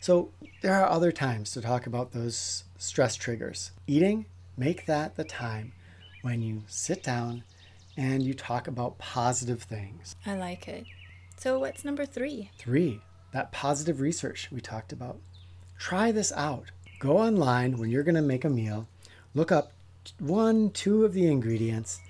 So 0.00 0.30
there 0.62 0.74
are 0.74 0.88
other 0.88 1.12
times 1.12 1.50
to 1.52 1.60
talk 1.60 1.86
about 1.86 2.12
those 2.12 2.64
stress 2.78 3.16
triggers. 3.16 3.72
Eating, 3.86 4.24
make 4.56 4.86
that 4.86 5.16
the 5.16 5.24
time 5.24 5.72
when 6.22 6.40
you 6.42 6.62
sit 6.66 7.02
down 7.02 7.44
and 7.96 8.22
you 8.22 8.32
talk 8.32 8.66
about 8.66 8.98
positive 8.98 9.62
things. 9.62 10.16
I 10.24 10.36
like 10.36 10.68
it. 10.68 10.86
So, 11.36 11.58
what's 11.58 11.84
number 11.84 12.06
three? 12.06 12.50
Three, 12.58 13.00
that 13.32 13.52
positive 13.52 14.00
research 14.00 14.48
we 14.50 14.60
talked 14.60 14.92
about. 14.92 15.18
Try 15.78 16.12
this 16.12 16.32
out. 16.32 16.70
Go 16.98 17.18
online 17.18 17.78
when 17.78 17.90
you're 17.90 18.02
going 18.02 18.14
to 18.14 18.22
make 18.22 18.44
a 18.44 18.50
meal, 18.50 18.86
look 19.34 19.52
up 19.52 19.72
one, 20.18 20.70
two 20.70 21.04
of 21.04 21.12
the 21.12 21.26
ingredients, 21.26 22.00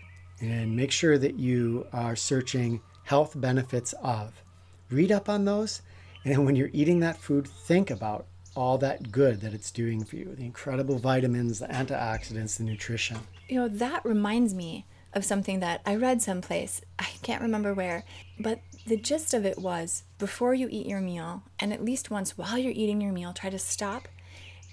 and 0.40 0.76
make 0.76 0.90
sure 0.90 1.18
that 1.18 1.38
you 1.38 1.86
are 1.92 2.16
searching 2.16 2.80
health 3.04 3.32
benefits 3.40 3.94
of. 4.02 4.42
Read 4.90 5.12
up 5.12 5.28
on 5.28 5.44
those, 5.44 5.82
and 6.24 6.44
when 6.44 6.56
you're 6.56 6.70
eating 6.72 7.00
that 7.00 7.18
food, 7.18 7.46
think 7.46 7.90
about 7.90 8.26
all 8.56 8.78
that 8.78 9.12
good 9.12 9.40
that 9.40 9.54
it's 9.54 9.70
doing 9.70 10.04
for 10.04 10.16
you 10.16 10.34
the 10.34 10.44
incredible 10.44 10.98
vitamins, 10.98 11.60
the 11.60 11.66
antioxidants, 11.66 12.56
the 12.56 12.64
nutrition. 12.64 13.18
You 13.48 13.60
know, 13.60 13.68
that 13.68 14.04
reminds 14.04 14.54
me 14.54 14.86
of 15.12 15.24
something 15.24 15.60
that 15.60 15.80
I 15.84 15.96
read 15.96 16.22
someplace. 16.22 16.82
I 16.98 17.08
can't 17.22 17.42
remember 17.42 17.74
where, 17.74 18.04
but 18.38 18.60
the 18.86 18.96
gist 18.96 19.34
of 19.34 19.44
it 19.44 19.58
was 19.58 20.04
before 20.18 20.54
you 20.54 20.68
eat 20.70 20.86
your 20.86 21.00
meal, 21.00 21.42
and 21.58 21.72
at 21.72 21.84
least 21.84 22.10
once 22.10 22.36
while 22.38 22.58
you're 22.58 22.72
eating 22.72 23.00
your 23.00 23.12
meal, 23.12 23.32
try 23.32 23.50
to 23.50 23.58
stop 23.58 24.08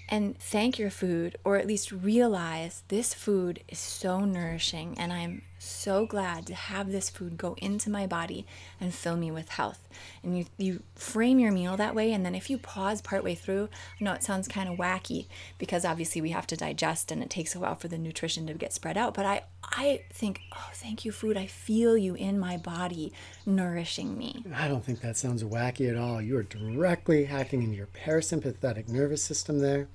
and 0.08 0.38
thank 0.38 0.78
your 0.78 0.90
food, 0.90 1.36
or 1.44 1.56
at 1.56 1.66
least 1.66 1.92
realize 1.92 2.82
this 2.88 3.12
food 3.12 3.62
is 3.68 3.78
so 3.78 4.20
nourishing, 4.20 4.96
and 4.98 5.12
I'm 5.12 5.42
so 5.68 6.06
glad 6.06 6.46
to 6.46 6.54
have 6.54 6.90
this 6.90 7.10
food 7.10 7.36
go 7.36 7.54
into 7.58 7.90
my 7.90 8.06
body 8.06 8.46
and 8.80 8.94
fill 8.94 9.16
me 9.16 9.30
with 9.30 9.50
health. 9.50 9.88
And 10.22 10.38
you, 10.38 10.46
you 10.56 10.82
frame 10.94 11.38
your 11.38 11.52
meal 11.52 11.76
that 11.76 11.94
way. 11.94 12.12
And 12.12 12.24
then 12.24 12.34
if 12.34 12.50
you 12.50 12.58
pause 12.58 13.02
partway 13.02 13.34
through, 13.34 13.68
I 14.00 14.04
know 14.04 14.12
it 14.12 14.22
sounds 14.22 14.48
kind 14.48 14.68
of 14.68 14.78
wacky 14.78 15.26
because 15.58 15.84
obviously 15.84 16.20
we 16.20 16.30
have 16.30 16.46
to 16.48 16.56
digest 16.56 17.12
and 17.12 17.22
it 17.22 17.30
takes 17.30 17.54
a 17.54 17.60
while 17.60 17.74
for 17.74 17.88
the 17.88 17.98
nutrition 17.98 18.46
to 18.46 18.54
get 18.54 18.72
spread 18.72 18.96
out. 18.96 19.14
But 19.14 19.26
I, 19.26 19.42
I 19.62 20.02
think, 20.12 20.40
oh, 20.52 20.70
thank 20.74 21.04
you, 21.04 21.12
food. 21.12 21.36
I 21.36 21.46
feel 21.46 21.96
you 21.96 22.14
in 22.14 22.38
my 22.38 22.56
body 22.56 23.12
nourishing 23.44 24.16
me. 24.16 24.44
I 24.54 24.68
don't 24.68 24.84
think 24.84 25.00
that 25.02 25.16
sounds 25.16 25.44
wacky 25.44 25.90
at 25.90 25.96
all. 25.96 26.20
You 26.22 26.36
are 26.38 26.42
directly 26.42 27.24
hacking 27.24 27.62
into 27.62 27.76
your 27.76 27.88
parasympathetic 27.88 28.88
nervous 28.88 29.22
system 29.22 29.58
there. 29.58 29.88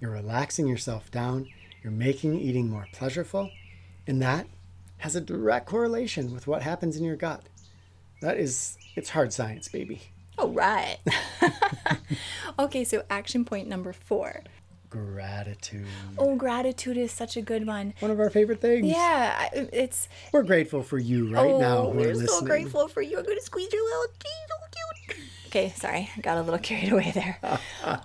You're 0.00 0.12
relaxing 0.12 0.66
yourself 0.66 1.10
down. 1.10 1.48
You're 1.82 1.92
making 1.92 2.38
eating 2.38 2.68
more 2.68 2.86
pleasurable. 2.92 3.50
And 4.06 4.20
that 4.22 4.46
has 5.00 5.16
a 5.16 5.20
direct 5.20 5.66
correlation 5.66 6.32
with 6.32 6.46
what 6.46 6.62
happens 6.62 6.96
in 6.96 7.04
your 7.04 7.16
gut. 7.16 7.42
That 8.22 8.38
is, 8.38 8.78
it's 8.96 9.10
hard 9.10 9.32
science, 9.32 9.68
baby. 9.68 10.02
Oh, 10.38 10.48
right. 10.48 10.98
okay, 12.58 12.84
so 12.84 13.02
action 13.10 13.44
point 13.44 13.68
number 13.68 13.92
four. 13.92 14.42
Gratitude. 14.88 15.86
Oh, 16.18 16.34
gratitude 16.34 16.96
is 16.96 17.12
such 17.12 17.36
a 17.36 17.42
good 17.42 17.66
one. 17.66 17.94
One 18.00 18.10
of 18.10 18.18
our 18.18 18.30
favorite 18.30 18.60
things. 18.60 18.86
Yeah, 18.86 19.48
it's. 19.52 20.08
We're 20.32 20.42
grateful 20.42 20.82
for 20.82 20.98
you 20.98 21.32
right 21.32 21.46
oh, 21.46 21.60
now. 21.60 21.82
who 21.84 22.00
are 22.00 22.14
we're 22.14 22.26
so 22.26 22.42
grateful 22.42 22.88
for 22.88 23.00
you. 23.00 23.18
I'm 23.18 23.24
going 23.24 23.38
to 23.38 23.44
squeeze 23.44 23.72
your 23.72 23.84
little 23.84 24.06
teeth. 24.18 24.50
Cute. 25.06 25.18
Okay, 25.46 25.72
sorry. 25.76 26.10
I 26.16 26.20
got 26.20 26.38
a 26.38 26.42
little 26.42 26.58
carried 26.58 26.92
away 26.92 27.12
there. 27.12 27.38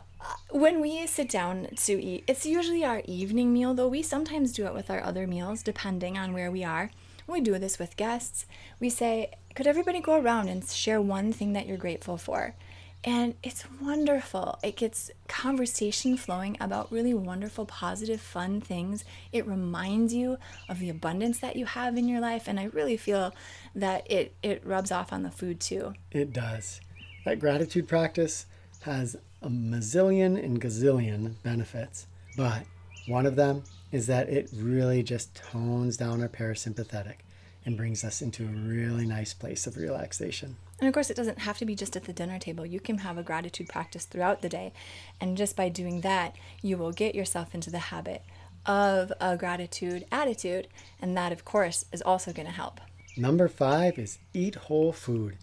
when 0.50 0.82
we 0.82 1.06
sit 1.08 1.30
down 1.30 1.68
to 1.76 2.02
eat, 2.02 2.24
it's 2.28 2.46
usually 2.46 2.84
our 2.84 3.02
evening 3.06 3.54
meal, 3.54 3.74
though 3.74 3.88
we 3.88 4.02
sometimes 4.02 4.52
do 4.52 4.66
it 4.66 4.74
with 4.74 4.90
our 4.90 5.04
other 5.04 5.28
meals, 5.28 5.64
depending 5.64 6.18
on 6.18 6.34
where 6.34 6.52
we 6.52 6.64
are. 6.64 6.92
We 7.28 7.42
do 7.42 7.58
this 7.58 7.80
with 7.80 7.98
guests, 7.98 8.46
we 8.80 8.90
say, 8.90 9.32
Could 9.56 9.68
everybody 9.68 10.00
go 10.00 10.20
around 10.20 10.48
and 10.48 10.64
share 10.64 11.02
one 11.02 11.34
thing 11.34 11.54
that 11.54 11.66
you're 11.66 11.78
grateful 11.78 12.18
for? 12.18 12.56
And 13.04 13.36
it's 13.44 13.66
wonderful. 13.80 14.58
It 14.64 14.78
gets 14.78 15.12
conversation 15.28 16.18
flowing 16.18 16.58
about 16.60 16.92
really 16.92 17.14
wonderful, 17.14 17.68
positive, 17.68 18.20
fun 18.20 18.62
things. 18.62 19.06
It 19.32 19.46
reminds 19.46 20.12
you 20.12 20.38
of 20.68 20.80
the 20.80 20.90
abundance 20.90 21.40
that 21.40 21.56
you 21.56 21.66
have 21.66 21.98
in 21.98 22.08
your 22.08 22.20
life. 22.20 22.48
And 22.48 22.60
I 22.60 22.66
really 22.66 22.98
feel 22.98 23.36
that 23.76 24.10
it, 24.10 24.36
it 24.42 24.66
rubs 24.66 24.92
off 24.92 25.14
on 25.14 25.22
the 25.22 25.30
food 25.30 25.60
too. 25.60 25.94
It 26.12 26.34
does. 26.34 26.82
That 27.26 27.40
gratitude 27.40 27.88
practice 27.88 28.48
has 28.82 29.16
a 29.46 29.50
mazillion 29.50 30.44
and 30.44 30.60
gazillion 30.60 31.36
benefits, 31.44 32.08
but 32.36 32.64
one 33.08 33.28
of 33.28 33.36
them 33.36 33.64
is 33.92 34.08
that 34.08 34.28
it 34.28 34.50
really 34.54 35.04
just 35.04 35.36
tones 35.36 35.96
down 35.96 36.22
our 36.22 36.28
parasympathetic 36.28 37.18
and 37.64 37.78
brings 37.78 38.04
us 38.04 38.22
into 38.22 38.44
a 38.44 38.48
really 38.48 39.06
nice 39.06 39.34
place 39.34 39.68
of 39.68 39.78
relaxation. 39.78 40.56
And 40.80 40.88
of 40.88 40.94
course, 40.94 41.10
it 41.10 41.16
doesn't 41.16 41.40
have 41.40 41.60
to 41.60 41.66
be 41.66 41.76
just 41.76 41.96
at 41.96 42.06
the 42.06 42.14
dinner 42.14 42.40
table. 42.40 42.66
You 42.66 42.80
can 42.80 43.00
have 43.00 43.18
a 43.18 43.24
gratitude 43.24 43.70
practice 43.70 44.06
throughout 44.06 44.42
the 44.42 44.50
day. 44.50 44.74
And 45.22 45.38
just 45.38 45.56
by 45.56 45.70
doing 45.70 46.02
that, 46.02 46.36
you 46.62 46.78
will 46.78 46.92
get 46.92 47.16
yourself 47.16 47.56
into 47.56 47.70
the 47.70 47.80
habit 47.80 48.24
of 48.66 49.14
a 49.22 49.38
gratitude 49.38 50.06
attitude. 50.12 50.68
And 51.02 51.16
that, 51.16 51.32
of 51.32 51.46
course, 51.46 51.86
is 51.94 52.02
also 52.02 52.34
going 52.34 52.48
to 52.48 52.52
help. 52.52 52.82
Number 53.16 53.48
five 53.48 53.98
is 53.98 54.18
eat 54.34 54.56
whole 54.56 54.92
food. 54.92 55.38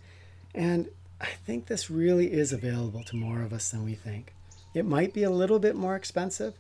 And 0.55 0.89
I 1.23 1.31
think 1.47 1.67
this 1.67 1.89
really 1.89 2.33
is 2.33 2.53
available 2.53 3.05
to 3.05 3.17
more 3.17 3.43
of 3.43 3.53
us 3.53 3.71
than 3.71 3.85
we 3.85 3.95
think. 3.95 4.35
It 4.75 4.85
might 4.85 5.15
be 5.15 5.23
a 5.23 5.31
little 5.31 5.61
bit 5.61 5.77
more 5.77 5.95
expensive, 5.95 6.55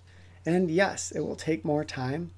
and 0.46 0.70
yes, 0.70 1.10
it 1.10 1.20
will 1.20 1.36
take 1.36 1.64
more 1.64 1.84
time, 1.84 2.30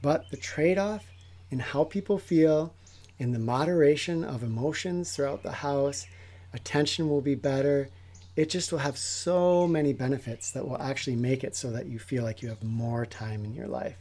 but 0.00 0.30
the 0.30 0.36
trade 0.36 0.78
off 0.78 1.04
in 1.50 1.58
how 1.58 1.84
people 1.84 2.18
feel, 2.18 2.72
in 3.18 3.32
the 3.32 3.38
moderation 3.38 4.24
of 4.24 4.42
emotions 4.42 5.14
throughout 5.14 5.42
the 5.42 5.52
house, 5.52 6.06
attention 6.54 7.08
will 7.08 7.20
be 7.20 7.34
better. 7.34 7.88
It 8.36 8.48
just 8.48 8.72
will 8.72 8.78
have 8.78 8.96
so 8.96 9.66
many 9.66 9.92
benefits 9.92 10.52
that 10.52 10.66
will 10.66 10.80
actually 10.80 11.16
make 11.16 11.44
it 11.44 11.56
so 11.56 11.70
that 11.72 11.86
you 11.86 11.98
feel 11.98 12.22
like 12.22 12.40
you 12.40 12.48
have 12.48 12.62
more 12.62 13.04
time 13.04 13.44
in 13.44 13.54
your 13.54 13.66
life. 13.66 13.96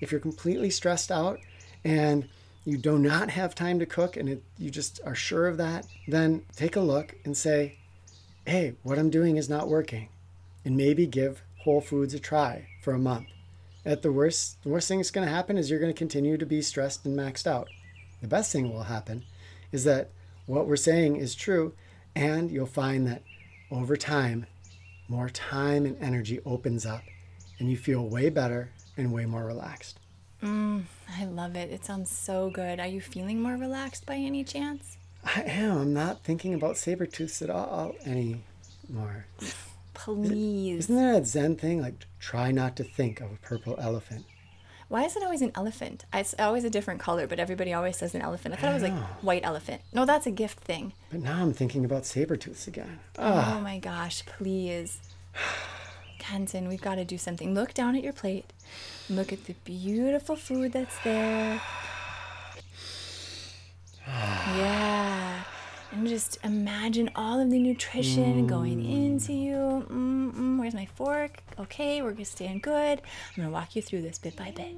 If 0.00 0.12
you're 0.12 0.20
completely 0.20 0.70
stressed 0.70 1.10
out 1.10 1.40
and 1.84 2.28
you 2.70 2.78
do 2.78 2.98
not 2.98 3.30
have 3.30 3.54
time 3.54 3.78
to 3.78 3.86
cook 3.86 4.16
and 4.16 4.28
it, 4.28 4.42
you 4.58 4.70
just 4.70 5.00
are 5.04 5.14
sure 5.14 5.46
of 5.46 5.56
that, 5.56 5.86
then 6.06 6.42
take 6.56 6.76
a 6.76 6.80
look 6.80 7.14
and 7.24 7.36
say, 7.36 7.78
hey, 8.46 8.74
what 8.82 8.98
I'm 8.98 9.10
doing 9.10 9.36
is 9.36 9.48
not 9.48 9.68
working. 9.68 10.08
And 10.64 10.76
maybe 10.76 11.06
give 11.06 11.42
Whole 11.60 11.80
Foods 11.80 12.14
a 12.14 12.18
try 12.18 12.68
for 12.82 12.92
a 12.92 12.98
month. 12.98 13.26
At 13.84 14.02
the 14.02 14.12
worst, 14.12 14.62
the 14.62 14.68
worst 14.68 14.88
thing 14.88 14.98
that's 14.98 15.10
going 15.10 15.26
to 15.26 15.32
happen 15.32 15.56
is 15.56 15.70
you're 15.70 15.80
going 15.80 15.92
to 15.92 15.98
continue 15.98 16.36
to 16.36 16.46
be 16.46 16.60
stressed 16.60 17.04
and 17.06 17.18
maxed 17.18 17.46
out. 17.46 17.68
The 18.20 18.28
best 18.28 18.52
thing 18.52 18.72
will 18.72 18.82
happen 18.84 19.24
is 19.72 19.84
that 19.84 20.10
what 20.46 20.66
we're 20.66 20.76
saying 20.76 21.16
is 21.16 21.34
true, 21.34 21.74
and 22.14 22.50
you'll 22.50 22.66
find 22.66 23.06
that 23.06 23.22
over 23.70 23.96
time, 23.96 24.46
more 25.08 25.30
time 25.30 25.86
and 25.86 25.96
energy 26.00 26.40
opens 26.44 26.84
up, 26.84 27.02
and 27.58 27.70
you 27.70 27.76
feel 27.76 28.06
way 28.06 28.30
better 28.30 28.70
and 28.96 29.12
way 29.12 29.26
more 29.26 29.44
relaxed. 29.44 29.99
I 30.42 31.24
love 31.24 31.56
it. 31.56 31.70
It 31.70 31.84
sounds 31.84 32.10
so 32.10 32.50
good. 32.50 32.80
Are 32.80 32.86
you 32.86 33.00
feeling 33.00 33.40
more 33.42 33.56
relaxed 33.56 34.06
by 34.06 34.16
any 34.16 34.44
chance? 34.44 34.96
I 35.24 35.42
am. 35.42 35.78
I'm 35.78 35.92
not 35.92 36.22
thinking 36.24 36.54
about 36.54 36.76
saber 36.76 37.06
tooths 37.06 37.42
at 37.42 37.50
all 37.50 37.94
anymore. 38.06 39.26
Please. 39.94 40.84
Isn't 40.84 40.96
there 40.96 41.12
that 41.14 41.26
Zen 41.26 41.56
thing 41.56 41.82
like 41.82 42.06
try 42.18 42.52
not 42.52 42.76
to 42.76 42.84
think 42.84 43.20
of 43.20 43.30
a 43.32 43.36
purple 43.36 43.76
elephant? 43.78 44.24
Why 44.88 45.04
is 45.04 45.14
it 45.14 45.22
always 45.22 45.42
an 45.42 45.52
elephant? 45.54 46.04
It's 46.12 46.34
always 46.38 46.64
a 46.64 46.70
different 46.70 47.00
color, 47.00 47.26
but 47.26 47.38
everybody 47.38 47.72
always 47.72 47.96
says 47.96 48.14
an 48.14 48.22
elephant. 48.22 48.54
I 48.54 48.56
thought 48.56 48.70
it 48.70 48.74
was 48.74 48.82
like 48.82 48.98
white 49.22 49.44
elephant. 49.44 49.82
No, 49.92 50.04
that's 50.04 50.26
a 50.26 50.32
gift 50.32 50.60
thing. 50.60 50.94
But 51.10 51.20
now 51.20 51.42
I'm 51.42 51.52
thinking 51.52 51.84
about 51.84 52.06
saber 52.06 52.36
tooths 52.36 52.66
again. 52.66 52.98
Ah, 53.18 53.58
Oh 53.58 53.60
my 53.60 53.78
gosh, 53.78 54.24
please. 54.24 55.00
Kenton, 56.30 56.68
we've 56.68 56.80
got 56.80 56.94
to 56.94 57.04
do 57.04 57.18
something. 57.18 57.54
Look 57.54 57.74
down 57.74 57.96
at 57.96 58.04
your 58.04 58.12
plate. 58.12 58.52
Look 59.08 59.32
at 59.32 59.46
the 59.46 59.54
beautiful 59.64 60.36
food 60.36 60.72
that's 60.72 60.96
there. 61.00 61.60
Yeah. 64.06 65.42
And 65.90 66.06
just 66.06 66.38
imagine 66.44 67.10
all 67.16 67.40
of 67.40 67.50
the 67.50 67.58
nutrition 67.58 68.46
going 68.46 68.78
mm. 68.78 68.92
into 68.92 69.32
you. 69.32 69.84
Mm-mm, 69.90 70.60
where's 70.60 70.74
my 70.74 70.86
fork? 70.86 71.42
Okay, 71.58 72.00
we're 72.00 72.12
going 72.12 72.24
to 72.24 72.30
stand 72.30 72.62
good. 72.62 73.00
I'm 73.00 73.36
going 73.36 73.48
to 73.48 73.52
walk 73.52 73.74
you 73.74 73.82
through 73.82 74.02
this 74.02 74.18
bit 74.18 74.36
by 74.36 74.52
bit. 74.52 74.76